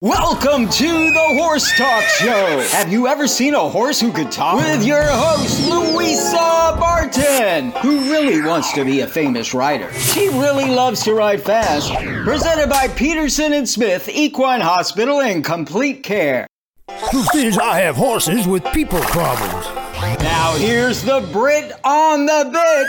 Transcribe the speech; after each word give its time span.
Welcome 0.00 0.68
to 0.68 1.10
the 1.10 1.34
Horse 1.40 1.76
Talk 1.76 2.04
Show. 2.04 2.60
Have 2.70 2.92
you 2.92 3.08
ever 3.08 3.26
seen 3.26 3.54
a 3.54 3.68
horse 3.68 4.00
who 4.00 4.12
could 4.12 4.30
talk? 4.30 4.54
With 4.54 4.86
your 4.86 5.02
host, 5.02 5.68
Louisa 5.68 6.76
Barton, 6.78 7.72
who 7.82 8.08
really 8.08 8.40
wants 8.40 8.72
to 8.74 8.84
be 8.84 9.00
a 9.00 9.08
famous 9.08 9.52
rider. 9.52 9.92
She 9.94 10.28
really 10.28 10.66
loves 10.66 11.02
to 11.02 11.14
ride 11.14 11.42
fast. 11.42 11.92
Presented 12.22 12.68
by 12.70 12.86
Peterson 12.86 13.52
and 13.52 13.68
Smith 13.68 14.08
Equine 14.08 14.60
Hospital 14.60 15.20
and 15.20 15.44
Complete 15.44 16.04
Care. 16.04 16.46
Truth 17.10 17.34
is, 17.34 17.58
I 17.58 17.80
have 17.80 17.96
horses 17.96 18.46
with 18.46 18.64
people 18.72 19.00
problems. 19.00 19.66
Now 20.22 20.54
here's 20.58 21.02
the 21.02 21.28
Brit 21.32 21.72
on 21.82 22.24
the 22.24 22.48
bit, 22.52 22.86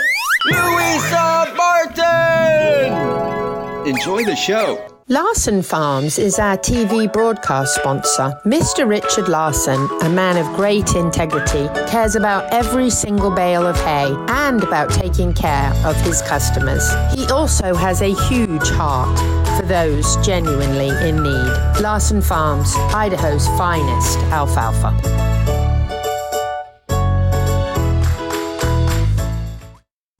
Louisa 0.54 1.52
Barton. 1.56 2.94
Enjoy 3.88 4.22
the 4.22 4.36
show. 4.36 4.86
Larson 5.12 5.60
Farms 5.60 6.20
is 6.20 6.38
our 6.38 6.56
TV 6.56 7.12
broadcast 7.12 7.74
sponsor. 7.74 8.32
Mr. 8.44 8.88
Richard 8.88 9.26
Larson, 9.28 9.88
a 10.02 10.08
man 10.08 10.36
of 10.36 10.46
great 10.54 10.94
integrity, 10.94 11.66
cares 11.90 12.14
about 12.14 12.44
every 12.52 12.90
single 12.90 13.32
bale 13.32 13.66
of 13.66 13.76
hay 13.78 14.14
and 14.28 14.62
about 14.62 14.88
taking 14.88 15.34
care 15.34 15.72
of 15.84 15.96
his 16.02 16.22
customers. 16.22 16.88
He 17.12 17.26
also 17.26 17.74
has 17.74 18.02
a 18.02 18.14
huge 18.28 18.70
heart 18.70 19.18
for 19.58 19.66
those 19.66 20.16
genuinely 20.24 20.90
in 21.08 21.20
need. 21.20 21.80
Larson 21.80 22.22
Farms, 22.22 22.72
Idaho's 22.94 23.48
finest 23.58 24.16
alfalfa. 24.30 25.29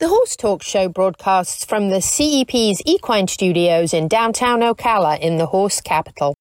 The 0.00 0.08
Horse 0.08 0.34
Talk 0.34 0.62
Show 0.62 0.88
broadcasts 0.88 1.62
from 1.62 1.90
the 1.90 2.00
CEP's 2.00 2.80
Equine 2.86 3.28
Studios 3.28 3.92
in 3.92 4.08
downtown 4.08 4.60
Ocala 4.60 5.20
in 5.20 5.36
the 5.36 5.44
horse 5.44 5.82
capital. 5.82 6.34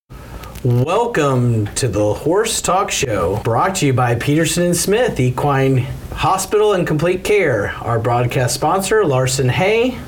Welcome 0.63 1.65
to 1.75 1.89
the 1.89 2.13
Horse 2.13 2.61
Talk 2.61 2.89
Show, 2.89 3.41
brought 3.43 3.75
to 3.75 3.87
you 3.87 3.91
by 3.91 4.15
Peterson 4.15 4.63
and 4.63 4.77
Smith 4.77 5.19
Equine 5.19 5.79
Hospital 6.13 6.71
and 6.71 6.87
Complete 6.87 7.25
Care. 7.25 7.71
Our 7.81 7.99
broadcast 7.99 8.55
sponsor, 8.55 9.03
Larson 9.03 9.49
Hay. 9.49 9.99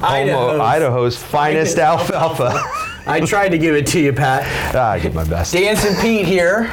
Idaho's, 0.00 0.60
Idaho's 0.60 1.16
finest, 1.22 1.76
finest 1.76 1.78
alfalfa. 1.78 2.44
alfalfa. 2.44 3.10
I 3.10 3.20
tried 3.20 3.50
to 3.50 3.58
give 3.58 3.74
it 3.74 3.86
to 3.88 4.00
you, 4.00 4.14
Pat. 4.14 4.44
Ah, 4.74 4.92
I 4.92 4.98
did 4.98 5.12
my 5.14 5.24
best. 5.24 5.52
Dancing 5.52 5.94
Pete 6.00 6.24
here. 6.24 6.72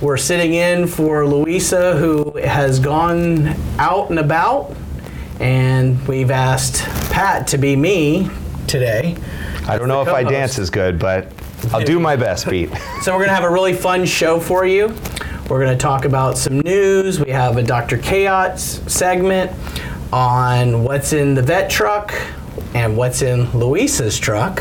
We're 0.00 0.16
sitting 0.16 0.54
in 0.54 0.86
for 0.86 1.26
Louisa, 1.26 1.96
who 1.96 2.36
has 2.38 2.78
gone 2.78 3.48
out 3.80 4.10
and 4.10 4.20
about, 4.20 4.76
and 5.40 6.06
we've 6.06 6.30
asked 6.30 6.84
Pat 7.10 7.48
to 7.48 7.58
be 7.58 7.74
me 7.74 8.30
today. 8.68 9.16
I 9.66 9.76
don't 9.76 9.88
know 9.88 10.00
if 10.02 10.08
I 10.08 10.22
dance 10.22 10.56
as 10.60 10.70
good, 10.70 11.00
but 11.00 11.32
I'll 11.72 11.84
do 11.84 11.98
my 11.98 12.14
best, 12.14 12.46
Pete. 12.50 12.70
so 13.02 13.12
we're 13.12 13.24
gonna 13.24 13.34
have 13.34 13.42
a 13.44 13.50
really 13.50 13.72
fun 13.72 14.06
show 14.06 14.38
for 14.38 14.64
you. 14.64 14.94
We're 15.50 15.58
gonna 15.64 15.76
talk 15.76 16.04
about 16.04 16.38
some 16.38 16.60
news. 16.60 17.18
We 17.18 17.32
have 17.32 17.56
a 17.56 17.62
Dr. 17.64 17.98
Chaos 17.98 18.80
segment 18.86 19.50
on 20.12 20.84
what's 20.84 21.12
in 21.12 21.34
the 21.34 21.42
vet 21.42 21.70
truck 21.70 22.14
and 22.72 22.96
what's 22.96 23.20
in 23.22 23.50
Louisa's 23.50 24.16
truck, 24.16 24.60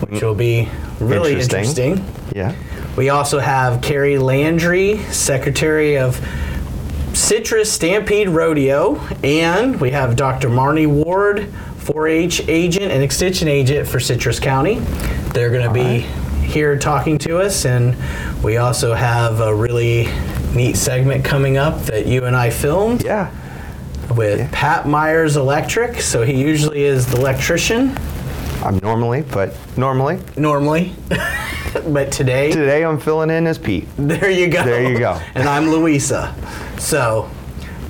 which 0.00 0.22
will 0.22 0.34
be 0.34 0.68
really 1.00 1.32
interesting. 1.32 1.92
interesting. 1.96 2.14
Yeah. 2.34 2.54
We 2.96 3.10
also 3.10 3.38
have 3.38 3.80
Carrie 3.80 4.18
Landry, 4.18 4.98
Secretary 5.12 5.98
of 5.98 6.16
Citrus 7.14 7.72
Stampede 7.72 8.28
Rodeo, 8.28 8.96
and 9.22 9.80
we 9.80 9.90
have 9.90 10.16
Dr. 10.16 10.48
Marnie 10.48 10.86
Ward, 10.86 11.52
4-H 11.78 12.48
agent 12.48 12.92
and 12.92 13.02
extension 13.02 13.48
agent 13.48 13.88
for 13.88 13.98
Citrus 13.98 14.38
County. 14.38 14.78
They're 15.32 15.50
going 15.50 15.66
to 15.66 15.72
be 15.72 16.06
here 16.46 16.78
talking 16.78 17.18
to 17.18 17.38
us, 17.38 17.64
and 17.64 17.96
we 18.42 18.56
also 18.56 18.94
have 18.94 19.40
a 19.40 19.54
really 19.54 20.08
neat 20.54 20.76
segment 20.76 21.24
coming 21.24 21.56
up 21.56 21.82
that 21.82 22.06
you 22.06 22.24
and 22.24 22.34
I 22.34 22.50
filmed. 22.50 23.04
Yeah. 23.04 23.30
With 24.14 24.38
yeah. 24.38 24.48
Pat 24.52 24.88
Myers 24.88 25.36
Electric, 25.36 26.00
so 26.00 26.22
he 26.22 26.40
usually 26.40 26.84
is 26.84 27.06
the 27.06 27.18
electrician. 27.18 27.96
I'm 28.64 28.78
normally, 28.78 29.22
but 29.22 29.54
normally. 29.76 30.18
Normally. 30.36 30.94
but 31.86 32.12
today. 32.12 32.50
Today 32.50 32.84
I'm 32.84 32.98
filling 32.98 33.30
in 33.30 33.46
as 33.46 33.58
Pete. 33.58 33.88
There 33.96 34.30
you 34.30 34.48
go. 34.48 34.64
There 34.64 34.90
you 34.90 34.98
go. 34.98 35.20
And 35.34 35.48
I'm 35.48 35.70
Louisa. 35.70 36.34
So, 36.78 37.30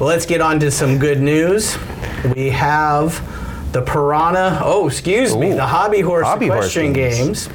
let's 0.00 0.26
get 0.26 0.41
on 0.41 0.60
to 0.60 0.71
some 0.71 0.99
good 0.99 1.21
news. 1.21 1.76
We 2.34 2.50
have 2.50 3.22
the 3.72 3.82
Pyranha, 3.82 4.60
oh, 4.62 4.87
excuse 4.88 5.34
Ooh, 5.34 5.41
me, 5.41 5.53
the 5.53 5.66
Hobby 5.66 6.00
Horse 6.00 6.26
Hobby 6.26 6.47
Equestrian 6.47 6.93
Games, 6.93 7.49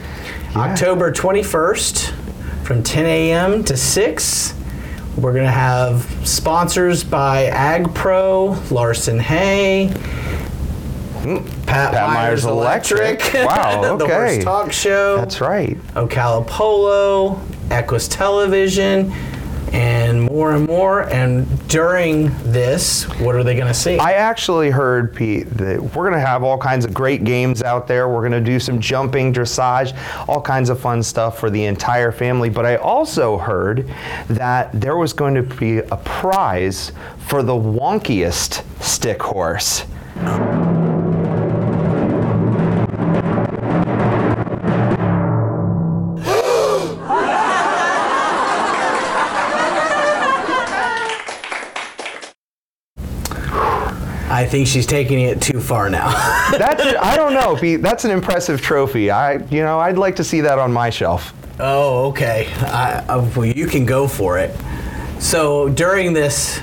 yeah. 0.52 0.60
October 0.62 1.12
21st 1.12 2.14
from 2.64 2.84
10 2.84 3.06
a.m. 3.06 3.64
to 3.64 3.76
6. 3.76 4.54
We're 5.18 5.34
going 5.34 5.46
to 5.46 5.52
have 5.52 6.08
sponsors 6.28 7.04
by 7.04 7.46
Ag 7.46 7.94
Pro, 7.94 8.58
Larson 8.72 9.20
Hay, 9.20 9.88
hmm. 11.22 11.53
Pat, 11.66 11.94
Pat 11.94 12.08
Myers, 12.08 12.44
Myers 12.44 12.46
Electric. 12.46 13.20
Electric. 13.20 13.46
Wow, 13.46 13.84
okay. 13.96 13.98
the 13.98 14.14
Horse 14.14 14.44
Talk 14.44 14.72
Show. 14.72 15.18
That's 15.18 15.42
right. 15.42 15.78
Ocala 15.94 16.46
Polo, 16.46 17.42
Equus 17.72 18.08
Television, 18.08 19.12
and 19.74 20.22
more 20.22 20.54
and 20.54 20.68
more. 20.68 21.10
And 21.10 21.68
during 21.68 22.28
this, 22.44 23.04
what 23.20 23.36
are 23.36 23.44
they 23.44 23.56
going 23.56 23.68
to 23.68 23.74
see? 23.74 23.98
I 23.98 24.14
actually 24.14 24.70
heard, 24.70 25.16
Pete, 25.16 25.50
that 25.58 25.82
we're 25.82 26.10
going 26.10 26.14
to 26.14 26.26
have 26.26 26.44
all 26.44 26.60
kinds 26.60 26.86
of 26.86 26.94
great 26.94 27.24
games 27.24 27.64
out 27.64 27.88
there. 27.88 28.08
We're 28.08 28.22
going 28.22 28.32
to 28.34 28.52
do 28.52 28.60
some 28.60 28.80
jumping, 28.80 29.34
dressage, 29.34 29.98
all 30.30 30.42
kinds 30.42 30.70
of 30.70 30.80
fun 30.80 31.02
stuff 31.02 31.40
for 31.40 31.50
the 31.50 31.66
entire 31.66 32.12
family. 32.12 32.50
But 32.50 32.66
I 32.66 32.76
also 32.76 33.38
heard 33.38 33.90
that 34.28 34.70
there 34.80 34.96
was 34.96 35.12
going 35.12 35.34
to 35.34 35.44
be 35.44 35.80
a 35.80 35.98
prize 35.98 36.92
for 37.18 37.42
the 37.42 37.54
wonkiest 37.54 38.64
stick 38.82 39.22
horse. 39.24 39.86
Think 54.54 54.68
she's 54.68 54.86
taking 54.86 55.20
it 55.20 55.42
too 55.42 55.60
far 55.60 55.90
now. 55.90 56.12
that's 56.60 56.84
I 57.02 57.18
don't 57.18 57.34
know. 57.34 57.78
That's 57.78 58.06
an 58.06 58.12
impressive 58.12 58.62
trophy. 58.62 59.10
I 59.10 59.38
you 59.48 59.64
know 59.64 59.80
I'd 59.80 59.98
like 59.98 60.16
to 60.18 60.24
see 60.24 60.42
that 60.42 60.60
on 60.60 60.72
my 60.72 60.92
shelf. 60.92 61.34
Oh, 61.60 62.10
okay. 62.10 62.54
I, 62.60 63.04
uh, 63.10 63.32
well, 63.36 63.48
you 63.48 63.66
can 63.66 63.84
go 63.84 64.08
for 64.08 64.38
it. 64.38 64.56
So 65.20 65.70
during 65.70 66.14
this 66.14 66.60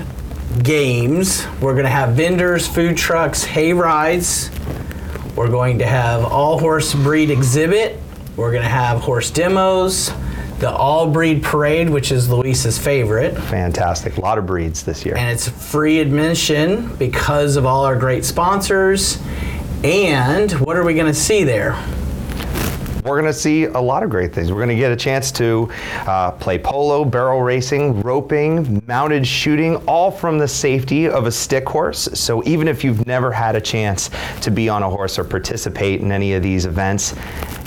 games, 0.62 1.45
we're 1.61 1.73
going 1.73 1.84
to 1.84 1.91
have 1.91 2.11
vendors, 2.11 2.69
food 2.69 2.97
trucks, 2.97 3.43
hay 3.43 3.73
rides. 3.73 4.50
We're 5.34 5.50
going 5.50 5.79
to 5.81 5.87
have 5.87 6.25
all 6.25 6.61
horse 6.61 6.95
breed 6.95 7.31
exhibit. 7.31 7.99
We're 8.37 8.53
going 8.53 8.62
to 8.62 8.69
have 8.69 9.00
horse 9.00 9.33
demos 9.33 10.12
the 10.60 10.71
All 10.71 11.09
Breed 11.09 11.43
Parade, 11.43 11.88
which 11.88 12.12
is 12.12 12.28
Louisa's 12.28 12.78
favorite. 12.78 13.34
Fantastic. 13.34 14.19
A 14.19 14.21
lot 14.21 14.37
of 14.37 14.44
breeds 14.44 14.82
this 14.82 15.06
year. 15.06 15.16
And 15.16 15.31
it's 15.31 15.48
free 15.48 16.00
admission 16.00 16.94
because 16.97 17.56
of 17.56 17.65
all 17.65 17.87
our 17.87 17.97
great 17.97 18.26
sponsors. 18.26 19.19
And 19.82 20.53
what 20.53 20.76
are 20.76 20.84
we 20.84 20.93
going 20.93 21.06
to 21.06 21.15
see 21.15 21.44
there? 21.44 21.82
we're 23.04 23.20
going 23.20 23.32
to 23.32 23.38
see 23.38 23.65
a 23.65 23.81
lot 23.81 24.03
of 24.03 24.10
great 24.10 24.32
things. 24.32 24.53
We're 24.53 24.59
going 24.59 24.69
to 24.69 24.76
get 24.76 24.93
a 24.93 24.97
chance 24.97 25.32
to 25.32 25.70
uh, 26.06 26.32
play 26.32 26.59
polo, 26.59 27.04
barrel 27.04 27.43
racing, 27.43 28.00
roping, 28.03 28.82
mounted 28.87 29.26
shooting, 29.26 29.76
all 29.88 30.10
from 30.10 30.38
the 30.38 30.47
safety 30.47 31.09
of 31.09 31.26
a 31.26 31.32
stick 31.32 31.69
horse. 31.69 32.09
So 32.15 32.43
even 32.44 32.69
if 32.69 32.84
you've 32.84 33.06
never 33.06 33.32
had 33.32 33.56
a 33.56 33.60
chance 33.60 34.10
to 34.43 34.50
be 34.50 34.69
on 34.69 34.82
a 34.82 34.91
horse 34.91 35.19
or 35.19 35.25
participate 35.25 36.00
in 36.00 36.12
any 36.12 36.34
of 36.34 36.43
these 36.43 36.66
events, 36.66 37.15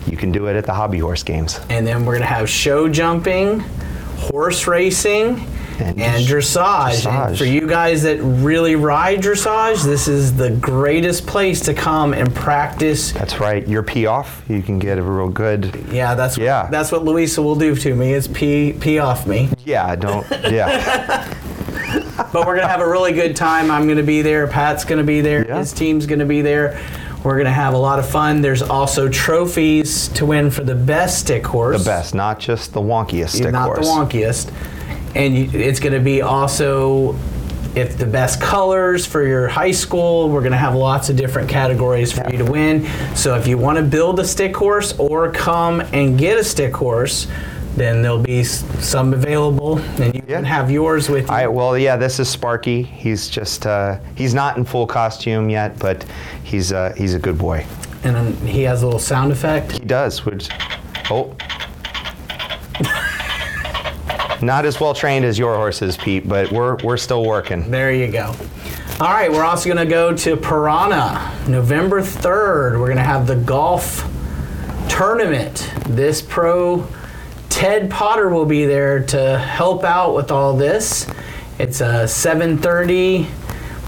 you 0.08 0.18
can 0.18 0.32
do 0.32 0.48
it 0.48 0.56
at 0.56 0.66
the 0.66 0.74
Hobby 0.74 1.00
Horse 1.00 1.24
Games. 1.24 1.60
And 1.70 1.86
then 1.86 2.06
we're 2.06 2.14
going 2.14 2.22
to 2.22 2.34
have 2.34 2.50
show 2.50 2.90
jumping, 2.90 3.60
horse 4.18 4.68
racing, 4.68 5.46
and, 5.80 6.00
and 6.00 6.26
dressage. 6.26 7.02
dressage. 7.02 7.28
And 7.28 7.38
for 7.38 7.46
you 7.46 7.68
guys 7.68 8.04
that 8.04 8.22
really 8.22 8.76
ride 8.76 9.20
dressage, 9.22 9.84
this 9.84 10.08
is 10.08 10.36
the 10.36 10.52
greatest 10.52 11.26
place 11.28 11.62
to 11.62 11.74
come 11.74 12.14
and 12.14 12.34
practice. 12.34 13.12
That's 13.12 13.40
right. 13.40 13.68
Your 13.68 13.84
piaffe, 13.84 14.44
you 14.50 14.62
can 14.62 14.80
get 14.80 14.98
a 14.98 15.02
real 15.02 15.30
good. 15.30 15.86
Yeah, 15.92 16.16
that's 16.16 16.38
yeah. 16.38 16.64
What, 16.64 16.72
that's 16.72 16.92
what 16.92 17.04
Louisa 17.04 17.42
will 17.42 17.56
do 17.56 17.76
to 17.76 17.96
me 17.96 18.14
is 18.14 18.28
pee 18.28 18.74
pee 18.74 19.00
off 19.00 19.28
me. 19.28 19.50
Yeah, 19.66 19.86
I 19.86 19.96
don't. 19.96 20.30
Yeah. 20.30 21.34
but 22.34 22.46
we're 22.46 22.56
gonna 22.56 22.68
have 22.68 22.82
a 22.82 22.90
really 22.90 23.14
good 23.14 23.36
time. 23.36 23.72
I'm 23.72 23.88
gonna 23.88 24.04
be 24.04 24.22
there. 24.22 24.48
Pat's 24.48 24.86
gonna 24.86 25.04
be 25.04 25.22
there. 25.22 25.48
Yeah. 25.48 25.60
His 25.60 25.74
team's 25.74 26.06
gonna 26.06 26.26
be 26.26 26.42
there. 26.42 26.80
We're 27.24 27.36
going 27.36 27.46
to 27.46 27.52
have 27.52 27.74
a 27.74 27.78
lot 27.78 28.00
of 28.00 28.10
fun. 28.10 28.42
There's 28.42 28.62
also 28.62 29.08
trophies 29.08 30.10
to 30.10 30.26
win 30.26 30.52
for 30.52 30.64
the 30.64 30.76
best 30.76 31.20
stick 31.20 31.46
horse. 31.46 31.82
The 31.82 31.90
best, 31.90 32.14
not 32.14 32.40
just 32.40 32.74
the 32.74 32.82
wonkiest 32.82 33.30
stick 33.30 33.54
not 33.54 33.66
horse. 33.66 33.88
Not 33.88 34.10
the 34.10 34.18
wonkiest. 34.20 34.52
And 35.16 35.36
it's 35.56 35.80
going 35.80 35.94
to 35.94 36.02
be 36.02 36.22
also 36.22 37.16
if 37.76 37.98
the 37.98 38.06
best 38.06 38.40
colors 38.40 39.06
for 39.06 39.26
your 39.26 39.48
high 39.48 39.72
school. 39.72 40.30
We're 40.30 40.42
going 40.42 40.52
to 40.52 40.58
have 40.58 40.76
lots 40.76 41.10
of 41.10 41.16
different 41.16 41.50
categories 41.50 42.12
for 42.12 42.30
you 42.30 42.38
to 42.38 42.46
win. 42.46 42.88
So 43.16 43.36
if 43.36 43.48
you 43.48 43.58
want 43.58 43.78
to 43.78 43.84
build 43.84 44.20
a 44.20 44.26
stick 44.26 44.56
horse 44.56 44.94
or 45.00 45.32
come 45.32 45.82
and 45.94 46.18
get 46.18 46.38
a 46.38 46.44
stick 46.44 46.76
horse, 46.76 47.28
then 47.76 48.02
there'll 48.02 48.20
be 48.20 48.44
some 48.44 49.14
available, 49.14 49.80
and 50.00 50.14
you 50.14 50.22
can 50.22 50.44
have 50.44 50.70
yours 50.70 51.10
with 51.10 51.28
you. 51.28 51.34
I, 51.34 51.48
well, 51.48 51.78
yeah, 51.78 51.96
this 51.96 52.20
is 52.20 52.30
Sparky. 52.30 52.84
He's 52.84 53.30
just 53.30 53.66
uh, 53.66 54.00
he's 54.16 54.34
not 54.34 54.58
in 54.58 54.66
full 54.66 54.86
costume 54.88 55.50
yet, 55.50 55.80
but 55.80 56.06
he's 56.44 56.72
uh, 56.72 56.94
he's 56.96 57.14
a 57.16 57.20
good 57.20 57.38
boy. 57.38 57.66
and 58.04 58.16
then 58.16 58.34
he 58.48 58.62
has 58.64 58.82
a 58.82 58.86
little 58.86 59.00
sound 59.00 59.32
effect. 59.32 59.72
He 59.74 59.80
does, 59.86 60.26
which 60.26 60.50
oh. 61.10 61.36
Not 64.42 64.66
as 64.66 64.80
well 64.82 64.94
trained 64.94 65.24
as 65.24 65.40
your 65.40 65.56
horses, 65.56 65.96
Pete, 65.96 66.28
but 66.28 66.52
we're 66.52 66.76
we're 66.84 66.98
still 66.98 67.26
working. 67.26 67.72
There 67.72 67.94
you 67.94 68.12
go. 68.12 68.36
All 69.00 69.10
right, 69.10 69.32
we're 69.32 69.44
also 69.44 69.66
going 69.74 69.84
to 69.84 69.90
go 69.90 70.16
to 70.16 70.36
Pyranha 70.38 71.48
November 71.48 72.02
3rd. 72.02 72.80
We're 72.80 72.86
going 72.86 72.98
to 72.98 73.04
have 73.04 73.26
the 73.26 73.38
golf 73.38 74.08
tournament. 74.88 75.72
This 75.88 76.22
pro 76.22 76.88
Ted 77.54 77.92
Potter 77.92 78.30
will 78.30 78.48
be 78.48 78.66
there 78.66 79.04
to 79.04 79.38
help 79.38 79.84
out 79.84 80.16
with 80.16 80.32
all 80.32 80.58
this. 80.58 81.06
It's 81.60 81.82
uh, 81.82 82.02
a 82.02 82.08
7:30 82.08 83.30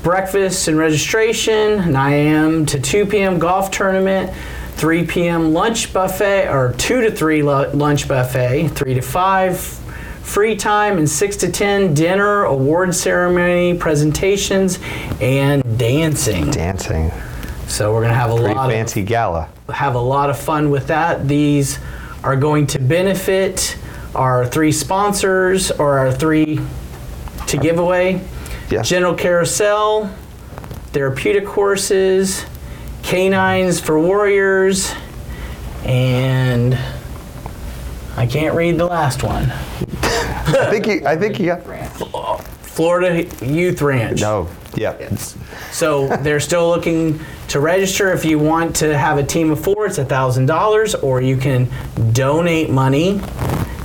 breakfast 0.03 0.67
and 0.67 0.77
registration, 0.77 1.91
9 1.91 2.13
a.m. 2.13 2.65
to 2.67 2.79
2 2.79 3.07
p.m. 3.07 3.39
golf 3.39 3.71
tournament, 3.71 4.31
3 4.73 5.07
p.m. 5.07 5.51
lunch 5.51 5.91
buffet 5.91 6.47
or 6.47 6.73
2 6.73 7.01
to 7.01 7.11
3 7.11 7.41
lunch 7.41 8.07
buffet, 8.07 8.67
3 8.67 8.93
to 8.93 9.01
5 9.01 9.59
free 10.21 10.55
time 10.55 10.99
and 10.99 11.09
6 11.09 11.35
to 11.37 11.51
10 11.51 11.95
dinner, 11.95 12.43
award 12.43 12.93
ceremony, 12.93 13.75
presentations 13.75 14.77
and 15.19 15.63
dancing. 15.79 16.51
Dancing, 16.51 17.11
So 17.67 17.91
we're 17.91 18.01
going 18.01 18.13
to 18.13 18.19
have 18.19 18.29
a 18.29 18.35
pretty 18.35 18.53
lot 18.53 18.67
of 18.67 18.71
fancy 18.71 19.01
gala. 19.01 19.49
have 19.69 19.95
a 19.95 19.99
lot 19.99 20.29
of 20.29 20.37
fun 20.37 20.69
with 20.69 20.85
that. 20.85 21.27
These 21.27 21.79
are 22.25 22.35
going 22.35 22.67
to 22.67 22.79
benefit 22.79 23.77
our 24.15 24.45
three 24.45 24.71
sponsors 24.71 25.71
or 25.71 25.99
our 25.99 26.11
three 26.11 26.59
to 27.47 27.57
give 27.57 27.77
away 27.79 28.21
Yes. 28.69 28.89
Gentle 28.89 29.13
Carousel, 29.13 30.07
Therapeutic 30.87 31.45
Horses, 31.45 32.45
Canines 33.03 33.79
for 33.79 33.99
Warriors, 33.99 34.91
and 35.83 36.75
I 38.17 38.25
can't 38.25 38.55
read 38.55 38.79
the 38.79 38.87
last 38.87 39.21
one. 39.21 39.51
I 40.01 40.67
think 40.71 40.85
he, 40.87 41.05
I 41.05 41.15
think 41.15 41.35
he 41.35 41.45
got. 41.45 41.63
Florida 42.75 43.23
Youth 43.45 43.81
Ranch. 43.81 44.19
No, 44.19 44.49
yeah. 44.75 45.15
So 45.71 46.07
they're 46.17 46.41
still 46.41 46.67
looking 46.67 47.21
to 47.47 47.61
register. 47.61 48.11
If 48.11 48.25
you 48.25 48.37
want 48.37 48.75
to 48.77 48.97
have 48.97 49.17
a 49.17 49.23
team 49.23 49.49
of 49.51 49.63
four, 49.63 49.85
it's 49.85 49.97
thousand 49.97 50.47
dollars, 50.47 50.93
or 50.93 51.21
you 51.21 51.37
can 51.37 51.69
donate 52.11 52.69
money, 52.69 53.21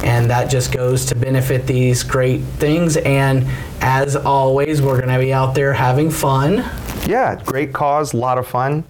and 0.02 0.28
that 0.28 0.50
just 0.50 0.72
goes 0.72 1.06
to 1.06 1.14
benefit 1.14 1.68
these 1.68 2.02
great 2.02 2.40
things. 2.58 2.96
And 2.96 3.46
as 3.80 4.16
always, 4.16 4.82
we're 4.82 4.96
going 4.96 5.14
to 5.14 5.20
be 5.20 5.32
out 5.32 5.54
there 5.54 5.72
having 5.72 6.10
fun. 6.10 6.68
Yeah, 7.06 7.40
great 7.44 7.72
cause, 7.72 8.12
a 8.12 8.16
lot 8.16 8.38
of 8.38 8.48
fun. 8.48 8.82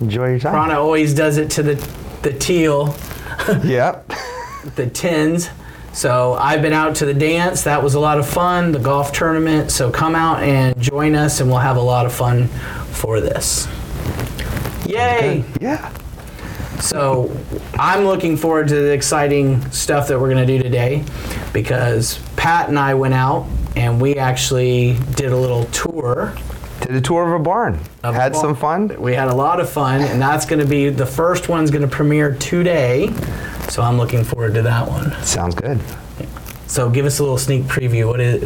Enjoy 0.00 0.30
your 0.30 0.38
time. 0.40 0.54
Rana 0.54 0.80
always 0.80 1.14
does 1.14 1.36
it 1.36 1.50
to 1.52 1.62
the 1.62 1.74
the 2.22 2.32
teal, 2.32 2.96
yep. 3.62 4.10
the 4.74 4.90
tins. 4.92 5.50
So 5.92 6.34
I've 6.34 6.62
been 6.62 6.72
out 6.72 6.96
to 6.96 7.06
the 7.06 7.14
dance. 7.14 7.64
That 7.64 7.82
was 7.82 7.94
a 7.94 8.00
lot 8.00 8.18
of 8.18 8.28
fun. 8.28 8.72
The 8.72 8.78
golf 8.78 9.12
tournament. 9.12 9.70
So 9.70 9.90
come 9.90 10.14
out 10.14 10.42
and 10.42 10.80
join 10.80 11.14
us, 11.14 11.40
and 11.40 11.50
we'll 11.50 11.58
have 11.58 11.76
a 11.76 11.82
lot 11.82 12.06
of 12.06 12.12
fun 12.12 12.48
for 12.92 13.20
this. 13.20 13.66
Yay! 14.86 15.44
Yeah. 15.60 15.92
So 16.80 17.36
I'm 17.78 18.04
looking 18.04 18.36
forward 18.36 18.68
to 18.68 18.74
the 18.74 18.92
exciting 18.92 19.68
stuff 19.70 20.08
that 20.08 20.18
we're 20.18 20.30
going 20.32 20.46
to 20.46 20.58
do 20.58 20.62
today 20.62 21.04
because 21.52 22.18
Pat 22.36 22.68
and 22.68 22.78
I 22.78 22.94
went 22.94 23.14
out 23.14 23.46
and 23.76 24.00
we 24.00 24.16
actually 24.16 24.98
did 25.14 25.32
a 25.32 25.36
little 25.36 25.64
tour. 25.66 26.34
Did 26.80 26.96
a 26.96 27.00
tour 27.00 27.34
of 27.34 27.40
a 27.40 27.44
barn. 27.44 27.78
of 28.02 28.14
Had 28.14 28.32
the 28.32 28.40
some 28.40 28.56
fun. 28.56 29.00
We 29.00 29.14
had 29.14 29.28
a 29.28 29.34
lot 29.34 29.60
of 29.60 29.68
fun, 29.68 30.00
and 30.00 30.20
that's 30.20 30.46
going 30.46 30.60
to 30.60 30.66
be 30.66 30.88
the 30.88 31.04
first 31.04 31.48
one's 31.48 31.70
going 31.70 31.82
to 31.82 31.88
premiere 31.88 32.34
today. 32.36 33.08
So 33.70 33.82
I'm 33.82 33.96
looking 33.96 34.24
forward 34.24 34.54
to 34.54 34.62
that 34.62 34.88
one. 34.88 35.12
Sounds 35.22 35.54
good. 35.54 35.80
So 36.66 36.90
give 36.90 37.06
us 37.06 37.20
a 37.20 37.22
little 37.22 37.38
sneak 37.38 37.64
preview. 37.64 38.08
What 38.08 38.20
is? 38.20 38.42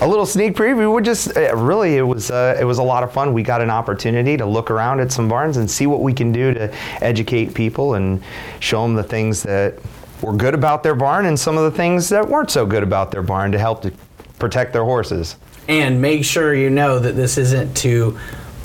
A 0.00 0.06
little 0.06 0.26
sneak 0.26 0.54
preview. 0.54 0.94
We 0.94 1.02
just 1.02 1.36
uh, 1.36 1.54
really 1.56 1.96
it 1.96 2.02
was 2.02 2.30
uh, 2.30 2.56
it 2.58 2.64
was 2.64 2.78
a 2.78 2.82
lot 2.82 3.02
of 3.02 3.12
fun. 3.12 3.32
We 3.32 3.42
got 3.42 3.60
an 3.60 3.70
opportunity 3.70 4.36
to 4.36 4.46
look 4.46 4.70
around 4.70 5.00
at 5.00 5.10
some 5.10 5.28
barns 5.28 5.56
and 5.56 5.68
see 5.68 5.86
what 5.86 6.02
we 6.02 6.12
can 6.12 6.30
do 6.30 6.54
to 6.54 6.72
educate 7.02 7.52
people 7.52 7.94
and 7.94 8.22
show 8.60 8.82
them 8.82 8.94
the 8.94 9.02
things 9.02 9.42
that 9.42 9.74
were 10.22 10.32
good 10.32 10.54
about 10.54 10.82
their 10.82 10.94
barn 10.94 11.26
and 11.26 11.38
some 11.38 11.56
of 11.56 11.64
the 11.64 11.76
things 11.76 12.08
that 12.08 12.28
weren't 12.28 12.50
so 12.50 12.64
good 12.64 12.82
about 12.82 13.10
their 13.10 13.22
barn 13.22 13.50
to 13.52 13.58
help 13.58 13.82
to 13.82 13.92
protect 14.38 14.72
their 14.72 14.84
horses. 14.84 15.36
And 15.68 16.00
make 16.00 16.24
sure 16.24 16.54
you 16.54 16.70
know 16.70 16.98
that 16.98 17.16
this 17.16 17.38
isn't 17.38 17.76
to 17.78 18.18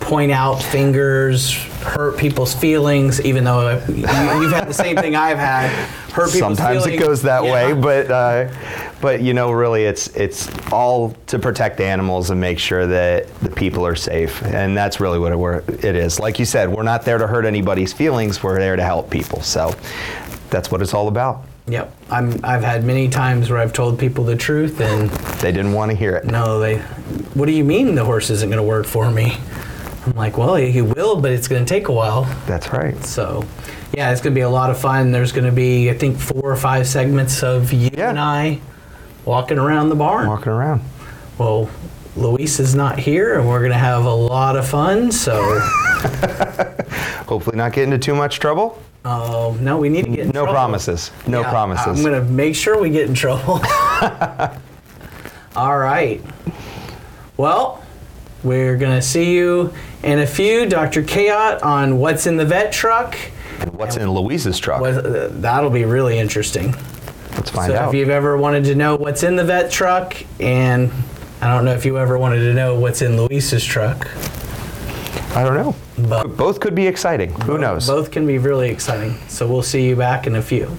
point 0.05 0.31
out 0.31 0.61
fingers, 0.61 1.51
hurt 1.81 2.17
people's 2.17 2.53
feelings. 2.53 3.19
Even 3.21 3.43
though 3.43 3.77
you, 3.87 3.95
you've 3.97 4.51
had 4.53 4.67
the 4.67 4.73
same 4.73 4.95
thing 4.95 5.15
I've 5.15 5.37
had. 5.39 5.69
Hurt 6.11 6.31
people's 6.31 6.57
Sometimes 6.57 6.85
it 6.85 6.97
goes 6.97 7.21
that 7.23 7.43
Yeah. 7.43 7.51
way, 7.51 7.73
but 7.73 8.09
uh, 8.11 8.47
but 9.01 9.21
you 9.21 9.33
know, 9.33 9.51
really, 9.51 9.83
it's 9.83 10.07
it's 10.09 10.47
all 10.71 11.11
to 11.27 11.39
protect 11.39 11.79
animals 11.81 12.29
and 12.29 12.39
make 12.39 12.59
sure 12.59 12.87
that 12.87 13.27
the 13.41 13.49
people 13.49 13.85
are 13.85 13.95
safe, 13.95 14.41
and 14.43 14.77
that's 14.77 14.99
really 14.99 15.19
what 15.19 15.31
it, 15.33 15.37
were- 15.39 15.63
it 15.67 15.83
is. 15.95 16.19
Like 16.19 16.39
you 16.39 16.45
said, 16.45 16.69
we're 16.69 16.83
not 16.83 17.03
there 17.03 17.17
to 17.17 17.27
hurt 17.27 17.43
anybody's 17.45 17.91
feelings. 17.91 18.41
We're 18.43 18.59
there 18.59 18.75
to 18.75 18.83
help 18.83 19.09
people. 19.09 19.41
So 19.41 19.75
that's 20.51 20.71
what 20.71 20.81
it's 20.81 20.93
all 20.93 21.07
about. 21.09 21.43
Yep, 21.67 21.93
I'm. 22.11 22.39
I've 22.45 22.63
had 22.63 22.83
many 22.85 23.09
times 23.09 23.49
where 23.49 23.59
I've 23.59 23.73
told 23.73 23.97
people 23.99 24.23
the 24.23 24.35
truth, 24.35 24.79
and 24.79 25.09
They 25.41 25.51
didn't 25.51 25.73
want 25.73 25.89
to 25.91 25.97
hear 25.97 26.15
it. 26.15 26.25
no, 26.25 26.59
they. 26.59 26.77
What 27.33 27.47
do 27.47 27.51
you 27.51 27.63
mean 27.63 27.95
the 27.95 28.05
horse 28.05 28.29
isn't 28.29 28.49
going 28.49 28.61
to 28.61 28.63
work 28.63 28.85
for 28.85 29.09
me? 29.11 29.35
I'm 30.05 30.13
like, 30.15 30.37
well, 30.37 30.55
he 30.55 30.81
will, 30.81 31.19
but 31.19 31.31
it's 31.31 31.47
going 31.47 31.65
to 31.65 31.69
take 31.69 31.87
a 31.87 31.91
while. 31.91 32.23
That's 32.45 32.71
right. 32.71 32.95
So, 33.03 33.43
yeah, 33.93 34.11
it's 34.11 34.21
going 34.21 34.33
to 34.33 34.35
be 34.37 34.41
a 34.43 34.49
lot 34.49 34.69
of 34.69 34.79
fun. 34.79 35.11
There's 35.11 35.31
going 35.31 35.45
to 35.45 35.51
be, 35.51 35.89
I 35.89 35.93
think, 35.95 36.17
four 36.19 36.51
or 36.51 36.55
five 36.55 36.87
segments 36.87 37.41
of 37.43 37.73
you 37.73 37.89
Yeah. 37.93 38.09
and 38.09 38.19
I 38.19 38.59
walking 39.25 39.57
around 39.57 39.89
the 39.89 39.95
barn. 39.95 40.27
Walking 40.27 40.51
around. 40.51 40.81
Well, 41.39 41.69
Luis 42.15 42.59
is 42.59 42.75
not 42.75 42.99
here, 42.99 43.39
and 43.39 43.47
we're 43.49 43.59
going 43.59 43.71
to 43.71 43.77
have 43.77 44.05
a 44.05 44.13
lot 44.13 44.55
of 44.55 44.67
fun. 44.67 45.11
So, 45.11 45.59
Hopefully, 47.27 47.57
not 47.57 47.73
get 47.73 47.83
into 47.85 47.97
too 47.97 48.13
much 48.15 48.39
trouble. 48.39 48.79
uh, 49.03 49.53
no, 49.59 49.77
we 49.77 49.89
need 49.89 50.05
to 50.05 50.11
get 50.11 50.19
in 50.19 50.27
No 50.27 50.41
trouble. 50.43 50.53
promises. 50.53 51.11
No 51.27 51.41
Yeah, 51.41 51.49
promises. 51.49 51.87
I'm 51.87 52.05
going 52.05 52.23
to 52.23 52.31
make 52.31 52.55
sure 52.55 52.79
we 52.79 52.89
get 52.91 53.09
in 53.09 53.15
trouble. 53.15 53.59
All 55.55 55.77
right. 55.77 56.21
Well, 57.37 57.83
we're 58.45 58.77
going 58.77 58.95
to 58.95 59.01
see 59.01 59.33
you 59.33 59.73
in 60.03 60.19
a 60.19 60.27
few, 60.27 60.67
Dr. 60.67 61.01
Chaot, 61.01 61.63
on 61.63 61.97
what's 61.97 62.27
in 62.27 62.37
the 62.37 62.45
vet 62.45 62.71
truck. 62.71 63.17
And 63.59 63.73
what's 63.73 63.97
in 63.97 64.09
Louise's 64.11 64.59
truck? 64.59 64.81
What, 64.81 65.05
uh, 65.05 65.27
that'll 65.31 65.71
be 65.71 65.83
really 65.83 66.19
interesting. 66.19 66.71
Let's 67.31 67.49
find 67.49 67.71
so 67.71 67.77
out. 67.77 67.89
if 67.89 67.95
you've 67.95 68.09
ever 68.09 68.37
wanted 68.37 68.63
to 68.65 68.75
know 68.75 68.95
what's 68.95 69.23
in 69.23 69.35
the 69.35 69.43
vet 69.43 69.71
truck, 69.71 70.15
and 70.39 70.91
I 71.41 71.53
don't 71.53 71.65
know 71.65 71.73
if 71.73 71.85
you 71.85 71.97
ever 71.97 72.17
wanted 72.17 72.39
to 72.39 72.53
know 72.53 72.79
what's 72.79 73.01
in 73.01 73.19
Luis's 73.19 73.65
truck, 73.65 74.07
I 75.35 75.43
don't 75.43 75.55
know. 75.55 75.75
But- 76.07 76.37
Both 76.37 76.59
could 76.59 76.75
be 76.75 76.87
exciting. 76.87 77.31
Who 77.41 77.57
knows? 77.57 77.87
both 77.87 78.11
can 78.11 78.27
be 78.27 78.37
really 78.37 78.69
exciting. 78.69 79.17
So 79.27 79.47
we'll 79.47 79.63
see 79.63 79.87
you 79.87 79.95
back 79.95 80.27
in 80.27 80.35
a 80.35 80.41
few. 80.41 80.77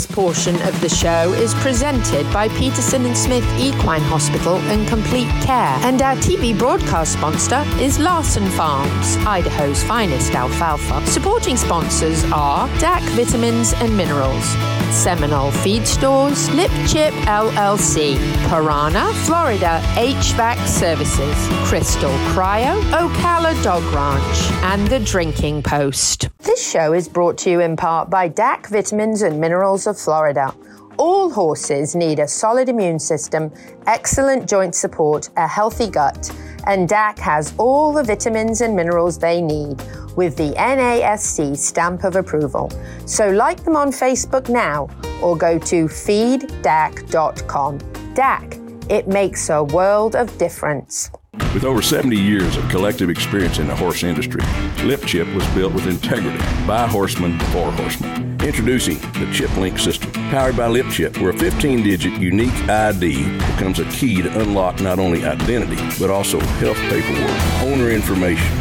This 0.00 0.06
portion 0.06 0.54
of 0.62 0.80
the 0.80 0.88
show 0.88 1.34
is 1.34 1.52
presented 1.56 2.24
by 2.32 2.48
Peterson 2.48 3.04
and 3.04 3.14
Smith 3.14 3.44
Equine 3.58 4.00
Hospital 4.00 4.56
and 4.72 4.88
Complete 4.88 5.28
Care, 5.44 5.76
and 5.82 6.00
our 6.00 6.16
TV 6.16 6.58
broadcast 6.58 7.12
sponsor 7.12 7.62
is 7.78 7.98
Larson 7.98 8.48
Farms, 8.52 9.16
Idaho's 9.26 9.82
finest 9.82 10.32
alfalfa. 10.32 11.06
Supporting 11.06 11.58
sponsors 11.58 12.24
are 12.32 12.66
DAC 12.78 13.02
Vitamins 13.10 13.74
and 13.74 13.94
Minerals, 13.94 14.54
Seminole 14.92 15.52
Feed 15.52 15.86
Stores, 15.86 16.50
Lip 16.50 16.70
Chip 16.86 17.14
LLC, 17.24 18.16
Pyranha, 18.48 19.12
Florida 19.24 19.80
HVAC 19.94 20.66
Services, 20.66 21.34
Crystal 21.68 22.10
Cryo, 22.32 22.80
Ocala 22.90 23.62
Dog 23.62 23.82
Ranch, 23.94 24.50
and 24.64 24.86
The 24.88 24.98
Drinking 25.00 25.62
Post. 25.62 26.28
This 26.38 26.68
show 26.68 26.92
is 26.92 27.08
brought 27.08 27.38
to 27.38 27.50
you 27.50 27.60
in 27.60 27.76
part 27.76 28.10
by 28.10 28.28
DAC 28.28 28.68
Vitamins 28.68 29.22
and 29.22 29.40
Minerals 29.40 29.86
of 29.86 29.98
Florida. 29.98 30.54
All 30.98 31.30
horses 31.30 31.94
need 31.94 32.18
a 32.18 32.28
solid 32.28 32.68
immune 32.68 32.98
system, 32.98 33.52
excellent 33.86 34.48
joint 34.48 34.74
support, 34.74 35.30
a 35.36 35.46
healthy 35.46 35.88
gut, 35.88 36.30
and 36.66 36.88
DAC 36.88 37.18
has 37.18 37.54
all 37.58 37.92
the 37.92 38.02
vitamins 38.02 38.60
and 38.60 38.74
minerals 38.74 39.18
they 39.18 39.40
need 39.40 39.82
with 40.16 40.36
the 40.36 40.52
NASC 40.52 41.56
stamp 41.56 42.04
of 42.04 42.16
approval. 42.16 42.70
So 43.06 43.30
like 43.30 43.64
them 43.64 43.76
on 43.76 43.90
Facebook 43.90 44.48
now 44.48 44.88
or 45.22 45.36
go 45.36 45.58
to 45.58 45.84
feeddac.com. 45.86 47.78
DAC 48.14 48.60
It 48.90 49.06
makes 49.06 49.50
a 49.50 49.62
world 49.62 50.16
of 50.16 50.36
difference. 50.36 51.10
With 51.52 51.64
over 51.64 51.82
70 51.82 52.16
years 52.16 52.56
of 52.56 52.68
collective 52.68 53.10
experience 53.10 53.58
in 53.58 53.66
the 53.66 53.74
horse 53.74 54.04
industry, 54.04 54.40
Lip 54.84 55.04
Chip 55.04 55.26
was 55.34 55.46
built 55.48 55.72
with 55.74 55.86
integrity 55.86 56.38
by 56.66 56.86
horsemen 56.86 57.38
for 57.52 57.72
horsemen. 57.72 58.38
Introducing 58.40 58.98
the 59.20 59.28
Chip 59.32 59.54
Link 59.56 59.78
system, 59.78 60.12
powered 60.30 60.56
by 60.56 60.68
Lip 60.68 60.86
Chip, 60.90 61.18
where 61.18 61.30
a 61.30 61.36
15 61.36 61.82
digit 61.82 62.20
unique 62.20 62.54
ID 62.68 63.24
becomes 63.52 63.80
a 63.80 63.84
key 63.86 64.22
to 64.22 64.40
unlock 64.40 64.80
not 64.80 64.98
only 64.98 65.24
identity, 65.24 65.76
but 65.98 66.08
also 66.08 66.38
health 66.40 66.78
paperwork, 66.88 67.36
owner 67.62 67.90
information, 67.90 68.56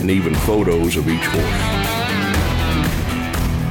and 0.00 0.10
even 0.10 0.34
photos 0.34 0.96
of 0.96 1.08
each 1.08 1.24
horse. 1.24 1.84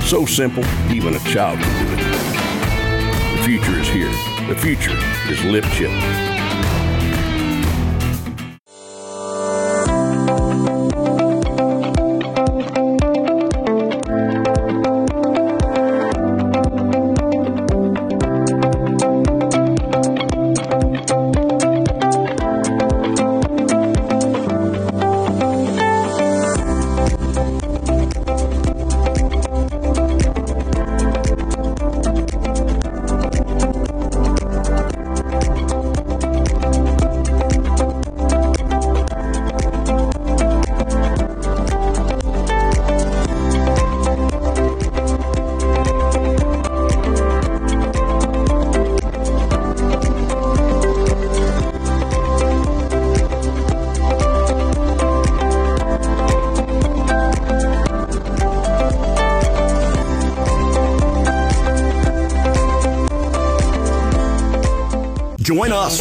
So 0.09 0.25
simple, 0.25 0.65
even 0.91 1.15
a 1.15 1.19
child 1.19 1.59
can 1.59 1.85
do 1.85 1.93
it. 1.93 3.37
The 3.37 3.43
future 3.45 3.79
is 3.79 3.87
here. 3.87 4.11
The 4.47 4.55
future 4.59 4.97
is 5.31 5.43
Lip 5.45 5.65
Chip. 5.71 6.32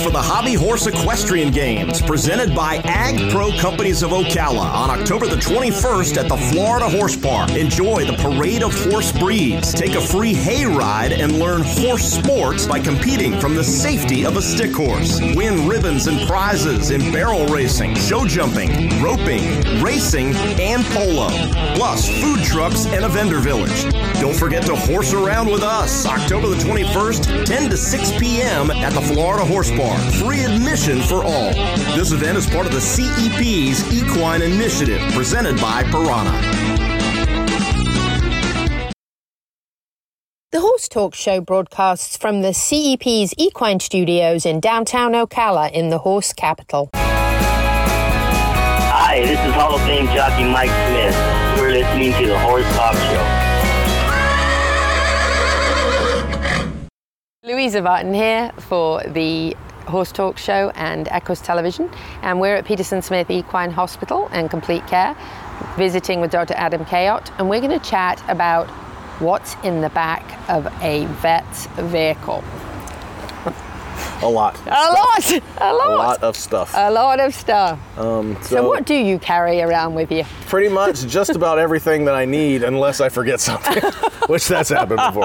For 0.01 0.11
the 0.11 0.23
Hobby 0.23 0.55
Horse 0.55 0.87
Equestrian 0.87 1.51
Games 1.51 2.01
presented 2.01 2.55
by 2.55 2.77
Ag 2.85 3.31
Pro 3.31 3.53
Companies 3.59 4.03
of 4.03 4.11
Ocala 4.11 4.73
on 4.73 4.91
October 4.91 5.27
the 5.27 5.37
21st 5.37 6.17
at 6.17 6.29
the 6.29 6.37
Florida 6.37 6.89
Horse 6.89 7.15
Park. 7.15 7.51
Enjoy 7.51 8.05
the 8.05 8.15
parade 8.15 8.63
of 8.63 8.73
horse 8.91 9.13
breeds. 9.13 9.75
Take 9.75 9.95
a 9.95 10.01
free 10.01 10.33
hay 10.33 10.65
ride 10.65 11.13
and 11.13 11.39
learn 11.39 11.63
horse 11.63 12.05
sports 12.05 12.67
by 12.67 12.81
competing 12.81 13.39
from 13.39 13.55
the 13.55 13.63
safety 13.63 14.25
of 14.25 14.37
a 14.37 14.43
stick 14.43 14.73
horse. 14.73 15.21
Win 15.37 15.69
ribbons 15.69 16.07
and 16.07 16.27
prizes 16.27 16.91
in 16.91 17.13
barrel 17.13 17.47
racing, 17.47 17.95
show 17.95 18.25
jumping, 18.27 19.03
roping, 19.03 19.83
racing, 19.83 20.35
and 20.59 20.85
polo. 20.87 21.29
Plus, 21.75 22.09
food 22.21 22.43
trucks 22.45 22.87
and 22.87 23.05
a 23.05 23.09
vendor 23.09 23.41
village. 23.41 23.85
Don't 24.23 24.37
forget 24.37 24.63
to 24.67 24.77
horse 24.77 25.13
around 25.13 25.51
with 25.51 25.65
us 25.65 26.07
October 26.07 26.47
the 26.47 26.55
21st, 26.55 27.45
10 27.45 27.71
to 27.71 27.77
6 27.77 28.13
p.m. 28.21 28.71
at 28.71 28.93
the 28.93 29.01
Florida 29.01 29.45
Horse 29.45 29.73
Park. 29.73 30.01
Free 30.13 30.45
admission 30.45 31.01
for 31.01 31.25
all. 31.25 31.53
This 31.97 32.13
event 32.13 32.39
is 32.39 32.47
part 32.47 32.67
of 32.67 32.71
the 32.73 32.79
CEP's 32.79 33.93
Equine 33.93 34.43
Initiative 34.43 35.01
presented 35.13 35.61
by 35.61 35.83
Pyranha. 35.83 36.41
The 40.53 40.61
Horse 40.61 40.87
Talk 40.87 41.17
Show 41.17 41.41
broadcasts 41.41 42.17
from 42.17 42.43
the 42.43 42.51
CEP's 42.51 43.35
Equine 43.37 43.81
Studios 43.81 44.47
in 44.47 44.61
downtown 44.61 45.15
Ocala 45.15 45.73
in 45.73 45.91
the 45.91 45.99
horse 45.99 46.33
capital. 46.33 46.91
Hi, 48.95 49.19
this 49.23 49.41
is 49.41 49.53
Hall 49.53 49.75
of 49.75 49.81
Fame 49.81 50.07
jockey 50.15 50.45
Mike 50.45 50.71
Smith. 50.87 51.17
You're 51.59 51.73
listening 51.73 52.13
to 52.23 52.29
the 52.29 52.39
Horse 52.39 52.73
Talk 52.77 52.95
Show. 52.95 53.42
Louisa 57.45 57.83
Barton 57.83 58.15
here 58.15 58.53
for 58.57 59.03
the 59.03 59.57
Horse 59.89 60.13
Talk 60.13 60.39
Show 60.39 60.71
and 60.77 61.09
Equus 61.09 61.41
Television, 61.41 61.91
and 62.23 62.39
we're 62.41 62.55
at 62.55 62.65
Peterson 62.65 63.03
Smith 63.03 63.29
Equine 63.33 63.73
Hospital 63.73 64.29
and 64.31 64.49
Complete 64.49 64.87
Care, 64.87 65.17
visiting 65.77 66.21
with 66.21 66.31
Dr. 66.31 66.55
Adam 66.55 66.85
Kayot, 66.85 67.37
and 67.41 67.51
we're 67.51 67.61
going 67.61 67.77
to 67.77 67.85
chat 67.85 68.23
about 68.29 68.69
what's 69.21 69.57
in 69.65 69.81
the 69.81 69.89
back 69.89 70.49
of 70.49 70.67
a 70.85 71.07
vet's 71.21 71.67
vehicle. 71.91 72.45
A 74.23 74.29
lot. 74.29 74.57
A 74.67 74.71
lot, 74.71 75.31
a 75.33 75.43
A 75.61 75.73
lot, 75.73 75.99
lot 75.99 76.23
of 76.23 76.37
stuff. 76.37 76.73
a 76.77 76.91
lot 76.91 77.19
of 77.21 77.35
stuff. 77.35 77.79
Um, 77.99 78.37
so, 78.43 78.57
So, 78.57 78.69
what 78.69 78.87
do 78.87 78.95
you 78.95 79.19
carry 79.19 79.61
around 79.63 79.95
with 79.95 80.13
you? 80.13 80.25
pretty 80.47 80.69
much 80.69 81.07
just 81.07 81.31
about 81.31 81.59
everything 81.59 82.05
that 82.05 82.15
I 82.15 82.25
need, 82.25 82.63
unless 82.63 83.01
I 83.01 83.09
forget 83.09 83.41
something, 83.41 83.83
which 84.29 84.47
that's 84.47 84.69
happened 84.69 85.01
before. 85.07 85.23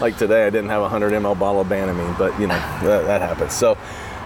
like 0.00 0.16
today, 0.16 0.46
I 0.46 0.50
didn't 0.50 0.68
have 0.68 0.80
a 0.80 0.90
100 0.90 1.12
ml 1.12 1.38
bottle 1.38 1.60
of 1.62 1.66
Banamine, 1.68 2.16
but 2.18 2.38
you 2.40 2.46
know 2.46 2.58
that, 2.84 3.06
that 3.06 3.20
happens. 3.20 3.52
So, 3.54 3.76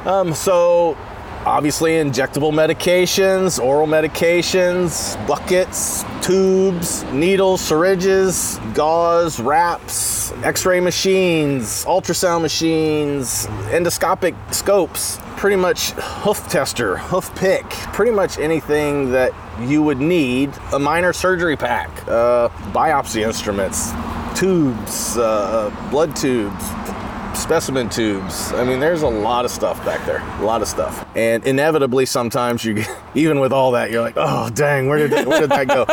um, 0.05 0.35
so 0.35 0.97
obviously 1.45 1.93
injectable 1.93 2.53
medications, 2.53 3.63
oral 3.63 3.87
medications, 3.87 5.15
buckets, 5.27 6.05
tubes, 6.21 7.05
needles, 7.13 7.61
syringes, 7.61 8.61
gauze, 8.75 9.41
wraps, 9.41 10.33
X-ray 10.45 10.81
machines, 10.81 11.85
ultrasound 11.85 12.43
machines, 12.43 13.47
endoscopic 13.71 14.35
scopes. 14.55 15.19
Pretty 15.37 15.57
much 15.57 15.91
hoof 15.93 16.49
tester, 16.49 16.97
hoof 16.97 17.35
pick, 17.35 17.69
pretty 17.93 18.13
much 18.13 18.39
anything 18.39 19.11
that 19.11 19.33
you 19.61 19.83
would 19.83 19.99
need. 19.99 20.53
A 20.73 20.79
minor 20.79 21.13
surgery 21.13 21.57
pack, 21.57 21.91
uh, 22.07 22.49
biopsy 22.73 23.27
instruments, 23.27 23.91
tubes, 24.39 25.17
uh, 25.19 25.75
blood 25.91 26.15
tubes, 26.15 26.65
specimen 27.35 27.89
tubes. 27.89 28.53
I 28.53 28.65
mean, 28.65 28.81
there's 28.81 29.03
a 29.03 29.09
lot 29.09 29.45
of 29.45 29.51
stuff 29.51 29.85
back 29.85 30.05
there, 30.07 30.21
a 30.41 30.45
lot 30.45 30.63
of 30.63 30.69
stuff. 30.69 31.07
And 31.17 31.45
inevitably, 31.47 32.07
sometimes 32.07 32.65
you, 32.65 32.75
get- 32.75 32.91
even 33.15 33.41
with 33.41 33.53
all 33.53 33.73
that, 33.73 33.91
you're 33.91 34.03
like, 34.03 34.15
oh 34.17 34.51
dang, 34.51 34.89
where 34.89 34.99
did 34.99 35.11
that, 35.13 35.27
where 35.27 35.41
did 35.41 35.51
that 35.51 35.69
go? 35.69 35.87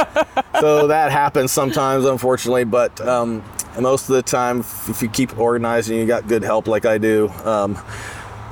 so 0.59 0.87
that 0.87 1.11
happens 1.11 1.51
sometimes, 1.51 2.05
unfortunately. 2.05 2.63
But 2.63 2.99
um, 3.01 3.43
most 3.79 4.09
of 4.09 4.15
the 4.15 4.21
time, 4.21 4.59
if 4.59 5.01
you 5.01 5.09
keep 5.09 5.37
organizing, 5.37 5.97
you 5.97 6.05
got 6.05 6.27
good 6.27 6.43
help 6.43 6.67
like 6.67 6.85
I 6.85 6.97
do. 6.97 7.29
Um, 7.45 7.77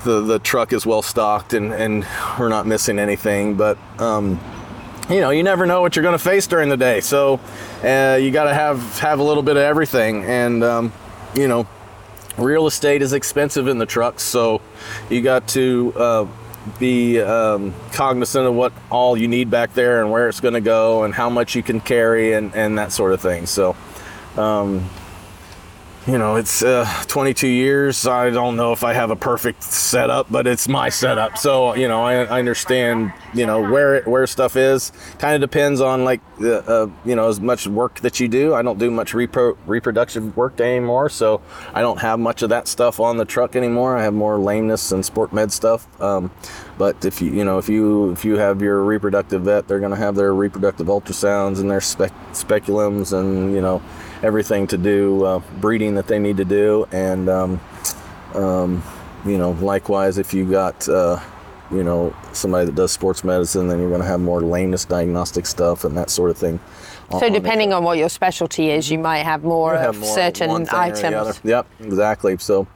the, 0.04 0.22
the 0.22 0.40
truck 0.40 0.74
is 0.74 0.86
well 0.86 1.02
stocked 1.02 1.54
and, 1.54 1.74
and 1.74 2.08
we're 2.40 2.50
not 2.50 2.66
missing 2.66 2.98
anything 3.00 3.56
but 3.56 3.78
um, 4.00 4.40
you 5.10 5.22
know, 5.22 5.30
you 5.30 5.44
never 5.44 5.66
know 5.66 5.82
what 5.82 5.96
you're 5.96 6.04
going 6.04 6.18
to 6.18 6.24
face 6.24 6.48
during 6.48 6.70
the 6.70 6.78
day. 6.78 7.02
So 7.02 7.40
uh, 7.84 8.18
you 8.22 8.32
got 8.32 8.46
to 8.46 8.54
have 8.54 9.00
have 9.00 9.20
a 9.20 9.24
little 9.24 9.44
bit 9.44 9.56
of 9.56 9.64
everything. 9.64 10.24
And 10.26 10.64
um, 10.64 10.94
you 11.34 11.48
know, 11.48 11.68
real 12.38 12.68
estate 12.68 13.02
is 13.02 13.14
expensive 13.14 13.68
in 13.68 13.78
the 13.78 13.86
trucks, 13.86 14.24
so 14.24 14.62
you 15.10 15.22
got 15.22 15.48
to 15.50 15.94
uh, 15.96 16.28
be 16.80 17.20
um, 17.20 17.74
cognizant 17.94 18.48
of 18.48 18.54
what 18.56 18.74
all 18.90 19.18
you 19.18 19.28
need 19.28 19.50
back 19.50 19.74
there 19.74 20.02
and 20.02 20.12
where 20.12 20.30
it's 20.30 20.40
going 20.40 20.54
to 20.54 20.62
go 20.62 21.04
and 21.04 21.14
how 21.14 21.30
much 21.30 21.56
you 21.56 21.64
can 21.64 21.80
carry 21.80 22.34
and, 22.34 22.54
and 22.56 22.78
that 22.78 22.92
sort 22.92 23.14
of 23.14 23.22
thing. 23.22 23.46
So. 23.46 23.76
Um, 24.36 24.88
you 26.08 26.18
know, 26.18 26.38
it's 26.38 26.64
uh, 26.64 26.86
22 27.08 27.48
years. 27.48 28.08
I 28.08 28.30
don't 28.30 28.56
know 28.56 28.72
if 28.72 28.86
I 28.86 28.94
have 28.94 29.12
a 29.12 29.16
perfect 29.16 29.62
setup, 29.62 30.32
but 30.32 30.48
it's 30.48 30.70
my 30.70 30.88
setup. 30.88 31.38
So, 31.38 31.76
you 31.76 31.90
know, 31.90 32.02
I, 32.02 32.24
I 32.24 32.40
understand, 32.40 33.12
you 33.34 33.46
know, 33.46 33.62
where 33.70 33.96
it, 33.96 34.08
where 34.08 34.26
stuff 34.26 34.56
is. 34.56 34.94
Kind 35.20 35.36
of 35.36 35.42
depends 35.42 35.82
on 35.82 36.06
like 36.06 36.22
the, 36.38 36.64
uh, 36.66 36.90
you 37.04 37.14
know, 37.14 37.28
as 37.28 37.42
much 37.42 37.68
work 37.68 38.00
that 38.00 38.22
you 38.22 38.30
do. 38.30 38.54
I 38.54 38.62
don't 38.62 38.80
do 38.80 38.90
much 38.90 39.12
repro- 39.12 39.58
reproduction 39.66 40.34
work 40.36 40.62
anymore, 40.62 41.10
so 41.10 41.42
I 41.74 41.82
don't 41.82 42.00
have 42.00 42.20
much 42.20 42.42
of 42.42 42.50
that 42.50 42.70
stuff 42.70 43.02
on 43.02 43.18
the 43.18 43.26
truck 43.26 43.58
anymore. 43.58 43.98
I 43.98 44.04
have 44.04 44.14
more 44.14 44.40
lameness 44.40 44.94
and 44.94 45.06
sport 45.06 45.34
med 45.34 45.52
stuff. 45.52 45.88
Um, 46.02 46.32
but 46.78 47.04
if 47.04 47.22
you, 47.22 47.34
you 47.34 47.44
know, 47.44 47.58
if 47.58 47.68
you 47.68 48.12
if 48.12 48.24
you 48.24 48.38
have 48.38 48.62
your 48.62 48.82
reproductive 48.82 49.42
vet, 49.42 49.68
they're 49.68 49.80
going 49.80 49.92
to 49.92 49.98
have 49.98 50.16
their 50.16 50.34
reproductive 50.34 50.88
ultrasounds 50.88 51.60
and 51.60 51.70
their 51.70 51.82
spec- 51.82 52.14
speculums 52.32 53.12
and 53.12 53.54
you 53.54 53.62
know 53.62 53.82
everything 54.24 54.68
to 54.68 54.78
do 54.78 55.24
uh, 55.26 55.40
breeding 55.60 55.96
that 55.96 56.08
they 56.08 56.20
need 56.20 56.38
to 56.38 56.46
do 56.46 56.88
and 56.92 57.30
um, 57.30 57.60
um, 58.34 58.84
you 59.26 59.38
know 59.38 59.52
likewise 59.52 60.18
if 60.18 60.34
you 60.34 60.50
got 60.50 60.88
uh, 60.90 61.20
you 61.72 61.84
know 61.84 62.16
somebody 62.34 62.66
that 62.66 62.76
does 62.76 62.92
sports 62.92 63.24
medicine 63.24 63.68
then 63.68 63.80
you're 63.80 63.90
going 63.90 64.02
to 64.02 64.08
have 64.08 64.20
more 64.20 64.42
lameness 64.42 64.86
diagnostic 64.86 65.46
stuff 65.46 65.84
and 65.84 65.96
that 65.98 66.10
sort 66.10 66.30
of 66.32 66.38
thing 66.38 66.60
So, 67.12 67.26
on 67.26 67.32
depending 67.34 67.74
on 67.74 67.84
what 67.84 67.98
your 67.98 68.10
specialty 68.10 68.70
is, 68.72 68.90
you 68.92 69.00
might 69.00 69.24
have 69.24 69.44
more 69.44 69.76
of 69.76 69.82
have 69.82 70.00
more 70.00 70.14
certain 70.16 70.50
one 70.50 70.66
thing 70.66 70.92
or 70.92 70.92
the 70.96 71.18
other. 71.18 71.30
items. 71.30 71.42
Yep, 71.44 71.66
exactly. 71.80 72.38
So, 72.38 72.68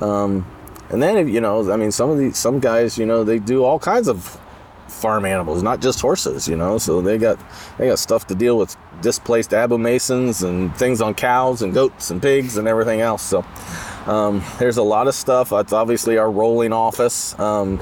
um, 0.00 0.44
And 0.90 1.02
then 1.02 1.26
you 1.28 1.40
know, 1.40 1.72
I 1.72 1.76
mean, 1.76 1.90
some 1.90 2.10
of 2.10 2.18
these 2.18 2.36
some 2.38 2.60
guys, 2.60 2.96
you 2.98 3.06
know, 3.06 3.24
they 3.24 3.38
do 3.40 3.64
all 3.64 3.78
kinds 3.78 4.08
of 4.08 4.38
farm 5.02 5.24
animals, 5.26 5.62
not 5.62 5.80
just 5.80 6.00
horses, 6.00 6.48
you 6.48 6.56
know. 6.56 6.78
So 6.78 7.02
they 7.02 7.18
got 7.18 7.38
they 7.76 7.88
got 7.88 7.98
stuff 7.98 8.26
to 8.28 8.34
deal 8.34 8.56
with 8.56 8.76
displaced 9.02 9.50
abomasums 9.50 10.48
and 10.48 10.74
things 10.76 11.00
on 11.00 11.14
cows 11.14 11.60
and 11.60 11.74
goats 11.74 12.10
and 12.10 12.22
pigs 12.22 12.56
and 12.56 12.68
everything 12.68 13.00
else. 13.00 13.22
So 13.22 13.44
um, 14.06 14.42
there's 14.58 14.78
a 14.78 14.82
lot 14.82 15.08
of 15.08 15.14
stuff. 15.14 15.52
It's 15.52 15.72
obviously 15.72 16.16
our 16.16 16.30
rolling 16.30 16.72
office. 16.72 17.38
Um, 17.38 17.80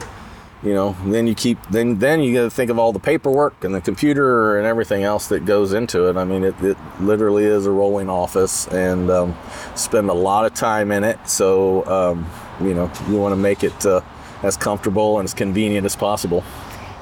you 0.62 0.74
know, 0.74 0.94
then 1.06 1.26
you 1.26 1.34
keep 1.34 1.58
then 1.70 1.98
then 1.98 2.20
you 2.20 2.34
got 2.34 2.42
to 2.44 2.50
think 2.50 2.70
of 2.70 2.78
all 2.78 2.92
the 2.92 2.98
paperwork 2.98 3.64
and 3.64 3.74
the 3.74 3.80
computer 3.80 4.58
and 4.58 4.66
everything 4.66 5.04
else 5.04 5.28
that 5.28 5.46
goes 5.46 5.72
into 5.72 6.08
it. 6.08 6.16
I 6.16 6.24
mean, 6.24 6.44
it, 6.44 6.54
it 6.62 6.76
literally 7.00 7.44
is 7.44 7.64
a 7.66 7.70
rolling 7.70 8.10
office, 8.10 8.66
and 8.68 9.10
um, 9.10 9.34
spend 9.74 10.10
a 10.10 10.14
lot 10.14 10.44
of 10.44 10.52
time 10.52 10.92
in 10.92 11.04
it. 11.04 11.18
So 11.26 11.86
um, 11.86 12.26
you 12.60 12.74
know, 12.74 12.90
you 13.08 13.16
want 13.16 13.32
to 13.32 13.36
make 13.36 13.64
it 13.64 13.86
uh, 13.86 14.02
as 14.42 14.56
comfortable 14.56 15.18
and 15.18 15.26
as 15.26 15.32
convenient 15.32 15.86
as 15.86 15.96
possible. 15.96 16.44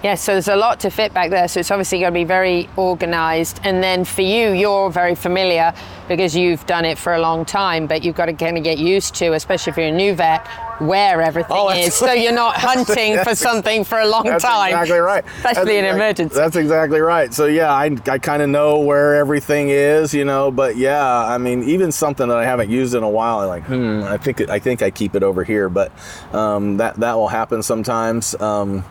Yeah, 0.03 0.15
so 0.15 0.33
there's 0.33 0.47
a 0.47 0.55
lot 0.55 0.79
to 0.81 0.91
fit 0.91 1.13
back 1.13 1.31
there. 1.31 1.49
So 1.49 1.59
it's 1.59 1.73
obviously 1.73 1.99
going 1.99 2.13
to 2.13 2.19
be 2.21 2.23
very 2.25 2.69
organized. 2.77 3.59
And 3.65 3.83
then 3.83 4.05
for 4.05 4.23
you, 4.23 4.53
you're 4.53 4.91
very 4.91 5.17
familiar 5.17 5.75
because 6.07 6.37
you've 6.37 6.65
done 6.67 6.85
it 6.85 6.97
for 6.99 7.15
a 7.15 7.21
long 7.21 7.45
time, 7.45 7.89
but 7.89 8.05
you've 8.05 8.15
got 8.15 8.27
to 8.27 8.33
kind 8.33 8.57
of 8.57 8.63
get 8.63 8.79
used 8.79 9.17
to, 9.17 9.33
especially 9.33 9.73
if 9.73 9.77
you're 9.77 9.89
a 9.89 9.91
new 9.91 10.15
vet, 10.15 10.47
where 10.79 11.21
everything 11.21 11.57
Oh, 11.59 11.71
is. 11.71 11.95
So 11.95 12.13
you're 12.13 12.31
not 12.33 12.55
hunting 12.55 13.19
for 13.25 13.35
something 13.49 13.83
for 13.83 13.99
a 13.99 14.07
long 14.07 14.23
That's 14.23 14.45
time. 14.45 14.69
exactly 14.71 14.99
right. 14.99 15.25
Especially 15.39 15.43
That's 15.43 15.59
in 15.59 15.71
an 15.71 15.85
exact- 15.85 15.95
emergency. 15.97 16.35
That's 16.37 16.57
exactly 16.57 17.01
right. 17.01 17.35
So 17.35 17.47
yeah, 17.47 17.73
I, 17.73 17.97
I 18.07 18.19
kind 18.19 18.41
of 18.41 18.49
know 18.51 18.79
where 18.79 19.17
everything 19.17 19.71
is, 19.71 20.15
you 20.15 20.25
know. 20.25 20.53
But 20.53 20.77
yeah, 20.77 21.05
I 21.27 21.39
mean, 21.39 21.65
even 21.65 21.91
something 21.91 22.29
that 22.29 22.37
I 22.39 22.45
haven't 22.45 22.71
used 22.71 22.95
in 22.95 23.03
a 23.03 23.11
while, 23.11 23.41
I'm 23.41 23.49
like, 23.49 23.65
hmm, 23.65 24.05
I 24.05 24.17
think 24.17 24.49
I 24.49 24.61
think 24.61 24.81
I 24.81 24.93
keep 24.93 25.17
it 25.17 25.25
over 25.25 25.43
here. 25.43 25.69
But 25.69 25.91
um, 26.33 26.77
that 26.77 26.95
that 27.01 27.15
will 27.17 27.27
happen 27.29 27.65
sometimes. 27.65 28.41
Um, 28.41 28.85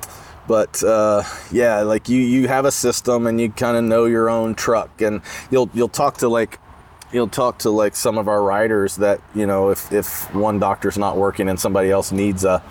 but 0.48 0.84
uh, 0.84 1.24
yeah, 1.51 1.82
like 1.82 2.10
you 2.10 2.20
you 2.20 2.48
have 2.48 2.66
a 2.66 2.72
system 2.72 3.27
and 3.27 3.39
you 3.39 3.51
kind 3.51 3.77
of 3.77 3.84
know 3.84 4.06
your 4.06 4.30
own 4.30 4.56
truck, 4.56 5.01
and 5.01 5.22
you'll 5.51 5.70
you'll 5.74 5.89
talk 5.89 6.18
to 6.18 6.30
like 6.30 6.60
you'll 7.12 7.27
talk 7.27 7.60
to 7.60 7.70
like 7.70 7.96
some 7.96 8.18
of 8.18 8.27
our 8.27 8.42
riders 8.42 8.98
that 8.98 9.22
you 9.34 9.46
know 9.46 9.70
if 9.70 9.92
if 9.92 10.34
one 10.34 10.60
doctor's 10.60 10.98
not 10.98 11.18
working 11.18 11.50
and 11.50 11.60
somebody 11.60 11.89
else 11.89 12.12
needs 12.12 12.44
a 12.44 12.62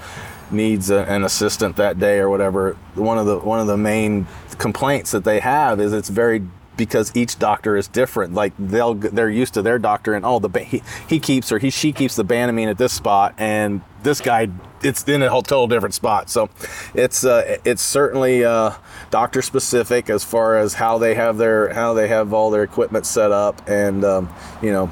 needs 0.50 0.90
a, 0.90 1.00
an 1.10 1.24
assistant 1.24 1.76
that 1.76 1.98
day 1.98 2.18
or 2.18 2.30
whatever 2.30 2.76
one 2.94 3.18
of 3.18 3.26
the 3.26 3.38
one 3.38 3.58
of 3.58 3.66
the 3.66 3.76
main 3.76 4.26
complaints 4.58 5.10
that 5.10 5.24
they 5.24 5.40
have 5.40 5.80
is 5.80 5.92
it's 5.92 6.08
very 6.08 6.46
because 6.76 7.14
each 7.16 7.38
doctor 7.38 7.76
is 7.76 7.88
different. 7.88 8.34
Like 8.34 8.52
they'll 8.58 8.94
they're 8.94 9.30
used 9.30 9.54
to 9.54 9.62
their 9.62 9.78
doctor 9.78 10.14
and 10.14 10.24
oh 10.24 10.38
the 10.38 10.48
ba- 10.48 10.60
he, 10.60 10.82
he 11.08 11.18
keeps 11.18 11.50
or 11.52 11.58
he 11.58 11.70
she 11.70 11.92
keeps 11.92 12.16
the 12.16 12.24
banamine 12.24 12.68
at 12.68 12.78
this 12.78 12.92
spot 12.92 13.34
and 13.38 13.82
this 14.02 14.20
guy 14.20 14.48
it's 14.82 15.08
in 15.08 15.22
a 15.22 15.30
whole 15.30 15.42
total 15.42 15.66
different 15.66 15.94
spot. 15.94 16.30
So 16.30 16.50
it's 16.94 17.24
uh, 17.24 17.58
it's 17.64 17.82
certainly 17.82 18.44
uh, 18.44 18.72
doctor 19.10 19.42
specific 19.42 20.10
as 20.10 20.24
far 20.24 20.56
as 20.56 20.74
how 20.74 20.98
they 20.98 21.14
have 21.14 21.38
their 21.38 21.72
how 21.72 21.94
they 21.94 22.08
have 22.08 22.32
all 22.32 22.50
their 22.50 22.62
equipment 22.62 23.06
set 23.06 23.32
up 23.32 23.68
and 23.68 24.04
um, 24.04 24.32
you 24.62 24.72
know 24.72 24.90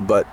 but 0.00 0.26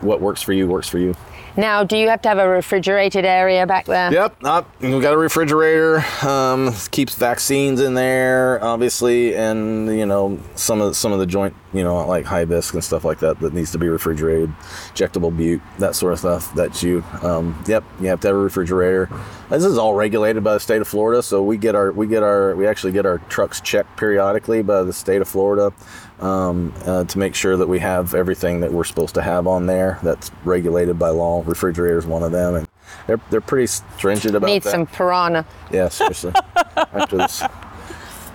what 0.00 0.20
works 0.20 0.42
for 0.42 0.52
you 0.52 0.66
works 0.66 0.88
for 0.88 0.98
you 0.98 1.14
Now, 1.56 1.84
do 1.84 1.96
you 1.96 2.08
have 2.08 2.20
to 2.22 2.28
have 2.28 2.38
a 2.38 2.46
refrigerated 2.46 3.24
area 3.24 3.66
back 3.66 3.86
there? 3.86 4.12
Yep, 4.12 4.44
up. 4.44 4.70
We've 4.80 5.00
got 5.00 5.14
a 5.14 5.16
refrigerator. 5.16 6.04
Um, 6.22 6.74
keeps 6.90 7.14
vaccines 7.14 7.80
in 7.80 7.94
there, 7.94 8.62
obviously, 8.62 9.34
and 9.34 9.88
you 9.96 10.04
know 10.04 10.38
some 10.54 10.82
of 10.82 10.96
some 10.96 11.12
of 11.12 11.18
the 11.18 11.26
joint, 11.26 11.54
you 11.72 11.82
know, 11.82 12.06
like 12.06 12.26
hibiscus 12.26 12.74
and 12.74 12.84
stuff 12.84 13.04
like 13.04 13.20
that 13.20 13.40
that 13.40 13.54
needs 13.54 13.72
to 13.72 13.78
be 13.78 13.88
refrigerated, 13.88 14.50
injectable 14.94 15.34
bute, 15.34 15.62
that 15.78 15.94
sort 15.94 16.12
of 16.12 16.18
stuff. 16.18 16.54
That 16.54 16.82
you, 16.82 17.02
um, 17.22 17.62
yep, 17.66 17.84
you 18.00 18.08
have 18.08 18.20
to 18.20 18.28
have 18.28 18.36
a 18.36 18.40
refrigerator. 18.40 19.08
This 19.48 19.64
is 19.64 19.78
all 19.78 19.94
regulated 19.94 20.44
by 20.44 20.54
the 20.54 20.60
state 20.60 20.82
of 20.82 20.88
Florida, 20.88 21.22
so 21.22 21.42
we 21.42 21.56
get 21.56 21.74
our 21.74 21.90
we 21.90 22.06
get 22.06 22.22
our 22.22 22.54
we 22.54 22.66
actually 22.66 22.92
get 22.92 23.06
our 23.06 23.18
trucks 23.30 23.62
checked 23.62 23.96
periodically 23.96 24.62
by 24.62 24.82
the 24.82 24.92
state 24.92 25.22
of 25.22 25.28
Florida 25.28 25.72
um, 26.20 26.72
uh, 26.86 27.04
to 27.04 27.18
make 27.18 27.34
sure 27.34 27.56
that 27.56 27.68
we 27.68 27.78
have 27.80 28.14
everything 28.14 28.60
that 28.60 28.72
we're 28.72 28.84
supposed 28.84 29.14
to 29.16 29.22
have 29.22 29.46
on 29.46 29.66
there. 29.66 29.98
That's 30.02 30.30
regulated 30.44 30.98
by 30.98 31.10
law. 31.10 31.42
Refrigerator 31.46 31.98
is 31.98 32.06
one 32.06 32.22
of 32.22 32.32
them, 32.32 32.54
and 32.54 32.68
they're 33.06 33.20
they're 33.30 33.40
pretty 33.40 33.66
stringent 33.66 34.34
about 34.34 34.46
Need 34.46 34.62
that. 34.62 34.70
some 34.70 34.86
Pyranha. 34.86 35.44
Yeah, 35.72 35.88
seriously. 35.88 36.32
After 36.76 37.16
this, 37.16 37.42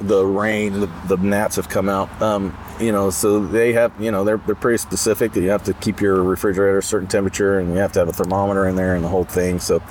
the 0.02 0.26
rain, 0.26 0.80
the, 0.82 0.90
the 1.08 1.18
gnats 1.18 1.56
have 1.56 1.70
come 1.70 1.90
out. 1.90 2.10
Um, 2.22 2.58
you 2.80 2.92
know, 2.92 3.10
so 3.12 3.46
they 3.46 3.74
have, 3.74 3.92
you 4.00 4.10
know, 4.12 4.24
they're, 4.24 4.38
they're 4.38 4.56
pretty 4.56 4.80
specific 4.80 5.34
that 5.34 5.42
you 5.42 5.50
have 5.50 5.64
to 5.66 5.74
keep 5.76 6.02
your 6.02 6.24
refrigerator 6.24 6.80
a 6.80 6.84
certain 6.84 7.08
temperature 7.08 7.60
and 7.60 7.70
you 7.72 7.76
have 7.78 7.92
to 7.94 8.00
have 8.00 8.10
a 8.10 8.14
thermometer 8.14 8.68
in 8.68 8.76
there 8.76 8.96
and 8.96 9.04
the 9.04 9.08
whole 9.10 9.24
thing. 9.26 9.60
So, 9.60 9.82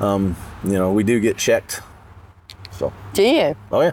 um, 0.00 0.36
you 0.64 0.72
know, 0.72 0.92
we 0.92 1.04
do 1.04 1.20
get 1.20 1.36
checked. 1.36 1.82
So, 2.70 2.92
Do 3.12 3.22
you? 3.22 3.56
oh 3.72 3.82
yeah. 3.82 3.90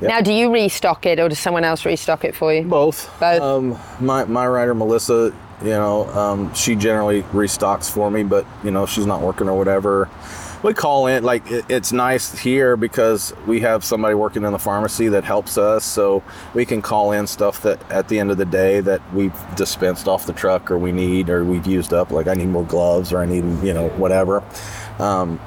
Yep. 0.00 0.08
Now, 0.08 0.20
do 0.20 0.32
you 0.32 0.52
restock 0.52 1.06
it 1.06 1.18
or 1.18 1.28
does 1.28 1.38
someone 1.40 1.64
else 1.64 1.84
restock 1.84 2.24
it 2.24 2.34
for 2.34 2.54
you? 2.54 2.62
Both. 2.62 3.10
Both. 3.18 3.42
Um, 3.42 3.78
my 4.00 4.24
my 4.24 4.46
rider 4.46 4.74
Melissa, 4.74 5.34
you 5.60 5.70
know, 5.70 6.08
um, 6.10 6.54
she 6.54 6.76
generally 6.76 7.22
restocks 7.24 7.90
for 7.90 8.10
me, 8.10 8.22
but 8.22 8.46
you 8.62 8.70
know, 8.70 8.86
she's 8.86 9.06
not 9.06 9.22
working 9.22 9.48
or 9.48 9.58
whatever. 9.58 10.08
We 10.62 10.74
call 10.74 11.06
in 11.06 11.22
like 11.22 11.48
it, 11.50 11.64
it's 11.68 11.92
nice 11.92 12.36
here 12.36 12.76
because 12.76 13.32
we 13.46 13.60
have 13.60 13.84
somebody 13.84 14.14
working 14.14 14.44
in 14.44 14.52
the 14.52 14.58
pharmacy 14.58 15.08
that 15.08 15.24
helps 15.24 15.56
us, 15.56 15.84
so 15.84 16.22
we 16.54 16.64
can 16.64 16.82
call 16.82 17.12
in 17.12 17.26
stuff 17.26 17.62
that 17.62 17.78
at 17.90 18.08
the 18.08 18.18
end 18.18 18.30
of 18.30 18.38
the 18.38 18.44
day 18.44 18.80
that 18.80 19.00
we've 19.12 19.34
dispensed 19.56 20.08
off 20.08 20.26
the 20.26 20.32
truck 20.32 20.70
or 20.70 20.78
we 20.78 20.90
need 20.90 21.28
or 21.28 21.44
we've 21.44 21.66
used 21.66 21.92
up. 21.92 22.10
Like 22.10 22.26
I 22.26 22.34
need 22.34 22.48
more 22.48 22.64
gloves 22.64 23.12
or 23.12 23.18
I 23.18 23.26
need 23.26 23.44
you 23.64 23.72
know 23.72 23.88
whatever. 23.90 24.42
Um, 24.98 25.40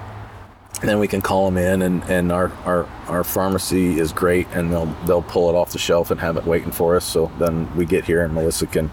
then 0.90 1.00
we 1.00 1.08
can 1.08 1.22
call 1.22 1.46
them 1.46 1.58
in 1.58 1.82
and, 1.82 2.04
and 2.06 2.32
our, 2.32 2.52
our, 2.66 2.86
our 3.08 3.24
pharmacy 3.24 4.00
is 4.00 4.12
great 4.12 4.48
and 4.54 4.72
they'll 4.72 4.88
they'll 5.06 5.22
pull 5.22 5.50
it 5.50 5.54
off 5.54 5.72
the 5.72 5.78
shelf 5.78 6.12
and 6.12 6.20
have 6.20 6.38
it 6.38 6.46
waiting 6.46 6.72
for 6.72 6.96
us. 6.96 7.06
So 7.06 7.32
then 7.38 7.74
we 7.76 7.86
get 7.86 8.06
here 8.06 8.24
and 8.24 8.34
melissa 8.34 8.66
can 8.66 8.92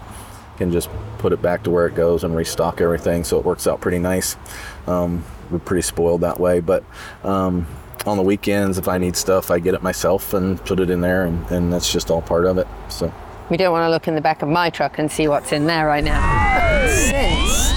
can 0.57 0.71
just 0.71 0.89
put 1.17 1.31
it 1.31 1.41
back 1.41 1.63
to 1.63 1.69
where 1.69 1.87
it 1.87 1.95
goes 1.95 2.23
and 2.23 2.35
restock 2.35 2.81
everything 2.81 3.23
so 3.23 3.39
it 3.39 3.45
works 3.45 3.65
out 3.65 3.81
pretty 3.81 3.99
nice. 3.99 4.35
Um, 4.87 5.23
we're 5.49 5.59
pretty 5.59 5.81
spoiled 5.81 6.21
that 6.21 6.39
way 6.39 6.59
but 6.59 6.83
um, 7.23 7.65
on 8.05 8.17
the 8.17 8.23
weekends 8.23 8.77
if 8.77 8.87
i 8.87 8.99
need 8.99 9.15
stuff 9.15 9.49
i 9.49 9.57
get 9.57 9.73
it 9.73 9.81
myself 9.81 10.33
and 10.35 10.63
put 10.63 10.79
it 10.79 10.91
in 10.91 11.01
there 11.01 11.25
and, 11.25 11.43
and 11.49 11.73
that's 11.73 11.91
just 11.91 12.11
all 12.11 12.21
part 12.21 12.45
of 12.45 12.57
it 12.59 12.67
so. 12.87 13.11
We 13.49 13.57
don't 13.57 13.71
want 13.71 13.83
to 13.87 13.89
look 13.89 14.07
in 14.07 14.13
the 14.13 14.21
back 14.21 14.43
of 14.43 14.47
my 14.47 14.69
truck 14.69 14.99
and 14.99 15.11
see 15.11 15.27
what's 15.27 15.51
in 15.51 15.65
there 15.65 15.87
right 15.87 16.03
now. 16.03 16.87
Since 16.87 17.73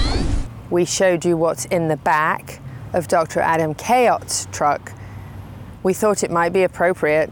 we 0.69 0.85
showed 0.85 1.25
you 1.25 1.35
what's 1.35 1.65
in 1.65 1.87
the 1.87 1.97
back 1.97 2.59
of 2.93 3.07
Dr. 3.07 3.39
Adam 3.39 3.75
Chaot's 3.75 4.47
truck, 4.51 4.93
we 5.83 5.93
thought 5.93 6.23
it 6.23 6.31
might 6.31 6.53
be 6.53 6.63
appropriate 6.63 7.31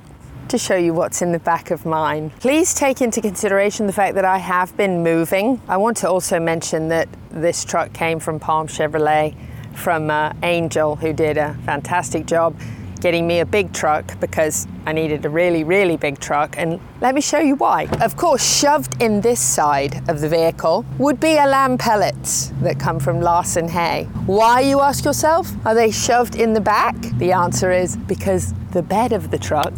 to 0.50 0.58
show 0.58 0.76
you 0.76 0.94
what's 0.94 1.22
in 1.22 1.32
the 1.32 1.40
back 1.40 1.72
of 1.72 1.86
mine. 1.86 2.30
Please 2.42 2.74
take 2.74 3.02
into 3.02 3.22
consideration 3.22 3.88
the 3.88 3.94
fact 3.94 4.16
that 4.16 4.26
I 4.26 4.38
have 4.38 4.76
been 4.76 5.02
moving. 5.02 5.62
I 5.68 5.78
want 5.78 5.98
to 5.98 6.10
also 6.10 6.40
mention 6.40 6.90
that 6.90 7.08
this 7.30 7.64
truck 7.64 7.94
came 7.94 8.20
from 8.20 8.40
Palm 8.40 8.68
Chevrolet 8.68 9.34
from 9.74 10.10
uh, 10.10 10.34
Angel, 10.44 10.98
who 10.98 11.14
did 11.14 11.38
a 11.38 11.54
fantastic 11.66 12.26
job 12.26 12.60
getting 13.02 13.28
me 13.28 13.40
a 13.40 13.46
big 13.46 13.74
truck 13.74 14.18
because 14.20 14.68
I 14.86 14.94
needed 14.94 15.26
a 15.26 15.30
really, 15.30 15.64
really 15.64 15.98
big 15.98 16.20
truck. 16.20 16.56
And 16.58 16.80
let 17.02 17.16
me 17.16 17.22
show 17.22 17.40
you 17.40 17.56
why. 17.56 17.88
Of 18.00 18.16
course, 18.16 18.60
shoved 18.60 19.02
in 19.02 19.22
this 19.22 19.42
side 19.42 20.08
of 20.08 20.22
the 20.22 20.30
vehicle 20.30 20.86
would 21.00 21.20
be 21.20 21.38
a 21.38 21.48
lamb 21.48 21.78
pellets 21.78 22.54
that 22.62 22.80
come 22.80 23.00
from 23.00 23.20
Larson 23.20 23.68
Hay. 23.68 24.08
Why, 24.28 24.62
you 24.62 24.80
ask 24.80 25.04
yourself? 25.04 25.52
Are 25.66 25.74
they 25.74 25.92
shoved 25.92 26.36
in 26.36 26.54
the 26.54 26.62
back? 26.62 26.96
The 27.18 27.32
answer 27.32 27.72
is 27.72 27.98
because 27.98 28.54
the 28.72 28.84
bed 28.84 29.12
of 29.12 29.32
the 29.32 29.40
truck 29.40 29.74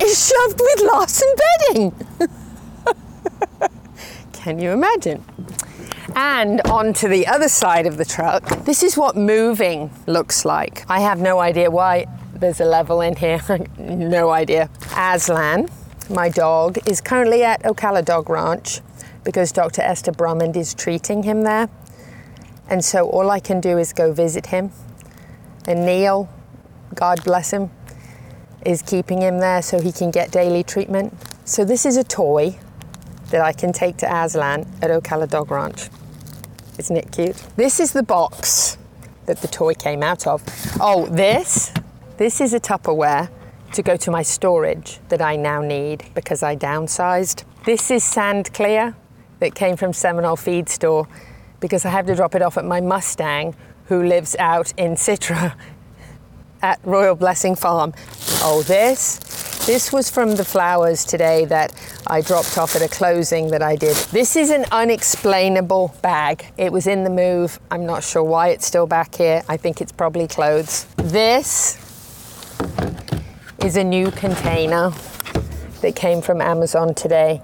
is 0.00 0.28
shoved 0.28 0.60
with 0.60 0.80
Larson 0.82 1.34
bedding. 1.44 1.92
Can 4.32 4.58
you 4.58 4.70
imagine? 4.70 5.24
And 6.14 6.60
onto 6.62 7.08
the 7.08 7.26
other 7.26 7.48
side 7.48 7.86
of 7.86 7.96
the 7.96 8.04
truck, 8.04 8.44
this 8.64 8.82
is 8.82 8.96
what 8.96 9.16
moving 9.16 9.90
looks 10.06 10.44
like. 10.44 10.84
I 10.88 11.00
have 11.00 11.20
no 11.20 11.38
idea 11.38 11.70
why 11.70 12.06
there's 12.34 12.60
a 12.60 12.64
level 12.64 13.00
in 13.00 13.16
here, 13.16 13.40
no 13.78 14.30
idea. 14.30 14.70
Aslan, 14.96 15.68
my 16.10 16.28
dog, 16.28 16.78
is 16.88 17.00
currently 17.00 17.42
at 17.42 17.62
Ocala 17.62 18.04
Dog 18.04 18.30
Ranch 18.30 18.80
because 19.24 19.52
Dr. 19.52 19.82
Esther 19.82 20.12
Brummond 20.12 20.56
is 20.56 20.74
treating 20.74 21.22
him 21.22 21.42
there. 21.42 21.68
And 22.68 22.84
so 22.84 23.08
all 23.08 23.30
I 23.30 23.40
can 23.40 23.60
do 23.60 23.78
is 23.78 23.92
go 23.92 24.12
visit 24.12 24.46
him. 24.46 24.70
And 25.66 25.84
Neil, 25.84 26.28
God 26.94 27.22
bless 27.24 27.52
him, 27.52 27.70
is 28.64 28.82
keeping 28.82 29.20
him 29.20 29.38
there 29.38 29.62
so 29.62 29.80
he 29.80 29.92
can 29.92 30.10
get 30.10 30.30
daily 30.30 30.62
treatment. 30.62 31.14
So 31.44 31.64
this 31.64 31.84
is 31.84 31.96
a 31.96 32.04
toy 32.04 32.58
that 33.30 33.40
I 33.40 33.52
can 33.52 33.72
take 33.72 33.96
to 33.98 34.06
Aslan 34.06 34.66
at 34.82 34.90
Ocala 34.90 35.28
Dog 35.28 35.50
Ranch. 35.50 35.88
Isn't 36.78 36.96
it 36.96 37.12
cute? 37.12 37.36
This 37.56 37.80
is 37.80 37.92
the 37.92 38.02
box 38.02 38.78
that 39.26 39.42
the 39.42 39.48
toy 39.48 39.74
came 39.74 40.02
out 40.02 40.26
of. 40.26 40.42
Oh, 40.80 41.06
this, 41.06 41.72
this 42.16 42.40
is 42.40 42.54
a 42.54 42.60
Tupperware 42.60 43.28
to 43.72 43.82
go 43.82 43.96
to 43.96 44.10
my 44.10 44.22
storage 44.22 44.98
that 45.08 45.20
I 45.20 45.36
now 45.36 45.60
need 45.60 46.04
because 46.14 46.42
I 46.42 46.56
downsized. 46.56 47.44
This 47.64 47.90
is 47.90 48.02
sand 48.02 48.52
clear 48.54 48.96
that 49.40 49.54
came 49.54 49.76
from 49.76 49.92
Seminole 49.92 50.36
Feed 50.36 50.68
Store 50.68 51.06
because 51.60 51.84
I 51.84 51.90
have 51.90 52.06
to 52.06 52.14
drop 52.14 52.34
it 52.34 52.42
off 52.42 52.56
at 52.56 52.64
my 52.64 52.80
Mustang 52.80 53.54
who 53.86 54.04
lives 54.04 54.36
out 54.38 54.72
in 54.76 54.92
Citra 54.92 55.54
at 56.62 56.80
Royal 56.84 57.14
Blessing 57.14 57.54
Farm. 57.54 57.92
Oh, 58.42 58.62
this. 58.62 59.57
This 59.68 59.92
was 59.92 60.08
from 60.08 60.36
the 60.36 60.46
flowers 60.46 61.04
today 61.04 61.44
that 61.44 61.74
I 62.06 62.22
dropped 62.22 62.56
off 62.56 62.74
at 62.74 62.80
a 62.80 62.88
closing 62.88 63.50
that 63.50 63.60
I 63.60 63.76
did. 63.76 63.96
This 64.12 64.34
is 64.34 64.48
an 64.48 64.64
unexplainable 64.72 65.94
bag. 66.00 66.46
It 66.56 66.72
was 66.72 66.86
in 66.86 67.04
the 67.04 67.10
move. 67.10 67.60
I'm 67.70 67.84
not 67.84 68.02
sure 68.02 68.22
why 68.22 68.48
it's 68.48 68.64
still 68.64 68.86
back 68.86 69.16
here. 69.16 69.42
I 69.46 69.58
think 69.58 69.82
it's 69.82 69.92
probably 69.92 70.26
clothes. 70.26 70.86
This 70.96 71.76
is 73.62 73.76
a 73.76 73.84
new 73.84 74.10
container 74.10 74.90
that 75.82 75.94
came 75.94 76.22
from 76.22 76.40
Amazon 76.40 76.94
today 76.94 77.42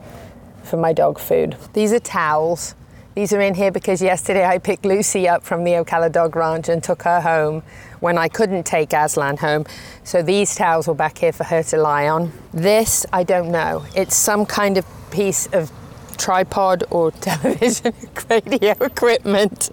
for 0.63 0.79
my 0.79 0.95
dog 0.95 1.19
food. 1.19 1.59
These 1.75 1.93
are 1.93 2.01
towels. 2.01 2.75
These 3.15 3.35
are 3.35 3.41
in 3.43 3.55
here 3.55 3.71
because 3.71 4.01
yesterday 4.01 4.47
I 4.47 4.57
picked 4.57 4.87
Lucy 4.87 5.29
up 5.29 5.45
from 5.45 5.63
the 5.63 5.73
Ocala 5.73 6.11
Dog 6.11 6.35
Ranch 6.37 6.71
and 6.71 6.83
took 6.83 7.03
her 7.03 7.21
home 7.21 7.63
when 8.05 8.19
I 8.19 8.29
couldn't 8.29 8.65
take 8.65 8.93
Aslan 8.93 9.39
home. 9.39 9.65
So 10.03 10.21
these 10.21 10.55
towels 10.55 10.87
were 10.87 10.95
back 10.95 11.17
here 11.17 11.33
for 11.33 11.45
her 11.45 11.63
to 11.63 11.79
lie 11.79 12.07
on. 12.07 12.33
This, 12.53 13.07
I 13.15 13.25
don't 13.25 13.51
know. 13.51 13.87
It's 13.97 14.15
some 14.15 14.45
kind 14.45 14.77
of 14.77 14.85
piece 15.11 15.47
of 15.55 15.73
tripod 16.19 16.85
or 16.91 17.11
television 17.31 17.95
radio 18.29 18.73
equipment. 18.73 19.71